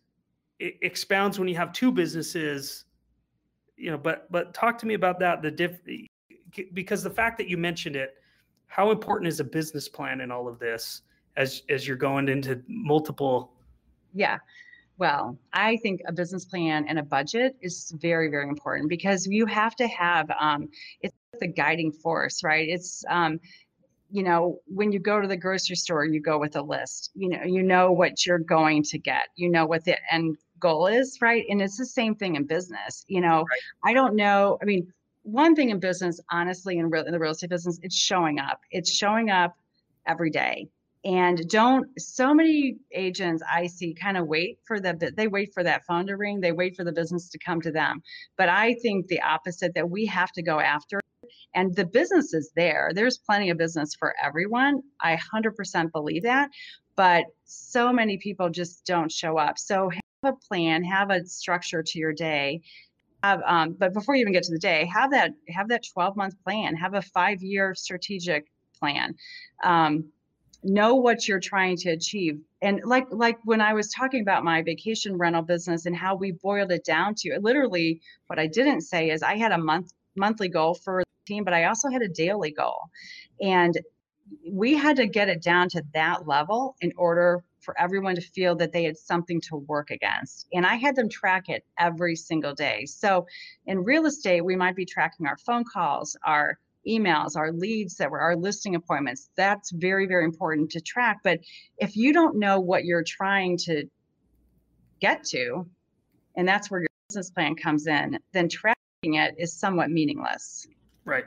It 0.60 0.76
expounds 0.82 1.39
when 1.39 1.48
you 1.48 1.56
have 1.56 1.72
two 1.72 1.94
businesses 1.94 2.84
you 3.78 3.89
know 3.89 3.98
but 3.98 4.30
but 4.32 4.54
talk 4.54 4.78
to 4.78 4.86
me 4.86 4.94
about 4.94 5.17
that 5.20 5.41
the 5.41 5.50
diff 5.50 5.80
because 6.74 7.04
the 7.04 7.10
fact 7.10 7.38
that 7.38 7.48
you 7.48 7.58
mentioned 7.58 7.96
it 7.96 8.16
how 8.68 8.92
important 8.92 9.28
is 9.28 9.40
a 9.40 9.44
business 9.44 9.90
plan 9.90 10.22
in 10.22 10.32
all 10.32 10.48
of 10.48 10.60
this 10.60 11.02
as 11.38 11.64
as 11.70 11.88
you're 11.88 11.98
going 11.98 12.28
into 12.28 12.62
multiple 12.68 13.54
yeah 14.14 14.38
well, 15.02 15.36
I 15.52 15.78
think 15.78 16.02
a 16.06 16.12
business 16.12 16.46
plan 16.46 16.86
and 16.88 17.00
a 17.00 17.04
budget 17.04 17.56
is 17.60 17.92
very, 18.00 18.30
very 18.30 18.48
important 18.48 18.88
because 18.88 19.26
you 19.26 19.48
have 19.48 19.76
to 19.78 19.88
have 19.88 20.30
um, 20.40 20.70
it's 21.02 21.16
the 21.40 21.48
guiding 21.48 21.92
force, 21.92 22.44
right? 22.44 22.70
It's 22.70 23.04
um, 23.10 23.40
you 24.12 24.22
know 24.22 24.60
when 24.68 24.92
you 24.92 25.00
go 25.00 25.20
to 25.20 25.28
the 25.28 25.36
grocery 25.36 25.76
store, 25.76 26.06
you 26.06 26.22
go 26.22 26.38
with 26.38 26.56
a 26.56 26.62
list. 26.62 27.10
You 27.16 27.30
know, 27.30 27.44
you 27.44 27.64
know 27.64 27.92
what 27.92 28.28
you're 28.28 28.38
going 28.38 28.84
to 28.84 29.00
get. 29.00 29.30
You 29.36 29.50
know 29.50 29.66
what 29.66 29.86
the 29.86 29.98
end 30.14 30.38
goal 30.60 30.86
is, 30.86 31.18
right? 31.20 31.46
And 31.50 31.64
it's 31.64 31.80
the 31.80 31.86
same 31.88 32.14
thing 32.14 32.36
in 32.36 32.46
business. 32.46 33.04
You 33.08 33.22
know, 33.22 33.38
right. 33.38 33.60
I 33.84 33.94
don't 33.94 34.16
know. 34.16 34.60
I 34.62 34.66
mean, 34.66 34.94
one 35.24 35.56
thing 35.56 35.70
in 35.70 35.80
business, 35.80 36.20
honestly, 36.32 36.78
in, 36.78 36.90
real, 36.90 37.06
in 37.06 37.12
the 37.12 37.20
real 37.20 37.32
estate 37.32 37.50
business, 37.50 37.80
it's 37.82 37.96
showing 37.96 38.40
up. 38.40 38.60
It's 38.72 38.92
showing 38.92 39.30
up 39.30 39.56
every 40.08 40.32
day. 40.32 40.68
And 41.04 41.48
don't 41.50 41.88
so 42.00 42.32
many 42.32 42.78
agents 42.94 43.42
i 43.52 43.66
see 43.66 43.92
kind 43.92 44.18
of 44.18 44.28
wait 44.28 44.60
for 44.68 44.80
the 44.80 45.12
they 45.18 45.28
wait 45.28 45.52
for 45.52 45.64
that 45.64 45.84
phone 45.88 46.06
to 46.06 46.16
ring 46.16 46.40
they 46.40 46.52
wait 46.52 46.76
for 46.76 46.84
the 46.84 46.92
business 46.92 47.30
to 47.30 47.40
come 47.40 47.60
to 47.62 47.72
them. 47.72 48.04
But 48.38 48.50
i 48.50 48.76
think 48.76 49.08
the 49.08 49.22
opposite 49.22 49.74
that 49.74 49.90
we 49.90 50.06
have 50.06 50.32
to 50.34 50.44
go 50.44 50.60
after 50.60 51.00
and 51.54 51.76
the 51.76 51.86
business 51.86 52.34
is 52.34 52.52
there. 52.56 52.92
There's 52.94 53.18
plenty 53.18 53.50
of 53.50 53.58
business 53.58 53.96
for 53.96 54.16
everyone. 54.22 54.82
I 55.02 55.18
100% 55.18 55.92
believe 55.92 56.24
that. 56.24 56.50
But 56.96 57.26
so 57.46 57.92
many 57.92 58.18
people 58.18 58.50
just 58.50 58.86
don't 58.86 59.12
show 59.12 59.38
up. 59.38 59.58
So 59.58 59.90
have 59.90 60.34
a 60.34 60.48
plan 60.48 60.84
have 60.84 61.10
a 61.10 61.26
structure 61.26 61.84
to 61.84 62.00
your 62.00 62.14
day 62.14 62.62
have, 63.24 63.42
um, 63.46 63.76
but 63.78 63.94
before 63.94 64.16
you 64.16 64.22
even 64.22 64.34
get 64.34 64.44
to 64.44 64.52
the 64.52 64.60
day 64.60 64.86
have 64.86 65.12
that 65.12 65.32
have 65.50 65.70
that 65.70 65.84
12 65.94 66.16
month 66.16 66.36
plan 66.44 66.76
have 66.76 66.94
a 66.94 67.02
five 67.02 67.42
year 67.42 67.76
strategic 67.76 68.48
plan. 68.80 69.16
Um, 69.64 70.06
know 70.64 70.96
what 70.96 71.28
you're 71.28 71.40
trying 71.40 71.76
to 71.76 71.90
achieve. 71.90 72.40
And 72.62 72.82
like 72.86 73.08
like 73.10 73.40
when 73.44 73.62
i 73.62 73.74
was 73.74 73.90
talking 73.90 74.22
about 74.22 74.44
my 74.44 74.62
vacation 74.62 75.18
rental 75.18 75.42
business 75.42 75.88
and 75.88 75.96
how 75.96 76.16
we 76.16 76.32
boiled 76.32 76.72
it 76.72 76.84
down 76.84 77.16
to 77.20 77.40
literally 77.42 78.02
what 78.28 78.38
i 78.38 78.46
didn't 78.46 78.82
say 78.82 79.10
is 79.10 79.24
i 79.24 79.36
had 79.36 79.52
a 79.52 79.58
month 79.58 79.92
monthly 80.16 80.50
goal 80.50 80.76
for 80.76 81.02
the 81.02 81.34
team 81.34 81.44
but 81.44 81.54
i 81.54 81.66
also 81.66 81.90
had 81.90 82.02
a 82.02 82.08
daily 82.08 82.52
goal. 82.52 82.80
And 83.42 83.76
we 84.50 84.76
had 84.76 84.98
to 84.98 85.08
get 85.08 85.30
it 85.30 85.42
down 85.42 85.70
to 85.70 85.84
that 85.94 86.28
level 86.28 86.76
in 86.82 86.94
order 86.96 87.44
for 87.62 87.80
everyone 87.80 88.15
to 88.15 88.21
feel 88.21 88.56
that 88.56 88.71
they 88.71 88.84
had 88.84 88.97
something 88.97 89.39
to 89.41 89.56
work 89.56 89.91
against. 89.91 90.47
And 90.54 90.65
I 90.65 90.76
had 90.76 90.95
them 90.95 91.10
track 91.10 91.50
it 91.50 91.63
every 91.80 92.15
single 92.15 92.54
day. 92.54 92.86
So 92.86 93.28
in 93.65 93.84
real 93.84 94.06
estate, 94.06 94.41
we 94.41 94.56
might 94.56 94.76
be 94.76 94.86
tracking 94.86 95.28
our 95.28 95.38
phone 95.38 95.63
calls, 95.63 96.17
our 96.26 96.58
emails, 96.88 97.36
our 97.36 97.52
leads 97.52 97.97
that 97.97 98.10
were 98.10 98.19
our 98.19 98.36
listing 98.36 98.76
appointments. 98.76 99.30
That's 99.36 99.71
very, 99.71 100.08
very 100.08 100.26
important 100.26 100.71
to 100.71 100.82
track. 100.82 101.19
But 101.24 101.39
if 101.78 101.95
you 101.95 102.13
don't 102.13 102.39
know 102.39 102.60
what 102.60 102.86
you're 102.86 103.04
trying 103.04 103.58
to 103.60 103.86
get 105.00 105.24
to, 105.26 105.65
and 106.36 106.47
that's 106.47 106.71
where 106.71 106.82
your 106.82 106.89
business 107.10 107.30
plan 107.30 107.56
comes 107.56 107.88
in, 107.88 108.17
then 108.34 108.50
tracking 108.50 109.15
it 109.15 109.36
is 109.38 109.54
somewhat 109.54 109.91
meaningless. 109.91 110.67
Right. 111.06 111.26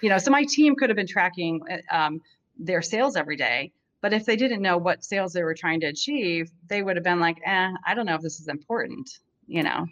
You 0.00 0.08
know, 0.08 0.18
so 0.18 0.30
my 0.30 0.44
team 0.44 0.76
could 0.76 0.90
have 0.90 0.96
been 0.96 1.06
tracking 1.06 1.60
um, 1.90 2.20
their 2.58 2.82
sales 2.82 3.16
every 3.16 3.36
day, 3.36 3.72
but 4.04 4.12
if 4.12 4.26
they 4.26 4.36
didn't 4.36 4.60
know 4.60 4.76
what 4.76 5.02
sales 5.02 5.32
they 5.32 5.42
were 5.42 5.54
trying 5.54 5.80
to 5.80 5.86
achieve, 5.86 6.50
they 6.66 6.82
would 6.82 6.94
have 6.94 7.02
been 7.02 7.20
like, 7.20 7.40
eh, 7.42 7.70
I 7.86 7.94
don't 7.94 8.04
know 8.04 8.14
if 8.14 8.20
this 8.20 8.38
is 8.38 8.48
important, 8.48 9.20
you 9.46 9.62
know. 9.62 9.86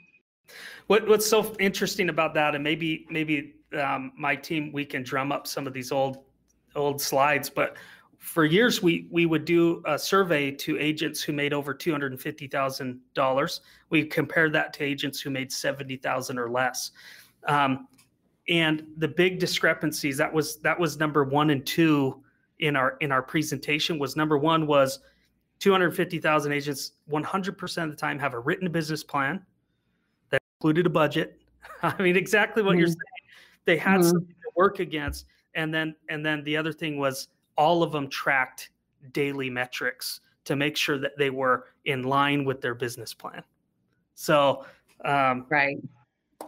What 0.89 1.09
What's 1.09 1.27
so 1.27 1.57
interesting 1.59 2.11
about 2.11 2.35
that, 2.35 2.55
and 2.55 2.63
maybe 2.63 3.07
maybe 3.09 3.55
um, 3.73 4.13
my 4.19 4.37
team 4.37 4.71
we 4.71 4.85
can 4.85 5.03
drum 5.03 5.33
up 5.33 5.47
some 5.47 5.67
of 5.67 5.73
these 5.73 5.91
old 5.91 6.25
old 6.75 7.01
slides, 7.01 7.49
but 7.49 7.79
for 8.19 8.45
years 8.45 8.83
we 8.83 9.09
we 9.11 9.25
would 9.25 9.47
do 9.47 9.83
a 9.87 9.99
survey 9.99 10.51
to 10.51 10.79
agents 10.79 11.23
who 11.23 11.33
made 11.33 11.55
over 11.55 11.73
two 11.73 11.91
hundred 11.91 12.13
and 12.13 12.21
fifty 12.21 12.47
thousand 12.47 13.01
dollars. 13.15 13.63
We 13.89 14.05
compared 14.05 14.53
that 14.53 14.75
to 14.75 14.85
agents 14.85 15.23
who 15.23 15.31
made 15.31 15.51
seventy 15.51 15.97
thousand 15.97 16.39
or 16.39 16.51
less. 16.51 16.91
Um, 17.49 17.89
and 18.51 18.85
the 18.99 19.09
big 19.09 19.39
discrepancies 19.39 20.19
that 20.19 20.31
was 20.31 20.59
that 20.59 20.79
was 20.79 20.99
number 20.99 21.25
one 21.25 21.49
and 21.49 21.65
two 21.65 22.22
in 22.63 22.77
our 22.77 22.97
in 23.01 23.13
our 23.13 23.23
presentation 23.23 23.99
was 23.99 24.17
number 24.17 24.39
one 24.39 24.67
was 24.67 25.01
250,000 25.59 26.53
agents 26.53 26.93
100% 27.11 27.85
of 27.85 27.91
the 27.91 27.97
time 27.97 28.19
have 28.19 28.35
a 28.35 28.39
written 28.39 28.71
business 28.71 29.05
plan 29.05 29.45
that 30.31 30.41
included 30.59 30.87
a 30.87 30.91
budget. 30.91 31.41
I 31.83 32.01
mean, 32.03 32.17
exactly 32.17 32.63
what 32.63 32.73
mm-hmm. 32.73 32.79
you're 32.81 32.89
saying. 32.89 32.97
They 33.65 33.77
had 33.77 34.01
mm-hmm. 34.01 34.11
something 34.11 34.35
to 34.43 34.51
work 34.57 34.81
against, 34.81 35.27
and 35.55 35.73
then 35.75 35.95
and 36.09 36.25
then 36.25 36.43
the 36.45 36.57
other 36.57 36.73
thing 36.73 36.99
was 36.99 37.29
all 37.57 37.83
of 37.83 37.93
them 37.93 38.09
tracked 38.09 38.71
daily 39.13 39.51
metrics 39.51 40.21
to 40.45 40.57
make 40.57 40.77
sure 40.77 40.99
that 40.99 41.13
they 41.19 41.31
were 41.31 41.67
in 41.85 42.03
line 42.03 42.45
with 42.45 42.61
their 42.61 42.75
business 42.75 43.15
plan. 43.15 43.43
So, 44.15 44.65
um, 45.05 45.47
right. 45.49 45.77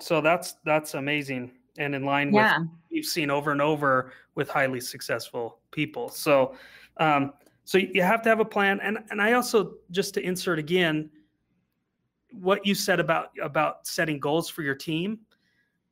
So 0.01 0.21
that's 0.21 0.57
that's 0.65 0.95
amazing. 0.95 1.53
And 1.79 1.95
in 1.95 2.05
line 2.05 2.33
yeah. 2.33 2.59
with 2.59 2.68
you've 2.91 3.07
seen 3.07 3.31
over 3.31 3.53
and 3.53 3.61
over 3.61 4.12
with 4.35 4.49
highly 4.49 4.81
successful 4.81 5.59
people. 5.70 6.09
So, 6.09 6.55
um, 6.99 7.33
so 7.64 7.79
you 7.79 8.03
have 8.03 8.22
to 8.22 8.29
have 8.29 8.41
a 8.41 8.45
plan. 8.45 8.81
And 8.81 8.99
and 9.11 9.20
I 9.20 9.33
also 9.33 9.75
just 9.91 10.14
to 10.14 10.20
insert 10.20 10.59
again, 10.59 11.11
what 12.33 12.66
you 12.66 12.75
said 12.75 13.01
about 13.01 13.31
about 13.43 13.87
setting 13.87 14.18
goals 14.18 14.49
for 14.49 14.62
your 14.62 14.75
team, 14.75 15.18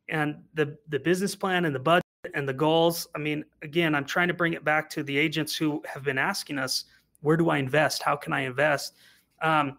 and 0.09 0.37
the 0.55 0.77
the 0.89 0.99
business 0.99 1.35
plan 1.35 1.65
and 1.65 1.75
the 1.75 1.81
budget 1.81 2.03
and 2.35 2.49
the 2.49 2.55
goals. 2.55 3.09
I 3.15 3.19
mean, 3.19 3.45
again, 3.63 3.95
I'm 3.95 4.05
trying 4.05 4.29
to 4.29 4.35
bring 4.35 4.53
it 4.53 4.65
back 4.65 4.89
to 4.91 5.03
the 5.03 5.17
agents 5.17 5.57
who 5.57 5.83
have 5.93 6.05
been 6.05 6.19
asking 6.19 6.59
us, 6.59 6.85
where 7.21 7.37
do 7.37 7.51
I 7.51 7.59
invest? 7.59 8.03
How 8.03 8.17
can 8.17 8.33
I 8.33 8.41
invest? 8.41 8.95
Um, 9.41 9.79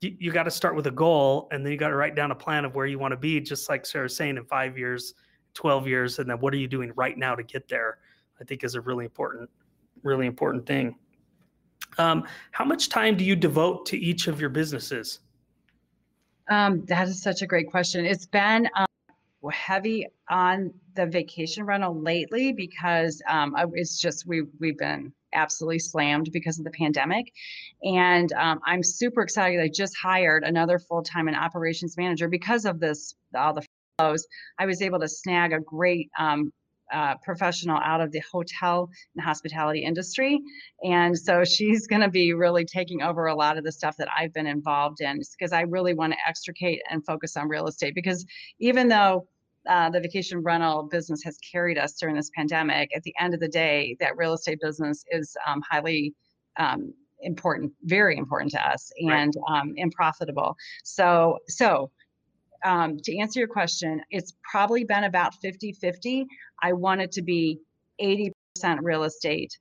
you, 0.00 0.16
you 0.18 0.32
got 0.32 0.44
to 0.44 0.50
start 0.50 0.74
with 0.74 0.86
a 0.86 0.90
goal 0.90 1.48
and 1.52 1.64
then 1.64 1.72
you 1.72 1.78
got 1.78 1.88
to 1.88 1.96
write 1.96 2.14
down 2.14 2.30
a 2.30 2.34
plan 2.34 2.64
of 2.64 2.74
where 2.74 2.86
you 2.86 2.98
want 2.98 3.12
to 3.12 3.16
be, 3.16 3.40
just 3.40 3.68
like 3.68 3.84
Sarah's 3.84 4.16
saying 4.16 4.36
in 4.36 4.44
five 4.44 4.78
years, 4.78 5.14
12 5.54 5.86
years. 5.86 6.18
And 6.18 6.28
then 6.28 6.38
what 6.40 6.54
are 6.54 6.58
you 6.58 6.68
doing 6.68 6.92
right 6.96 7.16
now 7.16 7.34
to 7.34 7.42
get 7.42 7.68
there? 7.68 7.98
I 8.40 8.44
think 8.44 8.64
is 8.64 8.74
a 8.74 8.80
really 8.80 9.04
important, 9.04 9.50
really 10.02 10.26
important 10.26 10.66
thing. 10.66 10.96
Um, 11.98 12.24
how 12.52 12.64
much 12.64 12.88
time 12.88 13.16
do 13.16 13.24
you 13.24 13.36
devote 13.36 13.84
to 13.86 13.98
each 13.98 14.28
of 14.28 14.40
your 14.40 14.48
businesses? 14.48 15.20
Um, 16.48 16.84
that 16.86 17.08
is 17.08 17.22
such 17.22 17.42
a 17.42 17.46
great 17.46 17.70
question. 17.70 18.06
It's 18.06 18.26
been 18.26 18.68
um, 18.76 18.86
heavy 19.52 20.06
on 20.30 20.72
the 20.94 21.06
vacation 21.06 21.64
rental 21.64 22.00
lately 22.00 22.52
because 22.52 23.20
um, 23.28 23.54
it's 23.74 23.98
just 23.98 24.26
we 24.26 24.42
we've 24.58 24.78
been 24.78 25.12
absolutely 25.32 25.78
slammed 25.78 26.30
because 26.32 26.58
of 26.58 26.64
the 26.64 26.70
pandemic, 26.70 27.32
and 27.82 28.32
um, 28.32 28.60
I'm 28.64 28.82
super 28.82 29.22
excited. 29.22 29.60
I 29.60 29.68
just 29.68 29.96
hired 29.96 30.44
another 30.44 30.78
full 30.78 31.02
time 31.02 31.28
and 31.28 31.36
operations 31.36 31.96
manager 31.96 32.28
because 32.28 32.64
of 32.64 32.80
this 32.80 33.14
all 33.34 33.54
the 33.54 33.64
flows. 33.98 34.26
I 34.58 34.66
was 34.66 34.82
able 34.82 35.00
to 35.00 35.08
snag 35.08 35.52
a 35.52 35.60
great 35.60 36.10
um, 36.18 36.52
uh, 36.92 37.14
professional 37.22 37.78
out 37.78 38.00
of 38.00 38.10
the 38.12 38.22
hotel 38.32 38.90
and 39.14 39.24
hospitality 39.24 39.84
industry. 39.84 40.40
And 40.82 41.16
so 41.16 41.44
she's 41.44 41.86
going 41.86 42.02
to 42.02 42.08
be 42.08 42.32
really 42.32 42.64
taking 42.64 43.02
over 43.02 43.26
a 43.26 43.34
lot 43.34 43.58
of 43.58 43.64
the 43.64 43.72
stuff 43.72 43.96
that 43.98 44.08
I've 44.16 44.32
been 44.32 44.46
involved 44.46 45.00
in 45.00 45.20
because 45.38 45.52
I 45.52 45.62
really 45.62 45.94
want 45.94 46.12
to 46.12 46.18
extricate 46.26 46.80
and 46.90 47.04
focus 47.04 47.36
on 47.36 47.48
real 47.48 47.66
estate. 47.66 47.94
Because 47.94 48.26
even 48.58 48.88
though 48.88 49.26
uh, 49.68 49.90
the 49.90 50.00
vacation 50.00 50.38
rental 50.42 50.88
business 50.90 51.22
has 51.24 51.38
carried 51.38 51.78
us 51.78 51.94
during 51.94 52.16
this 52.16 52.30
pandemic, 52.34 52.90
at 52.96 53.02
the 53.02 53.14
end 53.18 53.34
of 53.34 53.40
the 53.40 53.48
day, 53.48 53.96
that 54.00 54.16
real 54.16 54.34
estate 54.34 54.58
business 54.60 55.04
is 55.10 55.36
um, 55.46 55.62
highly 55.68 56.14
um, 56.58 56.92
important, 57.22 57.72
very 57.84 58.16
important 58.16 58.50
to 58.52 58.68
us, 58.68 58.90
and 58.98 59.34
right. 59.36 59.60
um, 59.60 59.74
and 59.76 59.92
profitable. 59.92 60.56
So, 60.84 61.38
so 61.48 61.90
um, 62.64 62.98
to 63.04 63.18
answer 63.18 63.38
your 63.38 63.48
question, 63.48 64.00
it's 64.10 64.32
probably 64.50 64.84
been 64.84 65.04
about 65.04 65.34
50 65.36 65.72
50. 65.72 66.26
I 66.62 66.72
want 66.72 67.00
it 67.00 67.12
to 67.12 67.22
be 67.22 67.60
80% 68.02 68.32
real 68.82 69.04
estate, 69.04 69.56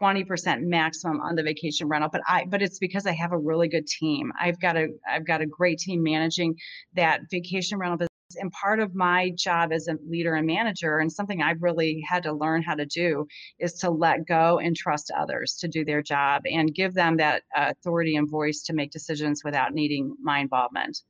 20% 0.00 0.62
maximum 0.62 1.20
on 1.20 1.34
the 1.34 1.42
vacation 1.42 1.88
rental 1.88 2.10
but 2.12 2.20
i 2.26 2.44
but 2.44 2.60
it's 2.60 2.78
because 2.78 3.06
i 3.06 3.12
have 3.12 3.32
a 3.32 3.38
really 3.38 3.68
good 3.68 3.86
team 3.86 4.30
i've 4.38 4.60
got 4.60 4.76
a 4.76 4.88
i've 5.10 5.26
got 5.26 5.40
a 5.40 5.46
great 5.46 5.78
team 5.78 6.02
managing 6.02 6.54
that 6.94 7.20
vacation 7.30 7.78
rental 7.78 7.96
business 7.96 8.07
and 8.36 8.52
part 8.52 8.80
of 8.80 8.94
my 8.94 9.30
job 9.30 9.72
as 9.72 9.88
a 9.88 9.96
leader 10.06 10.34
and 10.34 10.46
manager 10.46 10.98
and 10.98 11.10
something 11.10 11.40
i've 11.40 11.62
really 11.62 12.04
had 12.06 12.22
to 12.22 12.32
learn 12.32 12.62
how 12.62 12.74
to 12.74 12.84
do 12.84 13.26
is 13.58 13.72
to 13.72 13.90
let 13.90 14.26
go 14.26 14.58
and 14.58 14.76
trust 14.76 15.10
others 15.16 15.54
to 15.54 15.66
do 15.66 15.84
their 15.84 16.02
job 16.02 16.42
and 16.44 16.74
give 16.74 16.92
them 16.92 17.16
that 17.16 17.42
uh, 17.56 17.72
authority 17.78 18.16
and 18.16 18.28
voice 18.28 18.62
to 18.62 18.74
make 18.74 18.90
decisions 18.90 19.42
without 19.44 19.72
needing 19.72 20.14
my 20.22 20.40
involvement 20.40 21.02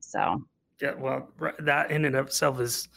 so 0.00 0.42
yeah, 0.80 0.94
well, 0.94 1.28
that 1.60 1.90
in 1.90 2.04
and 2.04 2.14
of 2.16 2.26
itself 2.26 2.60
is 2.60 2.88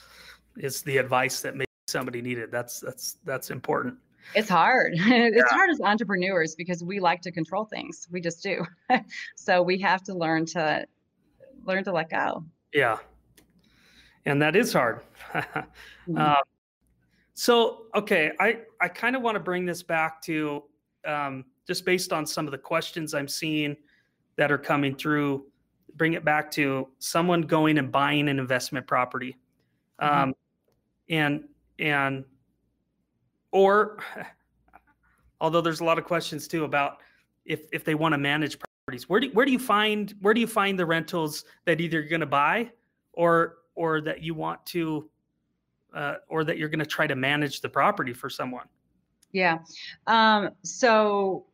is 0.58 0.82
the 0.82 0.98
advice 0.98 1.42
that 1.42 1.56
maybe 1.56 1.68
somebody 1.88 2.22
needed. 2.22 2.52
That's 2.52 2.80
that's 2.80 3.18
that's 3.26 3.52
important. 3.52 3.96
It's 4.36 4.50
hard. 4.50 4.94
it's 4.96 5.38
yeah. 5.38 5.44
hard 5.50 5.70
as 5.70 5.80
entrepreneurs 5.82 6.56
because 6.56 6.84
we 6.84 7.00
like 7.00 7.22
to 7.22 7.32
control 7.32 7.66
things. 7.66 8.08
We 8.12 8.22
just 8.22 8.44
do. 8.44 8.66
so 9.36 9.62
we 9.62 9.80
have 9.80 10.04
to 10.04 10.14
learn 10.14 10.46
to 10.48 10.86
learn 11.66 11.84
to 11.86 11.92
let 11.94 12.10
go. 12.10 12.44
Yeah, 12.74 12.98
and 14.26 14.42
that 14.42 14.56
is 14.56 14.74
hard. 14.74 15.02
mm-hmm. 15.34 16.18
uh, 16.18 16.36
so 17.34 17.86
okay, 17.96 18.32
I 18.40 18.60
I 18.82 18.88
kind 18.88 19.16
of 19.16 19.22
want 19.22 19.36
to 19.36 19.40
bring 19.40 19.66
this 19.66 19.84
back 19.84 20.22
to 20.24 20.64
um, 21.06 21.46
just 21.68 21.86
based 21.86 22.12
on 22.12 22.26
some 22.26 22.46
of 22.46 22.52
the 22.52 22.58
questions 22.58 23.14
I'm 23.14 23.28
seeing 23.28 23.78
that 24.36 24.52
are 24.52 24.58
coming 24.58 24.96
through 24.96 25.46
bring 25.96 26.14
it 26.14 26.24
back 26.24 26.50
to 26.52 26.88
someone 27.00 27.42
going 27.42 27.78
and 27.78 27.92
buying 27.92 28.30
an 28.30 28.40
investment 28.40 28.88
property 28.88 29.38
mm-hmm. 30.02 30.30
um, 30.30 30.36
and 31.10 31.44
and 31.78 32.24
or 33.52 34.00
although 35.42 35.62
there's 35.62 35.82
a 35.82 35.84
lot 35.84 35.98
of 35.98 36.06
questions 36.06 36.48
too 36.48 36.64
about 36.64 36.98
if 37.46 37.62
if 37.72 37.84
they 37.84 37.96
want 37.96 38.14
to 38.14 38.18
manage 38.18 38.58
properties 38.60 39.08
where 39.10 39.20
do 39.20 39.30
where 39.32 39.46
do 39.46 39.52
you 39.52 39.60
find 39.60 40.16
where 40.22 40.34
do 40.34 40.42
you 40.42 40.48
find 40.48 40.80
the 40.80 40.86
rentals 40.86 41.46
that 41.66 41.80
either 41.82 42.00
you're 42.00 42.10
going 42.10 42.20
to 42.20 42.26
buy 42.26 42.70
or 43.14 43.58
or 43.80 44.02
that 44.02 44.22
you 44.22 44.34
want 44.34 44.64
to 44.66 45.10
uh, 45.94 46.16
or 46.28 46.44
that 46.44 46.58
you're 46.58 46.70
going 46.70 46.80
to 46.80 46.86
try 46.86 47.08
to 47.08 47.16
manage 47.16 47.62
the 47.62 47.70
property 47.70 48.14
for 48.14 48.30
someone 48.30 48.68
yeah 49.32 49.60
um, 50.08 50.50
so 50.64 51.46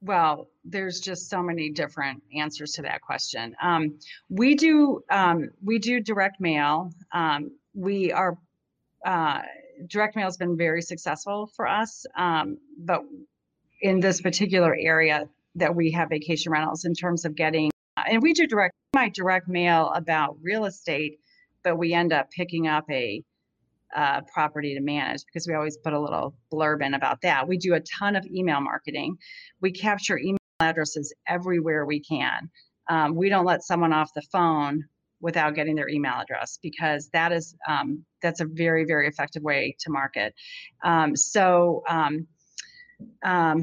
well, 0.00 0.48
there's 0.64 1.00
just 1.00 1.28
so 1.28 1.42
many 1.42 1.70
different 1.70 2.22
answers 2.36 2.72
to 2.74 2.82
that 2.82 3.00
question. 3.00 3.56
Um, 3.60 3.98
we 4.28 4.54
do 4.54 5.02
um, 5.10 5.50
we 5.64 5.78
do 5.78 6.00
direct 6.00 6.40
mail. 6.40 6.92
Um, 7.12 7.50
we 7.74 8.12
are 8.12 8.38
uh, 9.04 9.40
direct 9.86 10.16
mail 10.16 10.26
has 10.26 10.36
been 10.36 10.56
very 10.56 10.82
successful 10.82 11.50
for 11.56 11.66
us, 11.66 12.06
um, 12.16 12.58
but 12.78 13.02
in 13.80 14.00
this 14.00 14.20
particular 14.20 14.76
area 14.78 15.28
that 15.56 15.74
we 15.74 15.90
have 15.92 16.10
vacation 16.10 16.52
rentals 16.52 16.84
in 16.84 16.94
terms 16.94 17.24
of 17.24 17.34
getting 17.34 17.70
and 18.08 18.22
we 18.22 18.32
do 18.32 18.46
direct 18.46 18.74
my 18.94 19.08
direct 19.08 19.48
mail 19.48 19.90
about 19.94 20.36
real 20.40 20.64
estate, 20.64 21.18
but 21.68 21.76
we 21.76 21.92
end 21.92 22.14
up 22.14 22.30
picking 22.30 22.66
up 22.66 22.84
a 22.90 23.22
uh, 23.94 24.22
property 24.32 24.74
to 24.74 24.80
manage 24.80 25.22
because 25.26 25.46
we 25.46 25.54
always 25.54 25.76
put 25.76 25.92
a 25.92 26.00
little 26.00 26.34
blurb 26.50 26.84
in 26.84 26.94
about 26.94 27.20
that. 27.20 27.46
We 27.46 27.58
do 27.58 27.74
a 27.74 27.80
ton 27.80 28.16
of 28.16 28.24
email 28.26 28.60
marketing. 28.62 29.18
We 29.60 29.70
capture 29.70 30.18
email 30.18 30.38
addresses 30.60 31.14
everywhere 31.26 31.84
we 31.84 32.00
can. 32.00 32.50
Um, 32.88 33.14
we 33.16 33.28
don't 33.28 33.44
let 33.44 33.62
someone 33.64 33.92
off 33.92 34.14
the 34.14 34.22
phone 34.32 34.84
without 35.20 35.54
getting 35.54 35.74
their 35.74 35.90
email 35.90 36.14
address 36.14 36.58
because 36.62 37.10
that 37.12 37.32
is 37.32 37.54
um, 37.68 38.02
that's 38.22 38.40
a 38.40 38.46
very 38.46 38.86
very 38.86 39.06
effective 39.06 39.42
way 39.42 39.76
to 39.80 39.90
market. 39.90 40.34
Um, 40.82 41.14
so 41.16 41.82
um, 41.86 42.26
um, 43.22 43.62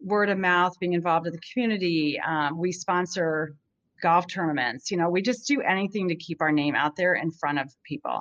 word 0.00 0.28
of 0.28 0.38
mouth, 0.38 0.78
being 0.78 0.92
involved 0.92 1.26
in 1.26 1.32
the 1.32 1.40
community. 1.52 2.20
Um, 2.20 2.58
we 2.58 2.70
sponsor 2.70 3.56
golf 4.00 4.26
tournaments. 4.26 4.90
You 4.90 4.96
know, 4.96 5.08
we 5.08 5.22
just 5.22 5.46
do 5.46 5.60
anything 5.60 6.08
to 6.08 6.16
keep 6.16 6.40
our 6.40 6.52
name 6.52 6.74
out 6.74 6.96
there 6.96 7.14
in 7.14 7.30
front 7.30 7.58
of 7.58 7.72
people. 7.84 8.20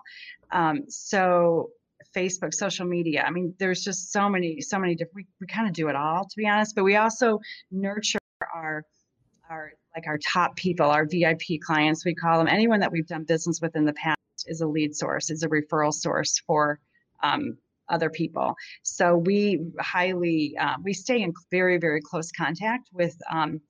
Um, 0.52 0.84
so 0.90 1.70
Facebook, 2.16 2.54
social 2.54 2.86
media. 2.86 3.24
I 3.26 3.32
mean, 3.32 3.54
there's 3.60 3.84
just 3.84 4.12
so 4.12 4.30
many, 4.30 4.62
so 4.62 4.80
many 4.80 4.96
different. 4.96 5.16
We, 5.16 5.28
we 5.42 5.48
kind 5.48 5.68
of 5.68 5.74
do 5.74 5.90
it 5.90 5.96
all, 5.96 6.24
to 6.24 6.38
be 6.38 6.48
honest. 6.48 6.76
But 6.76 6.84
we 6.84 6.96
also 6.96 7.40
nurture 7.72 8.20
our 8.54 8.84
our 9.50 9.74
like 9.96 10.08
our 10.08 10.18
top 10.18 10.56
people, 10.56 10.90
our 10.90 11.06
VIP 11.06 11.62
clients. 11.62 12.06
We 12.06 12.16
call 12.16 12.38
them 12.38 12.48
anyone 12.48 12.80
that 12.80 12.92
we've 12.92 13.08
done 13.08 13.24
business 13.24 13.60
with 13.62 13.76
in 13.76 13.86
the 13.86 13.94
past 13.94 14.18
is 14.46 14.62
a 14.62 14.68
lead 14.68 14.96
source, 14.96 15.30
is 15.30 15.44
a 15.44 15.50
referral 15.50 15.94
source 15.94 16.40
for 16.46 16.80
um, 17.22 17.58
other 17.90 18.10
people. 18.10 18.56
So 18.84 19.18
we 19.18 19.60
highly 19.80 20.56
uh, 20.60 20.76
we 20.84 20.94
stay 20.94 21.22
in 21.22 21.34
very 21.52 21.78
very 21.78 22.02
close 22.02 22.32
contact 22.32 22.90
with 22.94 23.16
um, 23.30 23.62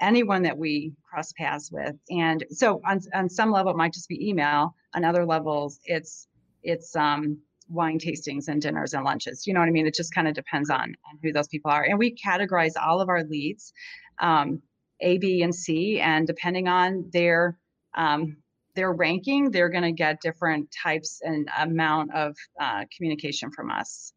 anyone 0.00 0.42
that 0.42 0.56
we 0.56 0.92
cross 1.08 1.32
paths 1.32 1.70
with. 1.70 1.94
And 2.10 2.44
so 2.50 2.80
on, 2.86 3.00
on 3.14 3.28
some 3.28 3.50
level, 3.50 3.72
it 3.72 3.76
might 3.76 3.92
just 3.92 4.08
be 4.08 4.28
email. 4.28 4.74
On 4.94 5.04
other 5.04 5.24
levels, 5.24 5.78
it's 5.84 6.26
it's 6.62 6.94
um, 6.96 7.38
wine 7.68 7.98
tastings 7.98 8.48
and 8.48 8.60
dinners 8.60 8.92
and 8.92 9.04
lunches. 9.04 9.46
You 9.46 9.54
know 9.54 9.60
what 9.60 9.68
I 9.68 9.72
mean? 9.72 9.86
It 9.86 9.94
just 9.94 10.14
kind 10.14 10.28
of 10.28 10.34
depends 10.34 10.68
on, 10.68 10.80
on 10.80 11.18
who 11.22 11.32
those 11.32 11.48
people 11.48 11.70
are. 11.70 11.84
And 11.84 11.98
we 11.98 12.14
categorize 12.14 12.72
all 12.80 13.00
of 13.00 13.08
our 13.08 13.22
leads, 13.24 13.72
um, 14.18 14.60
A, 15.00 15.18
B, 15.18 15.42
and 15.42 15.54
C, 15.54 16.00
and 16.00 16.26
depending 16.26 16.68
on 16.68 17.08
their 17.12 17.56
um, 17.94 18.36
their 18.76 18.92
ranking, 18.92 19.50
they're 19.50 19.68
going 19.68 19.82
to 19.82 19.92
get 19.92 20.20
different 20.20 20.68
types 20.70 21.20
and 21.24 21.48
amount 21.58 22.14
of 22.14 22.36
uh, 22.60 22.84
communication 22.96 23.50
from 23.50 23.68
us. 23.68 24.12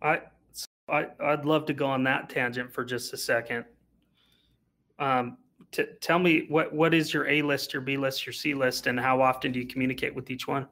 I, 0.00 0.22
I 0.88 1.06
I'd 1.20 1.44
love 1.44 1.66
to 1.66 1.74
go 1.74 1.86
on 1.86 2.04
that 2.04 2.30
tangent 2.30 2.72
for 2.72 2.82
just 2.84 3.12
a 3.12 3.16
second. 3.16 3.66
Um, 4.98 5.38
t- 5.72 5.86
tell 6.00 6.18
me 6.18 6.46
what 6.48 6.72
what 6.72 6.94
is 6.94 7.12
your 7.12 7.28
A 7.28 7.42
list, 7.42 7.72
your 7.72 7.82
B 7.82 7.96
list, 7.96 8.26
your 8.26 8.32
C 8.32 8.54
list, 8.54 8.86
and 8.86 8.98
how 8.98 9.20
often 9.20 9.52
do 9.52 9.60
you 9.60 9.66
communicate 9.66 10.14
with 10.14 10.30
each 10.30 10.46
one? 10.48 10.66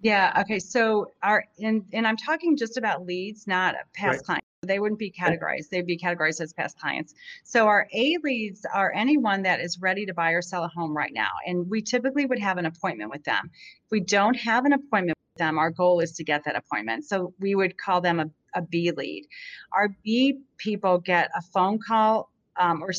Yeah. 0.00 0.38
Okay. 0.42 0.58
So 0.58 1.06
our 1.22 1.44
and 1.60 1.84
and 1.92 2.06
I'm 2.06 2.16
talking 2.16 2.56
just 2.56 2.76
about 2.76 3.06
leads, 3.06 3.46
not 3.46 3.74
past 3.94 4.16
right. 4.16 4.24
clients. 4.24 4.46
They 4.66 4.78
wouldn't 4.78 4.98
be 4.98 5.10
categorized. 5.10 5.68
They'd 5.70 5.86
be 5.86 5.98
categorized 5.98 6.40
as 6.40 6.54
past 6.54 6.78
clients. 6.78 7.14
So 7.42 7.66
our 7.66 7.86
A 7.92 8.16
leads 8.22 8.64
are 8.72 8.92
anyone 8.94 9.42
that 9.42 9.60
is 9.60 9.78
ready 9.78 10.06
to 10.06 10.14
buy 10.14 10.30
or 10.30 10.40
sell 10.40 10.64
a 10.64 10.68
home 10.68 10.96
right 10.96 11.12
now, 11.12 11.30
and 11.46 11.68
we 11.68 11.82
typically 11.82 12.24
would 12.26 12.38
have 12.38 12.56
an 12.56 12.66
appointment 12.66 13.10
with 13.10 13.24
them. 13.24 13.50
If 13.84 13.90
we 13.90 14.00
don't 14.00 14.34
have 14.34 14.64
an 14.64 14.72
appointment 14.72 15.18
with 15.34 15.38
them, 15.38 15.58
our 15.58 15.70
goal 15.70 16.00
is 16.00 16.12
to 16.12 16.24
get 16.24 16.44
that 16.44 16.56
appointment. 16.56 17.04
So 17.04 17.34
we 17.40 17.54
would 17.54 17.76
call 17.76 18.00
them 18.00 18.20
a, 18.20 18.30
a 18.54 18.62
B 18.62 18.90
lead. 18.90 19.26
Our 19.72 19.94
B 20.02 20.40
people 20.56 20.98
get 20.98 21.30
a 21.36 21.42
phone 21.42 21.78
call 21.78 22.30
um, 22.56 22.82
or 22.82 22.92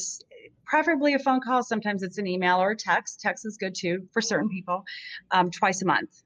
preferably 0.65 1.13
a 1.13 1.19
phone 1.19 1.41
call. 1.41 1.63
Sometimes 1.63 2.03
it's 2.03 2.17
an 2.17 2.27
email 2.27 2.57
or 2.57 2.71
a 2.71 2.75
text. 2.75 3.21
Text 3.21 3.45
is 3.45 3.57
good 3.57 3.75
too 3.75 4.07
for 4.11 4.21
certain 4.21 4.49
people, 4.49 4.83
um, 5.31 5.51
twice 5.51 5.81
a 5.81 5.85
month. 5.85 6.23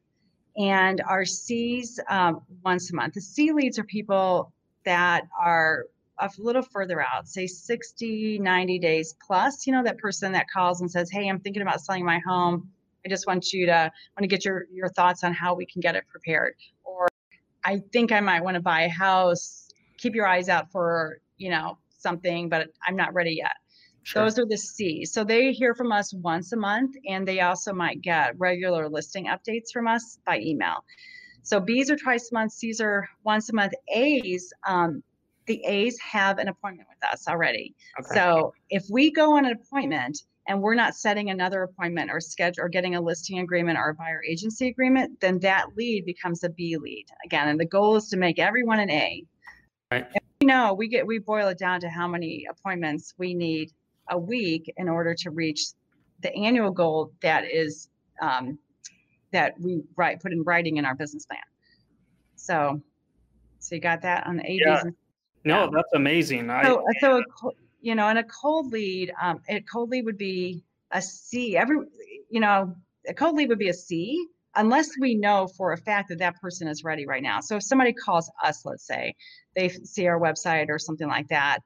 And 0.58 1.02
our 1.08 1.26
C's 1.26 2.00
um, 2.10 2.42
once 2.64 2.92
a 2.92 2.96
month. 2.96 3.14
The 3.14 3.22
C 3.22 3.52
leads 3.52 3.80
are 3.80 3.84
people 3.84 4.52
that 4.86 5.28
are 5.40 5.86
a 6.20 6.30
little 6.38 6.62
further 6.62 7.02
out, 7.02 7.28
say 7.28 7.48
60, 7.48 8.40
90 8.40 8.80
days 8.80 9.16
plus. 9.26 9.66
You 9.66 9.74
know, 9.74 9.84
that 9.84 9.98
person 9.98 10.32
that 10.34 10.48
calls 10.50 10.82
and 10.82 10.92
says, 10.92 11.10
Hey, 11.10 11.30
I'm 11.30 11.40
thinking 11.40 11.62
about 11.62 11.82
selling 11.82 12.06
my 12.06 12.20
home. 12.28 12.70
I 13.06 13.10
just 13.10 13.28
want 13.28 13.54
you 13.54 13.66
to 13.68 13.92
want 14.18 14.24
to 14.24 14.28
get 14.28 14.44
your 14.44 14.66
your 14.72 14.90
thoughts 14.90 15.24
on 15.24 15.34
how 15.34 15.54
we 15.54 15.66
can 15.66 15.80
get 15.80 15.96
it 15.96 16.04
prepared. 16.10 16.56
Or 16.84 17.08
I 17.64 17.82
think 17.94 18.12
I 18.12 18.20
might 18.20 18.44
want 18.44 18.56
to 18.56 18.62
buy 18.62 18.82
a 18.82 18.90
house. 18.90 19.70
Keep 19.98 20.16
your 20.16 20.28
eyes 20.28 20.50
out 20.50 20.72
for, 20.72 21.20
you 21.38 21.50
know, 21.50 21.78
something, 21.98 22.50
but 22.50 22.70
I'm 22.86 22.96
not 22.96 23.14
ready 23.14 23.32
yet. 23.32 23.56
Sure. 24.04 24.24
Those 24.24 24.40
are 24.40 24.46
the 24.46 24.58
C's. 24.58 25.14
So 25.14 25.24
they 25.24 25.52
hear 25.52 25.76
from 25.76 25.92
us 25.92 26.14
once 26.14 26.52
a 26.54 26.58
month, 26.58 26.96
and 27.08 27.28
they 27.28 27.42
also 27.42 27.74
might 27.74 28.02
get 28.02 28.38
regular 28.40 28.90
listing 28.90 29.28
updates 29.28 29.72
from 29.72 29.88
us 29.88 30.20
by 30.26 30.40
email. 30.40 30.84
So 31.44 31.60
B's 31.60 31.90
are 31.90 31.96
twice 31.96 32.30
a 32.32 32.34
month, 32.34 32.54
C's 32.54 32.82
are 32.82 33.08
once 33.24 33.50
a 33.50 33.54
month. 33.54 33.74
A's, 33.94 34.54
um, 34.68 35.04
the 35.46 35.64
A's 35.66 36.00
have 36.00 36.38
an 36.38 36.48
appointment 36.48 36.88
with 36.90 37.12
us 37.12 37.28
already. 37.28 37.76
Okay. 38.00 38.16
So 38.16 38.54
if 38.70 38.86
we 38.90 39.12
go 39.12 39.36
on 39.36 39.46
an 39.46 39.54
appointment 39.54 40.24
and 40.48 40.62
we're 40.62 40.76
not 40.76 40.96
setting 40.96 41.30
another 41.30 41.64
appointment 41.64 42.12
or 42.12 42.20
schedule 42.20 42.66
or 42.66 42.70
getting 42.70 42.96
a 42.96 43.02
listing 43.02 43.40
agreement 43.40 43.78
or 43.78 43.90
a 43.90 43.94
buyer 43.94 44.22
agency 44.28 44.68
agreement, 44.68 45.20
then 45.22 45.40
that 45.40 45.68
lead 45.76 46.06
becomes 46.06 46.44
a 46.44 46.50
B 46.50 46.78
lead 46.78 47.06
again. 47.26 47.48
And 47.48 47.60
the 47.60 47.66
goal 47.66 47.96
is 47.96 48.10
to 48.10 48.18
make 48.18 48.40
everyone 48.40 48.80
an 48.80 48.90
A. 48.90 49.24
Right. 49.92 50.06
And 50.06 50.22
we 50.40 50.46
know 50.46 50.74
we 50.74 50.88
get 50.88 51.06
we 51.06 51.20
boil 51.20 51.48
it 51.48 51.58
down 51.58 51.80
to 51.82 51.90
how 51.90 52.08
many 52.08 52.46
appointments 52.50 53.14
we 53.18 53.34
need 53.34 53.72
a 54.10 54.18
week 54.18 54.72
in 54.78 54.90
order 54.90 55.14
to 55.16 55.32
reach 55.32 55.62
the 56.22 56.34
annual 56.36 56.72
goal 56.72 57.12
that 57.22 57.46
is 57.50 57.90
um, 58.22 58.58
that 59.32 59.54
we 59.60 59.82
write 59.96 60.22
put 60.22 60.32
in 60.32 60.44
writing 60.44 60.78
in 60.78 60.86
our 60.86 60.96
business 60.96 61.26
plan. 61.26 61.40
So, 62.36 62.82
so 63.60 63.76
you 63.76 63.82
got 63.82 64.02
that 64.02 64.26
on 64.28 64.38
the 64.38 64.44
A, 64.50 64.60
yeah. 64.66 64.84
No, 65.46 65.64
yeah. 65.64 65.70
that's 65.74 65.94
amazing. 65.94 66.48
So, 66.48 66.84
I, 66.86 67.00
so 67.00 67.18
a, 67.18 67.50
you 67.82 67.96
know, 67.96 68.08
and 68.08 68.20
a 68.20 68.24
cold 68.24 68.72
lead, 68.72 69.14
um, 69.22 69.42
a 69.48 69.62
cold 69.62 69.90
lead 69.90 70.06
would 70.06 70.18
be 70.18 70.64
a 70.92 71.02
C. 71.02 71.56
Every, 71.56 71.78
you 72.30 72.40
know, 72.40 72.76
a 73.08 73.14
cold 73.14 73.36
lead 73.36 73.50
would 73.50 73.60
be 73.60 73.70
a 73.70 73.74
C 73.74 74.26
unless 74.56 74.90
we 75.00 75.16
know 75.16 75.48
for 75.48 75.74
a 75.74 75.78
fact 75.78 76.10
that 76.10 76.20
that 76.20 76.40
person 76.42 76.68
is 76.68 76.84
ready 76.84 77.06
right 77.06 77.24
now. 77.24 77.40
So 77.40 77.58
if 77.58 77.64
somebody 77.64 77.94
calls 77.94 78.30
us, 78.44 78.66
let's 78.66 78.86
say, 78.86 79.16
they 79.56 79.70
see 79.70 80.08
our 80.08 80.20
website 80.20 80.70
or 80.70 80.80
something 80.80 81.08
like 81.08 81.28
that, 81.30 81.60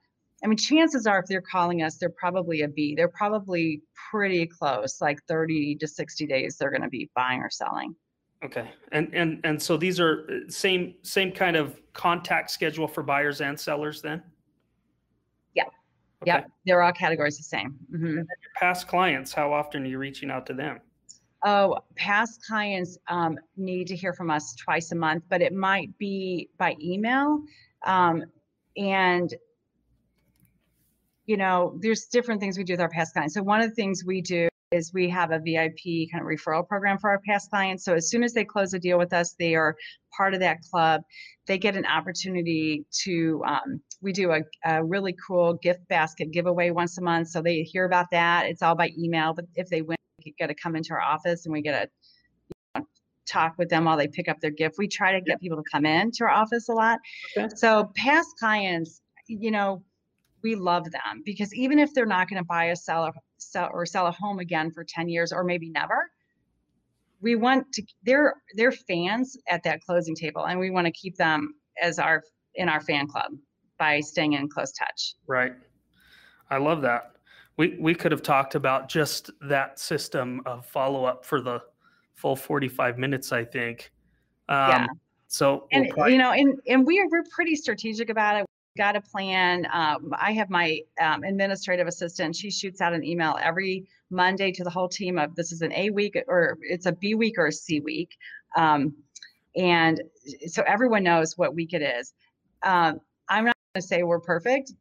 I 0.43 0.47
mean, 0.47 0.57
chances 0.57 1.07
are 1.07 1.19
if 1.19 1.25
they're 1.27 1.41
calling 1.41 1.83
us, 1.83 1.97
they're 1.97 2.09
probably 2.09 2.61
a 2.61 2.67
B. 2.67 2.95
They're 2.95 3.07
probably 3.07 3.81
pretty 4.11 4.45
close, 4.45 4.99
like 4.99 5.19
30 5.27 5.75
to 5.75 5.87
60 5.87 6.25
days 6.27 6.57
they're 6.57 6.69
going 6.69 6.81
to 6.81 6.89
be 6.89 7.09
buying 7.15 7.39
or 7.39 7.49
selling. 7.49 7.95
Okay. 8.43 8.69
And 8.91 9.09
and 9.13 9.39
and 9.45 9.61
so 9.61 9.77
these 9.77 10.01
are 10.01 10.27
uh, 10.29 10.51
same 10.51 10.95
same 11.01 11.31
kind 11.31 11.55
of 11.55 11.79
contact 11.93 12.51
schedule 12.51 12.89
for 12.89 13.01
buyers 13.01 13.39
and 13.39 13.57
sellers 13.57 14.01
then? 14.01 14.21
Yeah. 15.53 15.63
Okay. 15.63 15.71
Yeah. 16.25 16.43
They're 16.65 16.81
all 16.81 16.91
categories 16.91 17.37
the 17.37 17.43
same. 17.43 17.77
Mm-hmm. 17.93 18.21
past 18.55 18.87
clients, 18.87 19.31
how 19.31 19.53
often 19.53 19.83
are 19.83 19.87
you 19.87 19.97
reaching 19.97 20.29
out 20.29 20.45
to 20.47 20.53
them? 20.53 20.81
Oh, 21.45 21.79
past 21.95 22.45
clients 22.45 22.97
um, 23.07 23.37
need 23.55 23.87
to 23.87 23.95
hear 23.95 24.13
from 24.13 24.29
us 24.29 24.55
twice 24.55 24.91
a 24.91 24.95
month, 24.95 25.23
but 25.29 25.41
it 25.41 25.53
might 25.53 25.97
be 25.97 26.49
by 26.57 26.75
email. 26.81 27.41
Um, 27.85 28.23
and 28.77 29.33
you 31.25 31.37
know, 31.37 31.77
there's 31.81 32.05
different 32.05 32.41
things 32.41 32.57
we 32.57 32.63
do 32.63 32.73
with 32.73 32.81
our 32.81 32.89
past 32.89 33.13
clients. 33.13 33.33
So 33.35 33.43
one 33.43 33.61
of 33.61 33.69
the 33.69 33.75
things 33.75 34.03
we 34.05 34.21
do 34.21 34.49
is 34.73 34.91
we 34.93 35.07
have 35.09 35.31
a 35.31 35.39
VIP 35.39 36.09
kind 36.11 36.21
of 36.21 36.27
referral 36.27 36.67
program 36.67 36.97
for 36.97 37.09
our 37.09 37.19
past 37.27 37.49
clients. 37.49 37.85
So 37.85 37.93
as 37.93 38.09
soon 38.09 38.23
as 38.23 38.33
they 38.33 38.43
close 38.43 38.73
a 38.73 38.79
deal 38.79 38.97
with 38.97 39.13
us, 39.13 39.35
they 39.37 39.55
are 39.55 39.75
part 40.17 40.33
of 40.33 40.39
that 40.41 40.57
club. 40.69 41.01
They 41.45 41.57
get 41.57 41.75
an 41.75 41.85
opportunity 41.85 42.85
to, 43.03 43.43
um, 43.45 43.81
we 44.01 44.11
do 44.11 44.31
a, 44.31 44.41
a, 44.65 44.83
really 44.83 45.15
cool 45.25 45.53
gift 45.53 45.87
basket 45.87 46.31
giveaway 46.31 46.71
once 46.71 46.97
a 46.97 47.01
month. 47.01 47.29
So 47.29 47.41
they 47.41 47.61
hear 47.61 47.85
about 47.85 48.07
that. 48.11 48.47
It's 48.47 48.61
all 48.61 48.75
by 48.75 48.91
email, 48.97 49.33
but 49.33 49.45
if 49.55 49.69
they 49.69 49.81
win, 49.81 49.97
they 50.25 50.33
get 50.37 50.47
to 50.47 50.55
come 50.55 50.75
into 50.75 50.93
our 50.93 51.01
office 51.01 51.45
and 51.45 51.53
we 51.53 51.61
get 51.61 51.85
a 51.85 51.89
you 52.75 52.81
know, 52.81 52.87
talk 53.27 53.53
with 53.57 53.69
them 53.69 53.85
while 53.85 53.97
they 53.97 54.07
pick 54.07 54.27
up 54.27 54.39
their 54.41 54.51
gift. 54.51 54.75
We 54.77 54.87
try 54.87 55.11
to 55.13 55.21
get 55.21 55.39
people 55.39 55.57
to 55.57 55.69
come 55.71 55.85
in 55.85 56.11
to 56.11 56.23
our 56.23 56.31
office 56.31 56.69
a 56.69 56.73
lot. 56.73 56.99
Okay. 57.37 57.49
So 57.55 57.91
past 57.95 58.29
clients, 58.39 59.01
you 59.27 59.51
know, 59.51 59.83
we 60.43 60.55
love 60.55 60.83
them 60.91 61.21
because 61.25 61.53
even 61.53 61.79
if 61.79 61.93
they're 61.93 62.05
not 62.05 62.29
going 62.29 62.41
to 62.41 62.45
buy 62.45 62.65
a 62.65 62.75
sell, 62.75 63.11
sell 63.37 63.69
or 63.73 63.85
sell 63.85 64.07
a 64.07 64.11
home 64.11 64.39
again 64.39 64.71
for 64.71 64.83
10 64.83 65.09
years 65.09 65.31
or 65.31 65.43
maybe 65.43 65.69
never 65.69 66.11
we 67.23 67.35
want 67.35 67.71
to 67.71 67.81
they're 68.03 68.35
they're 68.55 68.71
fans 68.71 69.35
at 69.47 69.63
that 69.63 69.81
closing 69.81 70.13
table 70.13 70.45
and 70.45 70.59
we 70.59 70.69
want 70.69 70.85
to 70.85 70.91
keep 70.91 71.15
them 71.15 71.55
as 71.81 71.97
our 71.97 72.21
in 72.55 72.69
our 72.69 72.81
fan 72.81 73.07
club 73.07 73.31
by 73.79 73.99
staying 73.99 74.33
in 74.33 74.47
close 74.47 74.71
touch. 74.73 75.15
Right. 75.25 75.53
I 76.51 76.57
love 76.57 76.81
that. 76.83 77.13
We 77.57 77.77
we 77.79 77.95
could 77.95 78.11
have 78.11 78.21
talked 78.21 78.53
about 78.55 78.89
just 78.89 79.31
that 79.41 79.79
system 79.79 80.41
of 80.45 80.65
follow 80.65 81.05
up 81.05 81.25
for 81.25 81.41
the 81.41 81.61
full 82.13 82.35
45 82.35 82.99
minutes 82.99 83.31
i 83.31 83.43
think. 83.43 83.91
Um, 84.49 84.69
yeah. 84.69 84.87
so 85.27 85.67
and 85.71 85.85
we'll 85.85 85.93
probably- 85.93 86.11
you 86.11 86.17
know 86.19 86.31
and 86.31 86.59
and 86.67 86.85
we 86.85 86.99
are 86.99 87.07
we're 87.09 87.23
pretty 87.33 87.55
strategic 87.55 88.09
about 88.09 88.39
it 88.41 88.45
got 88.77 88.95
a 88.95 89.01
plan. 89.01 89.67
Um, 89.71 90.13
I 90.19 90.33
have 90.33 90.49
my 90.49 90.79
um, 90.99 91.23
administrative 91.23 91.87
assistant. 91.87 92.35
She 92.35 92.49
shoots 92.49 92.81
out 92.81 92.93
an 92.93 93.03
email 93.03 93.37
every 93.41 93.87
Monday 94.09 94.51
to 94.51 94.63
the 94.63 94.69
whole 94.69 94.89
team 94.89 95.17
of 95.17 95.35
this 95.35 95.51
is 95.51 95.61
an 95.61 95.71
A 95.73 95.89
week 95.89 96.17
or 96.27 96.57
it's 96.61 96.85
a 96.85 96.91
B 96.91 97.15
week 97.15 97.35
or 97.37 97.47
a 97.47 97.51
C 97.51 97.79
week. 97.79 98.15
Um, 98.55 98.93
and 99.55 100.01
so 100.47 100.63
everyone 100.65 101.03
knows 101.03 101.37
what 101.37 101.55
week 101.55 101.73
it 101.73 101.81
is. 101.81 102.13
Um, 102.63 102.99
I'm 103.29 103.45
not 103.45 103.55
going 103.73 103.81
to 103.81 103.87
say 103.87 104.03
we're 104.03 104.19
perfect, 104.19 104.71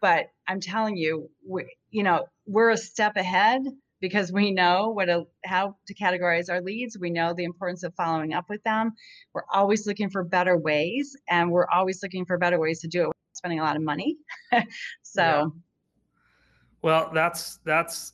but 0.00 0.26
I'm 0.48 0.60
telling 0.60 0.96
you, 0.96 1.30
we, 1.46 1.66
you 1.90 2.02
know, 2.02 2.26
we're 2.46 2.70
a 2.70 2.76
step 2.76 3.16
ahead 3.16 3.62
because 4.00 4.32
we 4.32 4.50
know 4.50 4.90
what 4.90 5.08
a, 5.08 5.24
how 5.44 5.76
to 5.86 5.94
categorize 5.94 6.50
our 6.50 6.60
leads. 6.60 6.98
We 6.98 7.10
know 7.10 7.32
the 7.34 7.44
importance 7.44 7.82
of 7.82 7.94
following 7.94 8.34
up 8.34 8.46
with 8.48 8.62
them. 8.64 8.92
We're 9.32 9.46
always 9.52 9.86
looking 9.86 10.10
for 10.10 10.22
better 10.22 10.58
ways, 10.58 11.16
and 11.28 11.50
we're 11.50 11.68
always 11.68 12.02
looking 12.02 12.24
for 12.24 12.38
better 12.38 12.58
ways 12.58 12.80
to 12.80 12.88
do 12.88 13.02
it 13.02 13.08
without 13.08 13.36
spending 13.36 13.60
a 13.60 13.62
lot 13.62 13.76
of 13.76 13.82
money. 13.82 14.16
so, 15.02 15.22
yeah. 15.22 15.46
well, 16.82 17.10
that's 17.14 17.58
that's 17.64 18.12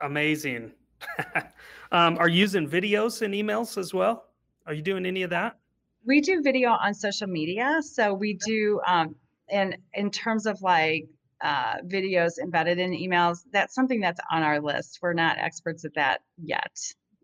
amazing. 0.00 0.72
um, 1.92 2.16
are 2.18 2.28
you 2.28 2.40
using 2.40 2.68
videos 2.68 3.22
and 3.22 3.34
emails 3.34 3.76
as 3.76 3.92
well? 3.92 4.26
Are 4.66 4.72
you 4.72 4.82
doing 4.82 5.04
any 5.04 5.22
of 5.22 5.30
that? 5.30 5.58
We 6.06 6.20
do 6.20 6.42
video 6.42 6.70
on 6.70 6.94
social 6.94 7.26
media. 7.26 7.80
So 7.82 8.12
we 8.12 8.38
do, 8.46 8.80
um, 8.86 9.14
and 9.50 9.76
in 9.94 10.10
terms 10.10 10.46
of 10.46 10.60
like 10.62 11.06
uh, 11.44 11.76
videos 11.86 12.38
embedded 12.42 12.78
in 12.78 12.90
emails, 12.92 13.40
that's 13.52 13.74
something 13.74 14.00
that's 14.00 14.20
on 14.32 14.42
our 14.42 14.60
list. 14.60 14.98
We're 15.02 15.12
not 15.12 15.36
experts 15.38 15.84
at 15.84 15.94
that 15.94 16.22
yet. 16.42 16.76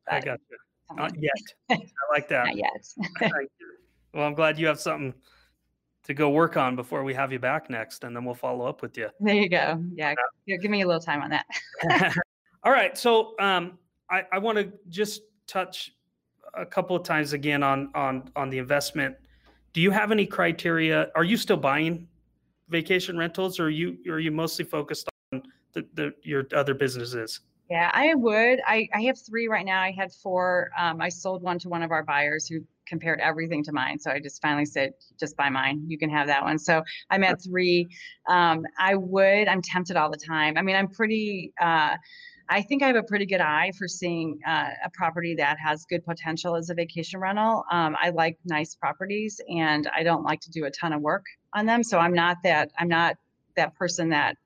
I 0.08 0.20
got 0.20 0.38
you. 0.50 0.56
Not 0.96 1.12
yet. 1.18 1.32
I 1.70 2.12
like 2.12 2.28
that. 2.28 2.46
Not 2.46 2.56
yet. 2.56 2.86
well, 4.14 4.26
I'm 4.26 4.34
glad 4.34 4.58
you 4.58 4.66
have 4.66 4.78
something 4.78 5.14
to 6.04 6.14
go 6.14 6.30
work 6.30 6.56
on 6.56 6.76
before 6.76 7.02
we 7.02 7.14
have 7.14 7.32
you 7.32 7.38
back 7.38 7.70
next, 7.70 8.04
and 8.04 8.14
then 8.14 8.24
we'll 8.24 8.34
follow 8.34 8.66
up 8.66 8.82
with 8.82 8.96
you. 8.98 9.08
There 9.20 9.34
you 9.34 9.48
go. 9.48 9.82
Yeah, 9.94 10.14
yeah. 10.46 10.56
give 10.56 10.70
me 10.70 10.82
a 10.82 10.86
little 10.86 11.00
time 11.00 11.22
on 11.22 11.30
that. 11.30 11.46
All 12.62 12.72
right, 12.72 12.98
so 12.98 13.34
um, 13.38 13.78
I, 14.10 14.24
I 14.32 14.38
want 14.38 14.58
to 14.58 14.70
just 14.90 15.22
touch 15.46 15.92
a 16.54 16.66
couple 16.66 16.94
of 16.94 17.04
times 17.04 17.32
again 17.32 17.62
on 17.62 17.90
on 17.94 18.30
on 18.36 18.50
the 18.50 18.58
investment. 18.58 19.16
Do 19.72 19.80
you 19.80 19.90
have 19.92 20.10
any 20.12 20.26
criteria? 20.26 21.10
Are 21.14 21.24
you 21.24 21.36
still 21.36 21.56
buying 21.56 22.08
vacation 22.70 23.18
rentals, 23.18 23.60
or 23.60 23.64
are 23.64 23.70
you 23.70 23.98
or 24.06 24.14
are 24.14 24.20
you 24.20 24.30
mostly 24.30 24.64
focused 24.64 25.08
on 25.32 25.42
the, 25.72 25.86
the 25.94 26.12
your 26.22 26.46
other 26.54 26.74
businesses? 26.74 27.40
Yeah, 27.70 27.88
I 27.94 28.14
would. 28.16 28.60
I, 28.66 28.88
I 28.92 29.02
have 29.02 29.16
three 29.16 29.46
right 29.46 29.64
now. 29.64 29.80
I 29.80 29.92
had 29.92 30.10
four. 30.12 30.70
Um, 30.76 31.00
I 31.00 31.08
sold 31.08 31.40
one 31.42 31.56
to 31.60 31.68
one 31.68 31.84
of 31.84 31.92
our 31.92 32.02
buyers 32.02 32.48
who 32.48 32.60
compared 32.84 33.20
everything 33.20 33.62
to 33.62 33.72
mine. 33.72 33.96
So 34.00 34.10
I 34.10 34.18
just 34.18 34.42
finally 34.42 34.64
said, 34.64 34.94
just 35.20 35.36
buy 35.36 35.48
mine. 35.48 35.84
You 35.86 35.96
can 35.96 36.10
have 36.10 36.26
that 36.26 36.42
one. 36.42 36.58
So 36.58 36.82
I'm 37.10 37.22
at 37.22 37.40
three. 37.40 37.88
Um, 38.28 38.64
I 38.80 38.96
would, 38.96 39.46
I'm 39.46 39.62
tempted 39.62 39.96
all 39.96 40.10
the 40.10 40.16
time. 40.16 40.58
I 40.58 40.62
mean, 40.62 40.74
I'm 40.74 40.88
pretty, 40.88 41.52
uh, 41.60 41.94
I 42.52 42.62
think 42.62 42.82
I 42.82 42.88
have 42.88 42.96
a 42.96 43.02
pretty 43.04 43.26
good 43.26 43.40
eye 43.40 43.70
for 43.78 43.86
seeing 43.86 44.40
uh, 44.46 44.70
a 44.84 44.90
property 44.92 45.36
that 45.36 45.56
has 45.64 45.84
good 45.84 46.04
potential 46.04 46.56
as 46.56 46.68
a 46.68 46.74
vacation 46.74 47.20
rental. 47.20 47.64
Um, 47.70 47.96
I 48.02 48.10
like 48.10 48.38
nice 48.44 48.74
properties 48.74 49.40
and 49.48 49.88
I 49.94 50.02
don't 50.02 50.24
like 50.24 50.40
to 50.40 50.50
do 50.50 50.64
a 50.64 50.70
ton 50.70 50.92
of 50.92 51.00
work 51.00 51.24
on 51.54 51.64
them. 51.64 51.84
So 51.84 51.98
I'm 51.98 52.12
not 52.12 52.38
that, 52.42 52.72
I'm 52.76 52.88
not 52.88 53.16
that 53.54 53.76
person 53.76 54.08
that 54.08 54.36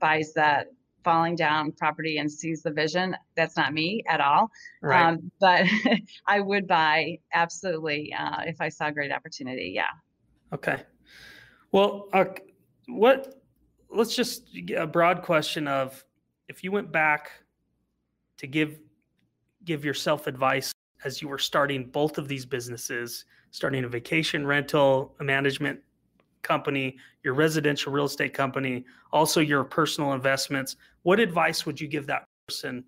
buys 0.00 0.32
that 0.34 0.66
falling 1.04 1.36
down 1.36 1.70
property 1.70 2.18
and 2.18 2.30
sees 2.30 2.64
the 2.64 2.70
vision. 2.72 3.16
That's 3.36 3.56
not 3.56 3.72
me 3.72 4.02
at 4.08 4.20
all. 4.20 4.50
Right. 4.82 5.06
Um, 5.06 5.30
but 5.38 5.66
I 6.26 6.40
would 6.40 6.66
buy 6.66 7.20
absolutely 7.32 8.12
uh, 8.12 8.42
if 8.44 8.60
I 8.60 8.68
saw 8.70 8.88
a 8.88 8.92
great 8.92 9.12
opportunity. 9.12 9.72
Yeah. 9.72 9.84
Okay. 10.52 10.82
Well, 11.70 12.08
uh, 12.12 12.24
what? 12.88 13.40
Let's 13.88 14.16
just 14.16 14.48
get 14.66 14.82
a 14.82 14.86
broad 14.86 15.22
question 15.22 15.68
of 15.68 16.04
if 16.48 16.62
you 16.62 16.72
went 16.72 16.92
back 16.92 17.30
to 18.38 18.46
give 18.46 18.78
give 19.64 19.84
yourself 19.84 20.26
advice 20.26 20.72
as 21.04 21.20
you 21.20 21.28
were 21.28 21.38
starting 21.38 21.86
both 21.86 22.18
of 22.18 22.28
these 22.28 22.46
businesses, 22.46 23.24
starting 23.50 23.84
a 23.84 23.88
vacation 23.88 24.46
rental, 24.46 25.14
a 25.20 25.24
management 25.24 25.80
company, 26.42 26.96
your 27.24 27.34
residential 27.34 27.92
real 27.92 28.04
estate 28.04 28.32
company, 28.32 28.84
also 29.12 29.40
your 29.40 29.64
personal 29.64 30.12
investments. 30.12 30.76
What 31.02 31.18
advice 31.20 31.66
would 31.66 31.80
you 31.80 31.88
give 31.88 32.06
that 32.06 32.24
person 32.48 32.84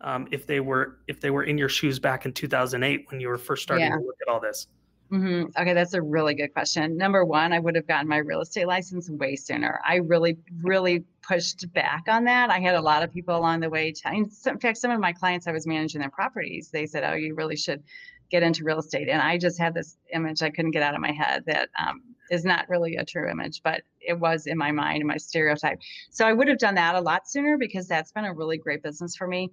um, 0.00 0.26
if 0.32 0.46
they 0.46 0.60
were 0.60 0.98
if 1.06 1.20
they 1.20 1.30
were 1.30 1.44
in 1.44 1.58
your 1.58 1.68
shoes 1.68 1.98
back 1.98 2.24
in 2.24 2.32
2008 2.32 3.06
when 3.10 3.20
you 3.20 3.28
were 3.28 3.38
first 3.38 3.62
starting 3.62 3.86
Yeah. 3.86 3.96
to 3.96 4.04
look 4.04 4.16
at 4.22 4.28
all 4.28 4.40
this? 4.40 4.66
hmm 5.10 5.44
Okay, 5.58 5.74
that's 5.74 5.92
a 5.92 6.00
really 6.00 6.34
good 6.34 6.52
question. 6.54 6.96
Number 6.96 7.24
one, 7.24 7.52
I 7.52 7.58
would 7.58 7.76
have 7.76 7.86
gotten 7.86 8.08
my 8.08 8.16
real 8.16 8.40
estate 8.40 8.66
license 8.66 9.10
way 9.10 9.36
sooner. 9.36 9.78
I 9.86 9.96
really, 9.96 10.38
really 10.62 11.04
pushed 11.22 11.72
back 11.72 12.04
on 12.08 12.24
that. 12.24 12.50
I 12.50 12.60
had 12.60 12.74
a 12.74 12.80
lot 12.80 13.02
of 13.02 13.12
people 13.12 13.36
along 13.36 13.60
the 13.60 13.70
way. 13.70 13.92
T- 13.92 14.02
in 14.08 14.58
fact, 14.58 14.78
some 14.78 14.90
of 14.90 15.00
my 15.00 15.12
clients, 15.12 15.46
I 15.46 15.52
was 15.52 15.66
managing 15.66 16.00
their 16.00 16.10
properties. 16.10 16.70
They 16.70 16.86
said, 16.86 17.04
"Oh, 17.04 17.14
you 17.14 17.34
really 17.34 17.56
should 17.56 17.82
get 18.30 18.42
into 18.42 18.64
real 18.64 18.78
estate," 18.78 19.08
and 19.08 19.20
I 19.20 19.38
just 19.38 19.58
had 19.58 19.74
this 19.74 19.96
image 20.12 20.42
I 20.42 20.50
couldn't 20.50 20.72
get 20.72 20.82
out 20.82 20.94
of 20.94 21.00
my 21.00 21.12
head 21.12 21.44
that 21.46 21.68
um, 21.78 22.02
is 22.30 22.44
not 22.44 22.68
really 22.68 22.96
a 22.96 23.04
true 23.04 23.28
image, 23.28 23.62
but 23.62 23.82
it 24.00 24.18
was 24.18 24.46
in 24.46 24.58
my 24.58 24.72
mind, 24.72 25.04
my 25.06 25.16
stereotype. 25.16 25.80
So 26.10 26.26
I 26.26 26.32
would 26.32 26.48
have 26.48 26.58
done 26.58 26.74
that 26.76 26.94
a 26.94 27.00
lot 27.00 27.28
sooner 27.28 27.58
because 27.58 27.86
that's 27.86 28.12
been 28.12 28.24
a 28.24 28.34
really 28.34 28.58
great 28.58 28.82
business 28.82 29.16
for 29.16 29.26
me. 29.26 29.50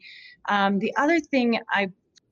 Um, 0.47 0.79
the 0.79 0.95
other 0.97 1.19
thing 1.19 1.59
I 1.69 1.89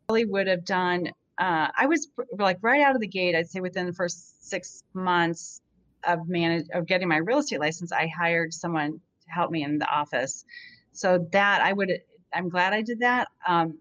probably 0.07 0.25
would 0.25 0.47
have 0.47 0.65
done 0.65 1.11
uh, 1.37 1.67
I 1.77 1.85
was 1.85 2.07
like 2.37 2.57
right 2.61 2.81
out 2.81 2.95
of 2.95 3.01
the 3.01 3.07
gate. 3.07 3.35
I'd 3.35 3.49
say 3.49 3.59
within 3.59 3.85
the 3.85 3.93
first 3.93 4.49
six 4.49 4.83
months 4.93 5.61
of 6.03 6.27
manage 6.27 6.65
of 6.73 6.87
getting 6.87 7.07
my 7.07 7.17
real 7.17 7.39
estate 7.39 7.59
license, 7.59 7.91
I 7.91 8.07
hired 8.07 8.53
someone 8.53 8.99
help 9.27 9.51
me 9.51 9.63
in 9.63 9.77
the 9.79 9.87
office. 9.87 10.45
So 10.91 11.27
that 11.31 11.61
I 11.61 11.73
would, 11.73 11.91
I'm 12.33 12.49
glad 12.49 12.73
I 12.73 12.81
did 12.81 12.99
that. 12.99 13.27
Um, 13.47 13.79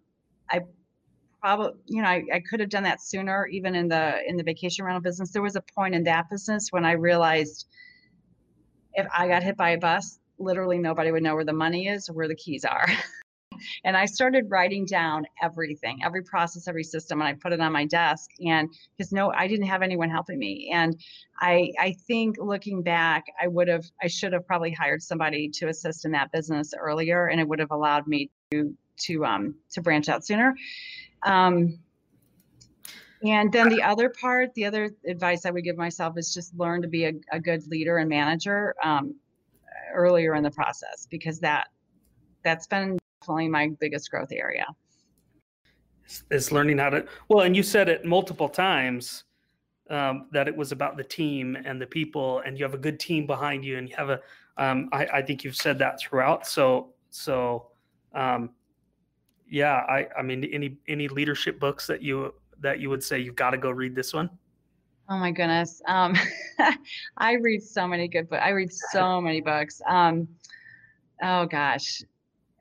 I 0.50 0.60
probably, 1.40 1.72
you 1.86 2.02
know, 2.02 2.08
I, 2.08 2.24
I 2.32 2.40
could 2.40 2.60
have 2.60 2.68
done 2.68 2.82
that 2.84 3.00
sooner, 3.02 3.46
even 3.46 3.74
in 3.74 3.88
the 3.88 4.18
in 4.26 4.36
the 4.36 4.42
vacation 4.42 4.84
rental 4.84 5.00
business. 5.00 5.30
There 5.30 5.42
was 5.42 5.56
a 5.56 5.62
point 5.74 5.94
in 5.94 6.04
that 6.04 6.28
business 6.30 6.68
when 6.70 6.84
I 6.84 6.92
realized 6.92 7.66
if 8.94 9.06
I 9.16 9.28
got 9.28 9.42
hit 9.42 9.56
by 9.56 9.70
a 9.70 9.78
bus, 9.78 10.18
literally 10.38 10.78
nobody 10.78 11.10
would 11.10 11.22
know 11.22 11.34
where 11.34 11.44
the 11.44 11.52
money 11.52 11.88
is 11.88 12.08
or 12.08 12.14
where 12.14 12.28
the 12.28 12.34
keys 12.34 12.64
are. 12.64 12.86
and 13.84 13.96
I 13.96 14.06
started 14.06 14.46
writing 14.48 14.84
down 14.84 15.26
everything, 15.42 16.00
every 16.04 16.22
process, 16.22 16.68
every 16.68 16.84
system, 16.84 17.20
and 17.20 17.28
I 17.28 17.34
put 17.34 17.52
it 17.52 17.60
on 17.60 17.72
my 17.72 17.84
desk. 17.86 18.30
And 18.44 18.68
because 18.96 19.12
no, 19.12 19.30
I 19.32 19.46
didn't 19.46 19.66
have 19.66 19.82
anyone 19.82 20.10
helping 20.10 20.38
me, 20.38 20.70
and 20.72 20.96
I 21.40 21.72
I 21.78 21.92
think 22.06 22.36
looking 22.38 22.82
back, 22.82 23.24
I 23.40 23.48
would 23.48 23.68
have, 23.68 23.84
I 24.02 24.08
should 24.08 24.32
have 24.32 24.46
probably 24.46 24.72
hired 24.72 25.02
somebody 25.02 25.48
to 25.50 25.68
assist 25.68 26.04
in 26.04 26.12
that 26.12 26.32
business 26.32 26.72
earlier, 26.78 27.26
and 27.26 27.40
it 27.40 27.48
would 27.48 27.58
have 27.58 27.70
allowed 27.70 28.06
me 28.06 28.30
to 28.50 28.74
to 28.98 29.24
um 29.24 29.54
to 29.70 29.82
branch 29.82 30.08
out 30.08 30.24
sooner. 30.24 30.54
Um, 31.22 31.78
and 33.22 33.50
then 33.52 33.68
the 33.68 33.82
other 33.82 34.10
part, 34.10 34.54
the 34.54 34.66
other 34.66 34.90
advice 35.06 35.46
I 35.46 35.50
would 35.50 35.64
give 35.64 35.76
myself 35.76 36.18
is 36.18 36.32
just 36.34 36.54
learn 36.54 36.82
to 36.82 36.88
be 36.88 37.06
a, 37.06 37.12
a 37.32 37.40
good 37.40 37.66
leader 37.66 37.98
and 37.98 38.08
manager 38.08 38.74
um, 38.82 39.14
earlier 39.94 40.34
in 40.34 40.42
the 40.42 40.50
process 40.50 41.06
because 41.10 41.40
that 41.40 41.68
that's 42.44 42.66
been 42.66 42.98
definitely 43.20 43.48
my 43.48 43.70
biggest 43.80 44.10
growth 44.10 44.32
area. 44.32 44.66
is 46.30 46.52
learning 46.52 46.78
how 46.78 46.90
to 46.90 47.04
well 47.28 47.44
and 47.44 47.56
you 47.56 47.62
said 47.62 47.88
it 47.88 48.04
multiple 48.04 48.48
times 48.48 49.24
um, 49.90 50.26
that 50.32 50.48
it 50.48 50.56
was 50.56 50.72
about 50.72 50.96
the 50.96 51.04
team 51.04 51.56
and 51.64 51.80
the 51.80 51.86
people 51.86 52.40
and 52.40 52.58
you 52.58 52.64
have 52.64 52.74
a 52.74 52.78
good 52.78 52.98
team 53.00 53.26
behind 53.26 53.64
you 53.64 53.78
and 53.78 53.88
you 53.88 53.96
have 53.96 54.10
a 54.10 54.20
um, 54.58 54.88
I, 54.92 55.06
I 55.06 55.22
think 55.22 55.44
you've 55.44 55.56
said 55.56 55.78
that 55.80 56.00
throughout 56.00 56.46
so 56.46 56.94
so 57.10 57.68
um, 58.14 58.50
yeah 59.50 59.84
I, 59.88 60.06
I 60.16 60.22
mean 60.22 60.44
any 60.44 60.76
any 60.88 61.08
leadership 61.08 61.58
books 61.58 61.86
that 61.88 62.02
you 62.02 62.34
that 62.60 62.78
you 62.80 62.88
would 62.88 63.02
say 63.02 63.18
you've 63.18 63.36
got 63.36 63.50
to 63.50 63.58
go 63.58 63.70
read 63.70 63.94
this 63.94 64.12
one 64.12 64.30
Oh 65.08 65.18
my 65.18 65.30
goodness. 65.30 65.80
Um, 65.86 66.16
I 67.16 67.34
read 67.34 67.62
so 67.62 67.86
many 67.86 68.08
good 68.08 68.28
books. 68.28 68.42
I 68.44 68.48
read 68.48 68.72
so 68.72 69.20
many 69.20 69.40
books. 69.40 69.80
Um, 69.86 70.26
oh 71.22 71.46
gosh. 71.46 72.02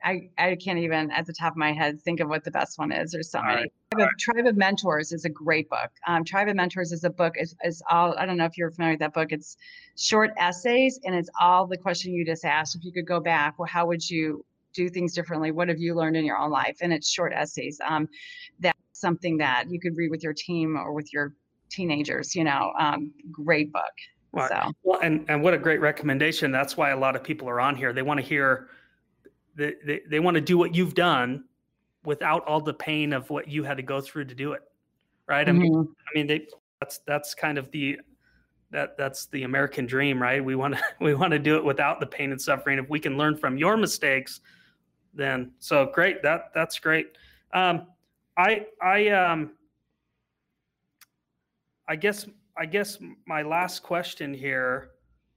I, 0.04 0.28
I 0.38 0.56
can't 0.56 0.78
even 0.78 1.10
at 1.10 1.26
the 1.26 1.32
top 1.32 1.52
of 1.52 1.56
my 1.56 1.72
head 1.72 2.00
think 2.00 2.20
of 2.20 2.28
what 2.28 2.44
the 2.44 2.50
best 2.50 2.78
one 2.78 2.92
is. 2.92 3.12
There's 3.12 3.30
so 3.30 3.38
All 3.38 3.44
many. 3.44 3.62
right. 3.62 3.72
Tribe, 3.92 4.08
of, 4.08 4.18
Tribe 4.18 4.46
of 4.46 4.56
Mentors 4.56 5.12
is 5.12 5.24
a 5.24 5.28
great 5.28 5.68
book. 5.68 5.90
Um, 6.06 6.24
Tribe 6.24 6.48
of 6.48 6.56
Mentors 6.56 6.92
is 6.92 7.04
a 7.04 7.10
book. 7.10 7.34
Is, 7.38 7.54
is 7.64 7.82
all 7.90 8.14
I 8.18 8.26
don't 8.26 8.36
know 8.36 8.44
if 8.44 8.56
you're 8.56 8.70
familiar 8.70 8.94
with 8.94 9.00
that 9.00 9.14
book. 9.14 9.32
It's 9.32 9.56
short 9.96 10.32
essays 10.38 11.00
and 11.04 11.14
it's 11.14 11.30
all 11.40 11.66
the 11.66 11.76
question 11.76 12.12
you 12.12 12.24
just 12.24 12.44
asked. 12.44 12.76
If 12.76 12.84
you 12.84 12.92
could 12.92 13.06
go 13.06 13.20
back, 13.20 13.58
well, 13.58 13.68
how 13.68 13.86
would 13.86 14.08
you 14.08 14.44
do 14.74 14.88
things 14.88 15.14
differently? 15.14 15.50
What 15.50 15.68
have 15.68 15.78
you 15.78 15.94
learned 15.94 16.16
in 16.16 16.24
your 16.24 16.38
own 16.38 16.50
life? 16.50 16.76
And 16.82 16.92
it's 16.92 17.10
short 17.10 17.32
essays. 17.32 17.80
Um, 17.86 18.08
that's 18.60 18.78
something 18.92 19.38
that 19.38 19.64
you 19.70 19.80
could 19.80 19.96
read 19.96 20.10
with 20.10 20.22
your 20.22 20.34
team 20.34 20.76
or 20.76 20.92
with 20.92 21.12
your 21.12 21.34
teenagers. 21.70 22.34
You 22.34 22.44
know, 22.44 22.72
um, 22.78 23.12
great 23.32 23.72
book. 23.72 23.82
Well, 24.32 24.48
So 24.48 24.72
Well, 24.82 25.00
and, 25.00 25.24
and 25.28 25.42
what 25.42 25.54
a 25.54 25.58
great 25.58 25.80
recommendation. 25.80 26.52
That's 26.52 26.76
why 26.76 26.90
a 26.90 26.96
lot 26.96 27.16
of 27.16 27.24
people 27.24 27.48
are 27.48 27.60
on 27.60 27.74
here. 27.74 27.92
They 27.92 28.02
want 28.02 28.20
to 28.20 28.26
hear, 28.26 28.68
they, 29.56 29.74
they, 29.84 30.00
they 30.08 30.20
want 30.20 30.36
to 30.36 30.40
do 30.40 30.56
what 30.56 30.74
you've 30.74 30.94
done 30.94 31.44
without 32.04 32.46
all 32.46 32.60
the 32.60 32.74
pain 32.74 33.12
of 33.12 33.28
what 33.30 33.48
you 33.48 33.64
had 33.64 33.76
to 33.78 33.82
go 33.82 34.00
through 34.00 34.26
to 34.26 34.34
do 34.34 34.52
it. 34.52 34.62
Right. 35.26 35.48
I 35.48 35.52
mean, 35.52 35.74
mhm. 35.74 35.88
I 35.88 36.18
mean, 36.18 36.26
they, 36.28 36.46
that's, 36.80 36.98
that's 36.98 37.34
kind 37.34 37.58
of 37.58 37.70
the, 37.72 37.98
that 38.70 38.96
that's 38.96 39.26
the 39.26 39.44
American 39.44 39.86
dream, 39.86 40.20
right? 40.20 40.44
We 40.44 40.54
want 40.54 40.74
to, 40.74 40.82
we 41.00 41.14
want 41.14 41.32
to 41.32 41.38
do 41.38 41.56
it 41.56 41.64
without 41.64 41.98
the 42.00 42.06
pain 42.06 42.30
and 42.30 42.40
suffering. 42.40 42.78
If 42.78 42.88
we 42.88 43.00
can 43.00 43.16
learn 43.16 43.36
from 43.36 43.56
your 43.56 43.76
mistakes, 43.76 44.40
then 45.14 45.52
so 45.58 45.90
great. 45.92 46.22
That 46.22 46.50
that's 46.54 46.78
great. 46.78 47.16
Um, 47.52 47.86
I, 48.36 48.66
I, 48.82 49.08
um, 49.08 49.52
I 51.88 51.96
guess 51.96 52.26
I 52.56 52.66
guess 52.66 52.98
my 53.26 53.42
last 53.42 53.82
question 53.82 54.34
here 54.34 54.90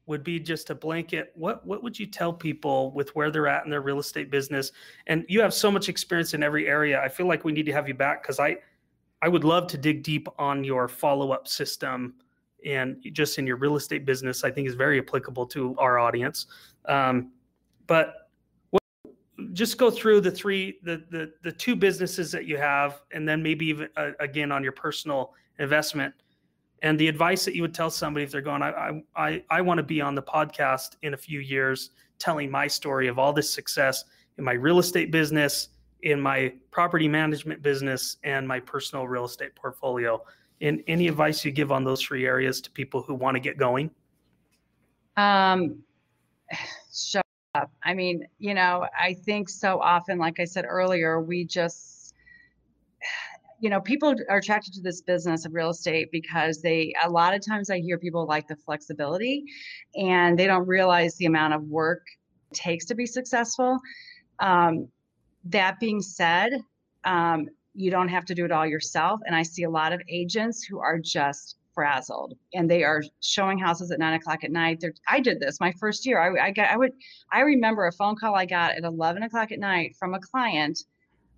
would 0.10 0.24
be 0.24 0.40
just 0.40 0.72
a 0.72 0.76
blanket. 0.76 1.32
What 1.36 1.66
what 1.66 1.84
would 1.84 1.98
you 1.98 2.08
tell 2.08 2.34
people 2.34 2.92
with 2.94 3.16
where 3.16 3.30
they're 3.30 3.48
at 3.48 3.64
in 3.64 3.70
their 3.70 3.82
real 3.82 4.00
estate 4.00 4.32
business? 4.32 4.72
And 5.06 5.24
you 5.30 5.40
have 5.40 5.54
so 5.54 5.72
much 5.72 5.88
experience 5.88 6.34
in 6.34 6.42
every 6.42 6.68
area. 6.68 7.00
I 7.00 7.08
feel 7.08 7.28
like 7.28 7.46
we 7.46 7.52
need 7.52 7.68
to 7.68 7.72
have 7.72 7.88
you 7.88 7.94
back 7.94 8.24
because 8.24 8.40
I 8.40 8.58
I 9.22 9.28
would 9.28 9.44
love 9.44 9.68
to 9.68 9.78
dig 9.78 10.02
deep 10.04 10.28
on 10.40 10.64
your 10.64 10.88
follow 10.88 11.32
up 11.32 11.48
system 11.48 12.16
and 12.66 12.98
just 13.14 13.38
in 13.38 13.46
your 13.46 13.58
real 13.58 13.76
estate 13.76 14.04
business. 14.04 14.44
I 14.44 14.50
think 14.50 14.68
is 14.68 14.74
very 14.74 15.00
applicable 15.00 15.46
to 15.48 15.76
our 15.78 16.00
audience. 16.00 16.48
Um, 16.86 17.32
but 17.86 18.32
what, 18.72 18.82
just 19.54 19.78
go 19.78 19.92
through 19.92 20.22
the 20.22 20.32
three 20.32 20.80
the, 20.82 21.04
the 21.12 21.34
the 21.44 21.52
two 21.52 21.76
businesses 21.76 22.32
that 22.32 22.46
you 22.46 22.58
have, 22.58 23.04
and 23.12 23.30
then 23.30 23.44
maybe 23.44 23.68
even 23.68 23.90
uh, 23.96 24.12
again 24.20 24.52
on 24.52 24.64
your 24.64 24.74
personal 24.74 25.36
investment 25.60 26.16
and 26.82 27.00
the 27.00 27.08
advice 27.08 27.46
that 27.46 27.56
you 27.56 27.62
would 27.62 27.74
tell 27.74 27.90
somebody 27.90 28.24
if 28.24 28.32
they're 28.32 28.42
going 28.42 28.62
i 28.62 29.02
i 29.16 29.44
i, 29.50 29.62
want 29.62 29.78
to 29.78 29.84
be 29.84 30.02
on 30.02 30.16
the 30.16 30.22
podcast 30.22 30.96
in 31.02 31.14
a 31.14 31.18
few 31.18 31.40
years 31.40 31.92
telling 32.18 32.50
my 32.50 32.68
story 32.68 33.08
of 33.08 33.20
all 33.20 33.34
this 33.34 33.52
success 33.54 34.06
in 34.38 34.44
my 34.44 34.54
real 34.54 34.80
estate 34.80 35.12
business 35.12 35.70
in 36.04 36.20
my 36.20 36.54
property 36.72 37.08
management 37.08 37.62
business 37.62 38.18
and 38.24 38.48
my 38.48 38.60
personal 38.60 39.08
real 39.08 39.26
estate 39.26 39.54
portfolio 39.56 40.22
and 40.62 40.84
any 40.88 41.08
advice 41.08 41.44
you 41.46 41.52
give 41.52 41.72
on 41.72 41.84
those 41.84 42.02
three 42.02 42.26
areas 42.26 42.62
to 42.62 42.72
people 42.72 43.02
who 43.02 43.14
want 43.14 43.36
to 43.36 43.40
get 43.40 43.58
going 43.58 43.90
Um, 45.18 45.84
shut 46.94 47.26
up. 47.56 47.72
I 47.84 47.94
mean, 47.94 48.26
you 48.38 48.54
know, 48.54 48.88
I 48.98 49.14
think 49.14 49.50
so 49.50 49.80
often, 49.80 50.18
like 50.18 50.40
I 50.40 50.46
said 50.46 50.66
earlier, 50.68 51.20
we 51.20 51.44
just, 51.44 51.99
you 53.60 53.70
know, 53.70 53.82
people 53.82 54.16
are 54.30 54.38
attracted 54.38 54.74
to 54.74 54.82
this 54.82 55.02
business 55.02 55.46
of 55.46 55.54
real 55.54 55.70
estate 55.70 56.10
because 56.12 56.62
they, 56.62 56.94
a 57.04 57.10
lot 57.10 57.34
of 57.34 57.46
times 57.46 57.70
I 57.70 57.80
hear 57.80 57.98
people 57.98 58.26
like 58.26 58.48
the 58.48 58.56
flexibility 58.56 59.44
and 59.96 60.38
they 60.38 60.48
don't 60.48 60.68
realize 60.68 61.16
the 61.16 61.26
amount 61.26 61.54
of 61.54 61.64
work 61.64 62.02
it 62.52 62.56
takes 62.56 62.86
to 62.86 62.96
be 62.96 63.06
successful. 63.06 63.78
Um, 64.40 64.88
that 65.46 65.80
being 65.80 66.02
said, 66.02 66.54
um, 67.04 67.48
you 67.74 67.92
don't 67.92 68.08
have 68.08 68.26
to 68.26 68.36
do 68.36 68.46
it 68.46 68.52
all 68.52 68.66
yourself. 68.66 69.20
And 69.26 69.36
I 69.36 69.44
see 69.44 69.64
a 69.64 69.70
lot 69.70 69.94
of 69.94 70.02
agents 70.10 70.64
who 70.64 70.80
are 70.80 70.98
just 70.98 71.58
frazzled 71.74 72.34
and 72.54 72.70
they 72.70 72.84
are 72.84 73.04
showing 73.22 73.58
houses 73.58 73.92
at 73.92 74.00
nine 74.00 74.14
o'clock 74.14 74.44
at 74.44 74.52
night. 74.52 74.80
They're, 74.82 74.94
I 75.08 75.20
did 75.20 75.40
this 75.40 75.60
my 75.60 75.72
first 75.80 76.06
year. 76.06 76.20
I, 76.20 76.48
I 76.48 76.52
got, 76.52 76.70
I 76.72 76.78
would, 76.78 76.92
I 77.32 77.42
remember 77.42 77.88
a 77.88 77.92
phone 77.92 78.16
call 78.16 78.36
I 78.36 78.46
got 78.46 78.72
at 78.72 78.84
11 78.84 79.24
o'clock 79.24 79.52
at 79.52 79.60
night 79.60 79.96
from 79.98 80.14
a 80.14 80.20
client 80.20 80.80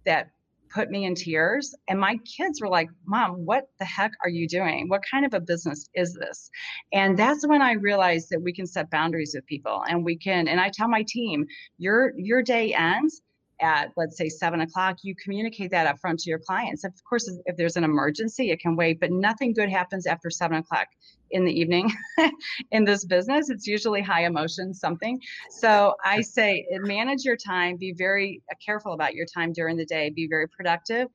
that 0.06 0.30
put 0.74 0.90
me 0.90 1.06
in 1.06 1.16
tears. 1.16 1.76
And 1.88 2.00
my 2.00 2.18
kids 2.26 2.62
were 2.62 2.70
like, 2.70 2.90
Mom, 3.06 3.46
what 3.46 3.66
the 3.80 3.86
heck 3.86 4.12
are 4.24 4.30
you 4.30 4.48
doing? 4.48 4.88
What 4.88 5.02
kind 5.10 5.26
of 5.26 5.34
a 5.34 5.40
business 5.40 5.90
is 5.94 6.14
this? 6.14 6.50
And 6.94 7.18
that's 7.18 7.46
when 7.46 7.62
I 7.62 7.74
realized 7.74 8.30
that 8.32 8.42
we 8.42 8.54
can 8.54 8.66
set 8.66 8.90
boundaries 8.90 9.34
with 9.36 9.46
people 9.46 9.84
and 9.88 10.04
we 10.04 10.18
can, 10.18 10.48
and 10.48 10.60
I 10.60 10.70
tell 10.70 10.88
my 10.88 11.04
team, 11.08 11.46
your 11.78 12.14
your 12.18 12.42
day 12.42 12.74
ends 12.74 13.22
at 13.62 13.92
let's 13.98 14.18
say 14.18 14.28
seven 14.30 14.62
o'clock 14.62 14.98
you 15.04 15.16
communicate 15.16 15.72
that 15.72 15.88
up 15.88 16.00
front 16.00 16.20
to 16.20 16.30
your 16.30 16.40
clients 16.40 16.84
of 16.84 16.92
course 17.08 17.32
if 17.46 17.56
there's 17.58 17.76
an 17.76 17.84
emergency 17.84 18.52
it 18.52 18.60
can 18.60 18.76
wait 18.76 19.00
but 19.00 19.12
nothing 19.12 19.54
good 19.54 19.70
happens 19.70 20.06
after 20.06 20.30
seven 20.30 20.58
o'clock 20.58 20.88
in 21.32 21.46
the 21.46 21.52
evening 21.52 21.92
in 22.72 22.86
this 22.86 23.06
business. 23.06 23.50
It's 23.50 23.68
usually 23.68 24.02
high 24.02 24.26
emotion 24.26 24.74
something. 24.74 25.20
So 25.50 25.96
I 26.04 26.22
say 26.22 26.66
manage 26.72 27.24
your 27.24 27.38
time, 27.38 27.78
be 27.78 27.94
very 27.94 28.42
uh, 28.52 28.56
careful 28.64 28.94
about 28.94 29.14
your 29.14 29.26
time 29.26 29.54
during 29.54 29.78
the 29.78 29.86
day, 29.86 30.10
be 30.10 30.28
very 30.28 30.48
productive. 30.48 31.08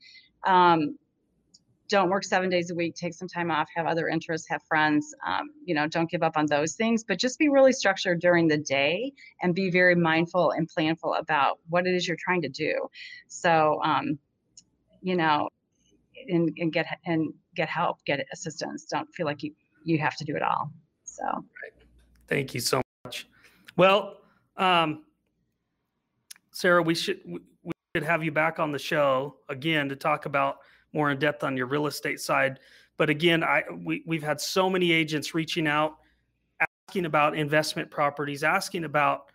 Um, 0.46 0.96
don't 1.88 2.10
work 2.10 2.24
seven 2.24 2.48
days 2.48 2.70
a 2.70 2.74
week 2.74 2.94
take 2.94 3.14
some 3.14 3.28
time 3.28 3.50
off 3.50 3.68
have 3.74 3.86
other 3.86 4.08
interests 4.08 4.48
have 4.48 4.62
friends 4.64 5.14
um, 5.26 5.50
you 5.64 5.74
know 5.74 5.86
don't 5.86 6.10
give 6.10 6.22
up 6.22 6.36
on 6.36 6.46
those 6.46 6.74
things 6.74 7.04
but 7.04 7.18
just 7.18 7.38
be 7.38 7.48
really 7.48 7.72
structured 7.72 8.20
during 8.20 8.48
the 8.48 8.58
day 8.58 9.12
and 9.42 9.54
be 9.54 9.70
very 9.70 9.94
mindful 9.94 10.50
and 10.52 10.68
planful 10.68 11.18
about 11.18 11.58
what 11.68 11.86
it 11.86 11.94
is 11.94 12.06
you're 12.06 12.16
trying 12.18 12.42
to 12.42 12.48
do 12.48 12.74
so 13.28 13.80
um, 13.84 14.18
you 15.02 15.16
know 15.16 15.48
and, 16.28 16.50
and 16.58 16.72
get 16.72 16.86
and 17.04 17.32
get 17.54 17.68
help 17.68 18.04
get 18.04 18.26
assistance 18.32 18.86
don't 18.90 19.08
feel 19.14 19.26
like 19.26 19.42
you 19.42 19.52
you 19.86 19.98
have 19.98 20.16
to 20.16 20.24
do 20.24 20.36
it 20.36 20.42
all. 20.42 20.70
So, 21.04 21.24
thank 22.28 22.52
you 22.52 22.60
so 22.60 22.82
much. 23.04 23.26
Well, 23.76 24.18
um, 24.56 25.04
Sarah, 26.50 26.82
we 26.82 26.94
should 26.94 27.20
we 27.24 27.72
should 27.94 28.04
have 28.04 28.22
you 28.22 28.32
back 28.32 28.58
on 28.58 28.72
the 28.72 28.78
show 28.78 29.36
again 29.48 29.88
to 29.88 29.96
talk 29.96 30.26
about 30.26 30.58
more 30.96 31.10
in 31.10 31.18
depth 31.18 31.44
on 31.44 31.56
your 31.56 31.66
real 31.66 31.86
estate 31.86 32.20
side. 32.20 32.58
But 32.96 33.10
again, 33.10 33.44
I 33.44 33.62
we 33.84 34.02
we've 34.06 34.22
had 34.22 34.40
so 34.40 34.68
many 34.70 34.90
agents 34.90 35.34
reaching 35.34 35.68
out, 35.68 35.98
asking 36.88 37.04
about 37.04 37.36
investment 37.36 37.90
properties, 37.90 38.42
asking 38.42 38.84
about 38.84 39.26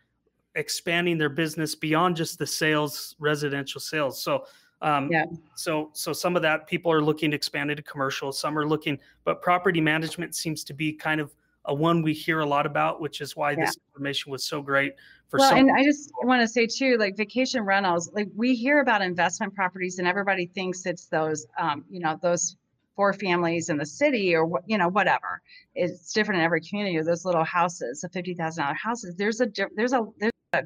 expanding 0.56 1.18
their 1.18 1.30
business 1.30 1.76
beyond 1.76 2.18
just 2.18 2.38
the 2.40 2.48
sales, 2.48 3.16
residential 3.20 3.80
sales. 3.80 4.22
So 4.22 4.46
um, 4.82 5.10
yeah. 5.12 5.26
So 5.56 5.92
so 5.94 6.12
some 6.12 6.36
of 6.36 6.42
that 6.42 6.68
people 6.68 6.92
are 6.92 7.04
looking 7.04 7.32
to 7.32 7.36
expand 7.36 7.70
into 7.70 7.84
commercial. 7.84 8.32
Some 8.32 8.58
are 8.58 8.68
looking, 8.68 8.98
but 9.24 9.42
property 9.42 9.80
management 9.80 10.36
seems 10.36 10.64
to 10.66 10.74
be 10.74 10.92
kind 10.92 11.22
of 11.22 11.34
a 11.66 11.74
one 11.74 12.02
we 12.02 12.14
hear 12.14 12.40
a 12.40 12.46
lot 12.46 12.66
about, 12.66 13.02
which 13.02 13.22
is 13.22 13.36
why 13.36 13.52
yeah. 13.52 13.66
this 13.66 13.78
information 13.90 14.32
was 14.32 14.44
so 14.44 14.62
great 14.62 14.94
for. 15.30 15.40
Well, 15.40 15.54
and 15.54 15.72
I 15.72 15.84
just 15.84 16.12
want 16.24 16.42
to 16.42 16.48
say 16.48 16.68
too, 16.68 16.98
like 16.98 17.16
vacation 17.18 17.64
rentals, 17.64 18.12
like 18.14 18.30
we 18.36 18.56
hear 18.56 18.80
about 18.80 19.02
investment 19.02 19.54
properties, 19.54 20.00
and 20.00 20.08
everybody 20.08 20.48
thinks 20.48 20.86
it's 20.86 21.06
those, 21.06 21.46
um, 21.58 21.86
you 21.90 22.00
know, 22.00 22.18
those 22.22 22.56
four 22.96 23.14
families 23.14 23.70
in 23.70 23.78
the 23.78 23.86
city 23.86 24.36
or 24.36 24.62
you 24.66 24.78
know 24.78 24.90
whatever. 24.90 25.42
It's 25.76 26.12
different 26.14 26.40
in 26.40 26.46
every 26.46 26.62
community. 26.62 26.98
Or 26.98 27.04
those 27.04 27.26
little 27.26 27.46
houses, 27.46 28.02
the 28.02 28.10
fifty 28.10 28.34
thousand 28.34 28.64
dollar 28.64 28.76
houses. 28.76 29.16
There's 29.16 29.42
a 29.42 29.48
there's 29.76 29.94
a 29.94 30.06
there's 30.20 30.32
a 30.54 30.64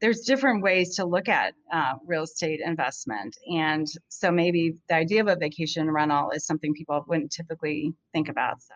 there's 0.00 0.20
different 0.20 0.62
ways 0.62 0.94
to 0.96 1.04
look 1.04 1.28
at 1.28 1.54
uh, 1.72 1.94
real 2.06 2.22
estate 2.22 2.60
investment. 2.64 3.36
And 3.52 3.86
so 4.08 4.30
maybe 4.30 4.76
the 4.88 4.94
idea 4.94 5.20
of 5.20 5.28
a 5.28 5.36
vacation 5.36 5.90
rental 5.90 6.30
is 6.30 6.46
something 6.46 6.72
people 6.72 7.04
wouldn't 7.08 7.32
typically 7.32 7.94
think 8.12 8.28
about. 8.28 8.62
So, 8.62 8.74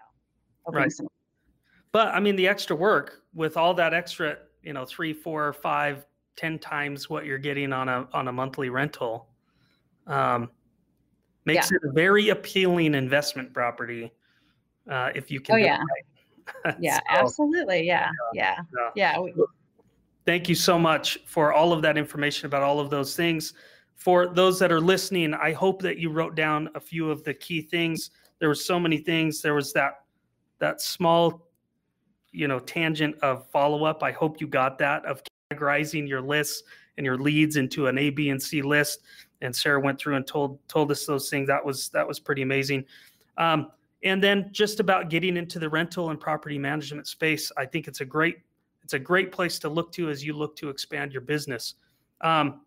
right. 0.73 0.91
Some- 0.91 1.07
but 1.93 2.09
I 2.09 2.21
mean, 2.21 2.37
the 2.37 2.49
extra 2.49 2.75
work 2.75 3.23
with 3.35 3.57
all 3.57 3.75
that 3.75 3.95
extra, 3.95 4.39
you 4.63 4.73
know, 4.73 4.85
three, 4.85 5.13
four, 5.13 5.53
five, 5.53 6.07
ten 6.37 6.59
times 6.59 7.09
what 7.09 7.27
you're 7.27 7.39
getting 7.39 7.73
on 7.73 7.89
a 7.89 8.09
on 8.13 8.29
a 8.29 8.33
monthly 8.33 8.71
rental, 8.71 9.29
um, 10.07 10.51
makes 11.45 11.71
yeah. 11.71 11.77
it 11.77 11.91
a 11.91 11.93
very 11.93 12.31
appealing 12.31 12.95
investment 12.95 13.53
property 13.53 14.13
uh, 14.91 15.11
if 15.15 15.31
you 15.31 15.41
can. 15.41 15.57
Oh 15.57 15.59
yeah. 15.59 15.79
Right. 15.79 16.77
yeah, 16.81 16.97
so, 16.97 17.03
absolutely. 17.09 17.87
Yeah, 17.87 18.11
yeah, 18.35 18.57
yeah. 18.97 19.17
yeah. 19.25 19.45
Thank 20.25 20.49
you 20.49 20.55
so 20.55 20.79
much 20.79 21.19
for 21.27 21.53
all 21.53 21.73
of 21.73 21.83
that 21.83 21.99
information 21.99 22.47
about 22.47 22.63
all 22.63 22.81
of 22.81 22.91
those 22.91 23.17
things. 23.17 23.55
For 23.97 24.27
those 24.27 24.59
that 24.59 24.73
are 24.73 24.81
listening, 24.81 25.35
I 25.35 25.53
hope 25.53 25.83
that 25.83 25.99
you 25.99 26.11
wrote 26.11 26.35
down 26.35 26.69
a 26.75 26.81
few 26.81 27.11
of 27.11 27.23
the 27.25 27.35
key 27.35 27.61
things. 27.61 28.11
There 28.39 28.49
were 28.49 28.55
so 28.55 28.79
many 28.79 28.99
things. 28.99 29.41
There 29.41 29.55
was 29.55 29.73
that 29.75 30.05
that 30.59 30.81
small, 30.81 31.49
you 32.33 32.49
know, 32.49 32.59
tangent 32.59 33.17
of 33.23 33.47
follow 33.51 33.85
up. 33.85 34.03
I 34.03 34.13
hope 34.13 34.41
you 34.41 34.47
got 34.47 34.79
that 34.79 35.05
of 35.05 35.23
categorizing 35.53 36.09
your 36.09 36.21
lists 36.21 36.63
and 36.97 37.07
your 37.07 37.19
leads 37.19 37.57
into 37.57 37.87
an 37.87 37.99
A, 37.99 38.11
B, 38.11 38.31
and 38.31 38.43
C 38.43 38.63
list. 38.63 39.01
And 39.41 39.55
Sarah 39.55 39.81
went 39.81 39.99
through 39.99 40.17
and 40.17 40.27
told 40.27 40.59
told 40.69 40.91
us 40.91 41.07
those 41.07 41.29
things. 41.29 41.49
That 41.49 41.65
was 41.65 41.89
that 41.91 42.07
was 42.07 42.19
pretty 42.19 42.43
amazing. 42.43 42.85
Um, 43.37 43.71
and 44.05 44.23
then 44.23 44.49
just 44.53 44.81
about 44.81 45.11
getting 45.11 45.37
into 45.37 45.59
the 45.59 45.69
rental 45.69 46.11
and 46.11 46.19
property 46.19 46.59
management 46.59 47.07
space, 47.07 47.53
I 47.57 47.67
think 47.67 47.87
it's 47.89 48.01
a 48.01 48.05
great 48.05 48.39
it's 48.83 48.95
a 48.95 48.99
great 48.99 49.31
place 49.31 49.59
to 49.61 49.69
look 49.69 49.93
to 49.93 50.11
as 50.11 50.25
you 50.25 50.33
look 50.33 50.57
to 50.57 50.69
expand 50.69 51.13
your 51.13 51.23
business. 51.23 51.75
Um, 52.21 52.63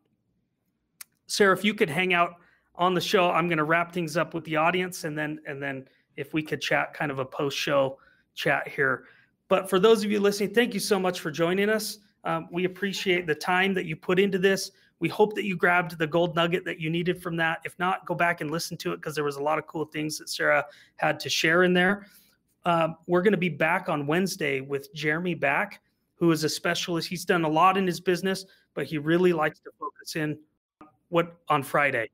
Sarah, 1.28 1.56
if 1.56 1.64
you 1.64 1.74
could 1.74 1.90
hang 1.90 2.14
out 2.14 2.36
on 2.76 2.94
the 2.94 3.02
show, 3.02 3.32
I'm 3.32 3.48
going 3.48 3.58
to 3.58 3.64
wrap 3.64 3.92
things 3.94 4.16
up 4.18 4.34
with 4.34 4.44
the 4.46 4.56
audience, 4.56 5.04
and 5.04 5.18
then 5.18 5.40
and 5.48 5.62
then 5.62 5.88
if 6.18 6.34
we 6.34 6.42
could 6.42 6.62
chat, 6.62 6.94
kind 6.94 7.12
of 7.12 7.20
a 7.20 7.26
post-show 7.26 7.98
chat 8.36 8.68
here. 8.68 9.06
But 9.48 9.70
for 9.70 9.80
those 9.80 10.04
of 10.04 10.12
you 10.12 10.20
listening, 10.20 10.54
thank 10.54 10.74
you 10.74 10.80
so 10.80 11.00
much 11.00 11.20
for 11.20 11.32
joining 11.32 11.70
us. 11.70 12.00
Um, 12.24 12.48
we 12.52 12.66
appreciate 12.66 13.28
the 13.28 13.36
time 13.36 13.74
that 13.76 13.86
you 13.86 13.96
put 13.96 14.20
into 14.20 14.40
this. 14.40 14.72
We 15.00 15.10
hope 15.10 15.36
that 15.36 15.46
you 15.46 15.56
grabbed 15.56 15.98
the 15.98 16.08
gold 16.08 16.36
nugget 16.36 16.66
that 16.66 16.80
you 16.80 16.90
needed 16.90 17.22
from 17.22 17.36
that. 17.38 17.60
If 17.66 17.78
not, 17.78 18.06
go 18.06 18.16
back 18.16 18.42
and 18.42 18.50
listen 18.50 18.78
to 18.78 18.94
it 18.94 18.98
because 18.98 19.14
there 19.14 19.24
was 19.24 19.36
a 19.36 19.44
lot 19.44 19.60
of 19.60 19.68
cool 19.68 19.86
things 19.86 20.18
that 20.18 20.30
Sarah 20.30 20.66
had 20.96 21.20
to 21.20 21.30
share 21.30 21.64
in 21.64 21.74
there. 21.74 22.08
Uh, 22.64 22.90
we're 23.06 23.22
going 23.22 23.34
to 23.34 23.38
be 23.38 23.50
back 23.50 23.90
on 23.90 24.08
Wednesday 24.08 24.62
with 24.62 24.92
Jeremy 24.96 25.36
back 25.36 25.82
who 26.16 26.32
is 26.32 26.44
a 26.44 26.50
specialist. 26.50 27.08
He's 27.08 27.26
done 27.26 27.44
a 27.44 27.50
lot 27.50 27.78
in 27.78 27.86
his 27.86 28.00
business, 28.00 28.46
but 28.74 28.86
he 28.86 28.98
really 28.98 29.34
likes 29.34 29.60
to 29.60 29.72
focus 29.80 30.16
in 30.16 30.38
what 31.10 31.36
on 31.50 31.62
Friday. 31.62 32.10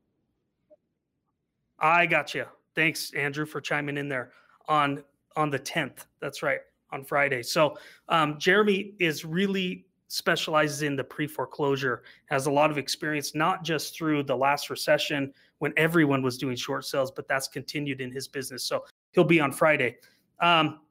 I 1.80 2.06
got 2.06 2.34
you. 2.34 2.46
Thanks, 2.76 3.14
Andrew, 3.14 3.46
for 3.46 3.62
chiming 3.62 3.98
in 3.98 4.10
there 4.10 4.34
on 4.68 5.04
on 5.36 5.50
the 5.50 5.60
10th. 5.60 6.06
That's 6.20 6.44
right, 6.44 6.60
on 6.92 7.04
Friday. 7.04 7.44
So 7.44 7.78
um, 8.10 8.38
Jeremy 8.40 8.94
is 9.00 9.26
really 9.26 9.86
specializes 10.08 10.82
in 10.82 10.96
the 10.98 11.04
pre-foreclosure, 11.04 12.04
has 12.26 12.46
a 12.46 12.52
lot 12.52 12.70
of 12.70 12.78
experience, 12.78 13.34
not 13.34 13.64
just 13.64 13.96
through 13.96 14.24
the 14.24 14.36
last 14.36 14.70
recession 14.70 15.34
when 15.60 15.74
everyone 15.78 16.22
was 16.22 16.38
doing 16.38 16.56
short 16.56 16.84
sales, 16.86 17.12
but 17.12 17.28
that's 17.28 17.48
continued 17.48 18.02
in 18.02 18.12
his 18.12 18.28
business. 18.28 18.64
So 18.64 18.84
he'll 19.12 19.24
be 19.24 19.40
on 19.40 19.54
Friday. 19.54 19.98
Um, 20.42 20.82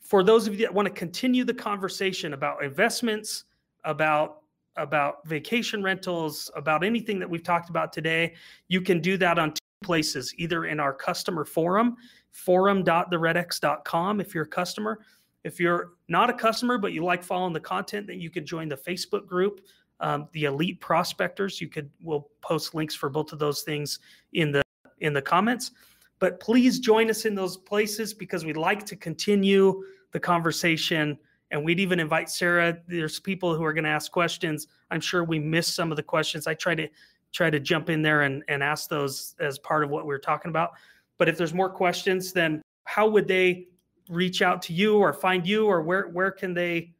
for 0.00 0.24
those 0.24 0.46
of 0.46 0.54
you 0.54 0.60
that 0.60 0.74
want 0.74 0.86
to 0.86 0.94
continue 0.94 1.44
the 1.44 1.54
conversation 1.54 2.32
about 2.32 2.64
investments, 2.64 3.44
about 3.84 4.42
about 4.76 5.26
vacation 5.26 5.82
rentals, 5.82 6.50
about 6.54 6.84
anything 6.84 7.18
that 7.18 7.30
we've 7.30 7.42
talked 7.42 7.70
about 7.70 7.94
today, 7.94 8.34
you 8.68 8.82
can 8.82 9.00
do 9.00 9.16
that 9.16 9.38
on 9.38 9.54
places, 9.86 10.34
either 10.36 10.66
in 10.66 10.78
our 10.80 10.92
customer 10.92 11.46
forum, 11.46 11.96
forum.theredx.com 12.32 14.20
if 14.20 14.34
you're 14.34 14.44
a 14.44 14.48
customer. 14.48 15.00
If 15.44 15.60
you're 15.60 15.92
not 16.08 16.28
a 16.28 16.34
customer, 16.34 16.76
but 16.76 16.92
you 16.92 17.04
like 17.04 17.22
following 17.22 17.52
the 17.52 17.60
content, 17.60 18.08
then 18.08 18.20
you 18.20 18.30
can 18.30 18.44
join 18.44 18.68
the 18.68 18.76
Facebook 18.76 19.26
group, 19.26 19.60
um, 20.00 20.28
the 20.32 20.44
Elite 20.44 20.80
Prospectors. 20.80 21.60
You 21.60 21.68
could 21.68 21.88
we'll 22.02 22.28
post 22.42 22.74
links 22.74 22.96
for 22.96 23.08
both 23.08 23.32
of 23.32 23.38
those 23.38 23.62
things 23.62 24.00
in 24.32 24.50
the 24.50 24.62
in 24.98 25.12
the 25.12 25.22
comments. 25.22 25.70
But 26.18 26.40
please 26.40 26.80
join 26.80 27.10
us 27.10 27.26
in 27.26 27.34
those 27.34 27.56
places 27.56 28.12
because 28.12 28.44
we'd 28.44 28.56
like 28.56 28.84
to 28.86 28.96
continue 28.96 29.82
the 30.12 30.20
conversation. 30.20 31.16
And 31.52 31.64
we'd 31.64 31.78
even 31.78 32.00
invite 32.00 32.28
Sarah. 32.28 32.78
There's 32.88 33.20
people 33.20 33.54
who 33.54 33.62
are 33.64 33.72
going 33.72 33.84
to 33.84 33.90
ask 33.90 34.10
questions. 34.10 34.66
I'm 34.90 35.00
sure 35.00 35.22
we 35.22 35.38
missed 35.38 35.76
some 35.76 35.92
of 35.92 35.96
the 35.96 36.02
questions. 36.02 36.48
I 36.48 36.54
try 36.54 36.74
to 36.74 36.88
try 37.32 37.50
to 37.50 37.60
jump 37.60 37.90
in 37.90 38.02
there 38.02 38.22
and, 38.22 38.42
and 38.48 38.62
ask 38.62 38.88
those 38.88 39.34
as 39.40 39.58
part 39.58 39.84
of 39.84 39.90
what 39.90 40.06
we 40.06 40.14
are 40.14 40.18
talking 40.18 40.48
about. 40.48 40.72
But 41.18 41.28
if 41.28 41.36
there's 41.36 41.54
more 41.54 41.70
questions, 41.70 42.32
then 42.32 42.62
how 42.84 43.08
would 43.08 43.28
they 43.28 43.68
reach 44.08 44.42
out 44.42 44.62
to 44.62 44.72
you 44.72 44.96
or 44.98 45.12
find 45.12 45.46
you 45.46 45.66
or 45.66 45.82
where 45.82 46.08
where 46.08 46.30
can 46.30 46.54
they 46.54 46.94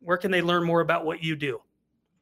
where 0.00 0.16
can 0.16 0.30
they 0.30 0.42
learn 0.42 0.64
more 0.64 0.80
about 0.80 1.04
what 1.04 1.22
you 1.22 1.36
do? 1.36 1.60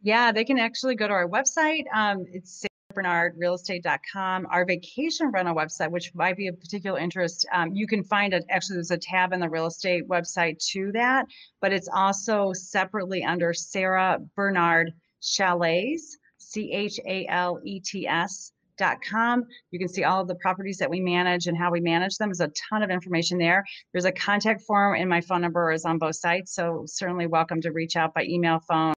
Yeah, 0.03 0.33
they 0.33 0.45
can 0.45 0.59
actually 0.59 0.95
go 0.95 1.09
to 1.09 1.15
our 1.15 1.29
website. 1.29 1.85
Um, 1.95 2.25
it's 2.33 2.65
bernardrealestate.com. 2.95 4.47
Our 4.51 4.65
vacation 4.65 5.31
rental 5.31 5.55
website, 5.55 5.91
which 5.91 6.15
might 6.15 6.37
be 6.37 6.49
of 6.49 6.59
particular 6.59 6.99
interest, 6.99 7.47
um, 7.53 7.75
you 7.75 7.87
can 7.87 8.03
find 8.03 8.33
it. 8.33 8.45
Actually, 8.51 8.77
there's 8.77 8.91
a 8.91 8.99
tab 8.99 9.33
in 9.33 9.41
the 9.41 9.49
real 9.49 9.67
estate 9.67 10.09
website 10.09 10.59
to 10.73 10.91
that, 10.93 11.27
but 11.61 11.73
it's 11.73 11.89
also 11.93 12.53
separately 12.53 13.23
under 13.25 13.53
Sarah 13.53 14.19
Bernard 14.35 14.93
Chalets, 15.21 16.18
C 16.49 16.73
H 16.73 16.99
A 17.07 17.27
L 17.29 17.61
E 17.65 17.81
T 17.81 18.07
S. 18.07 18.53
Dot 18.79 18.99
com. 19.03 19.45
You 19.73 19.79
can 19.81 19.89
see 19.89 20.05
all 20.05 20.21
of 20.21 20.29
the 20.29 20.37
properties 20.37 20.79
that 20.79 20.89
we 20.89 21.01
manage 21.01 21.49
and 21.49 21.59
how 21.59 21.69
we 21.69 21.81
manage 21.81 22.17
them. 22.17 22.29
There's 22.29 22.39
a 22.39 22.53
ton 22.71 22.85
of 22.85 22.91
information 22.91 23.37
there. 23.37 23.65
There's 23.91 24.05
a 24.05 24.13
contact 24.13 24.63
form, 24.63 24.95
and 24.95 25.11
my 25.11 25.21
phone 25.21 25.41
number 25.41 25.73
is 25.73 25.85
on 25.85 25.99
both 25.99 26.15
sites. 26.15 26.55
So 26.55 26.85
certainly 26.87 27.27
welcome 27.27 27.61
to 27.63 27.73
reach 27.73 27.97
out 27.97 28.15
by 28.15 28.23
email, 28.23 28.61
phone, 28.61 28.95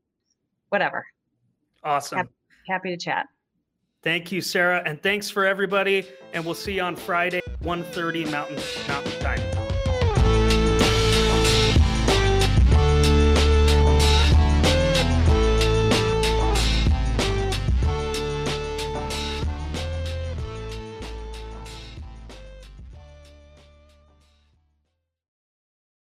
whatever. 0.70 1.04
Awesome. 1.84 2.18
Happy, 2.20 2.30
happy 2.68 2.90
to 2.92 2.98
chat. 2.98 3.26
Thank 4.04 4.32
you, 4.32 4.42
Sarah, 4.42 4.84
and 4.86 5.02
thanks 5.02 5.32
for 5.32 5.48
everybody. 5.48 6.08
And 6.34 6.46
we'll 6.46 6.54
see 6.54 6.76
you 6.76 6.84
on 6.84 6.96
Friday, 6.96 7.42
1.30 7.64 8.30
Mountain 8.30 8.60
Mountain. 8.88 9.11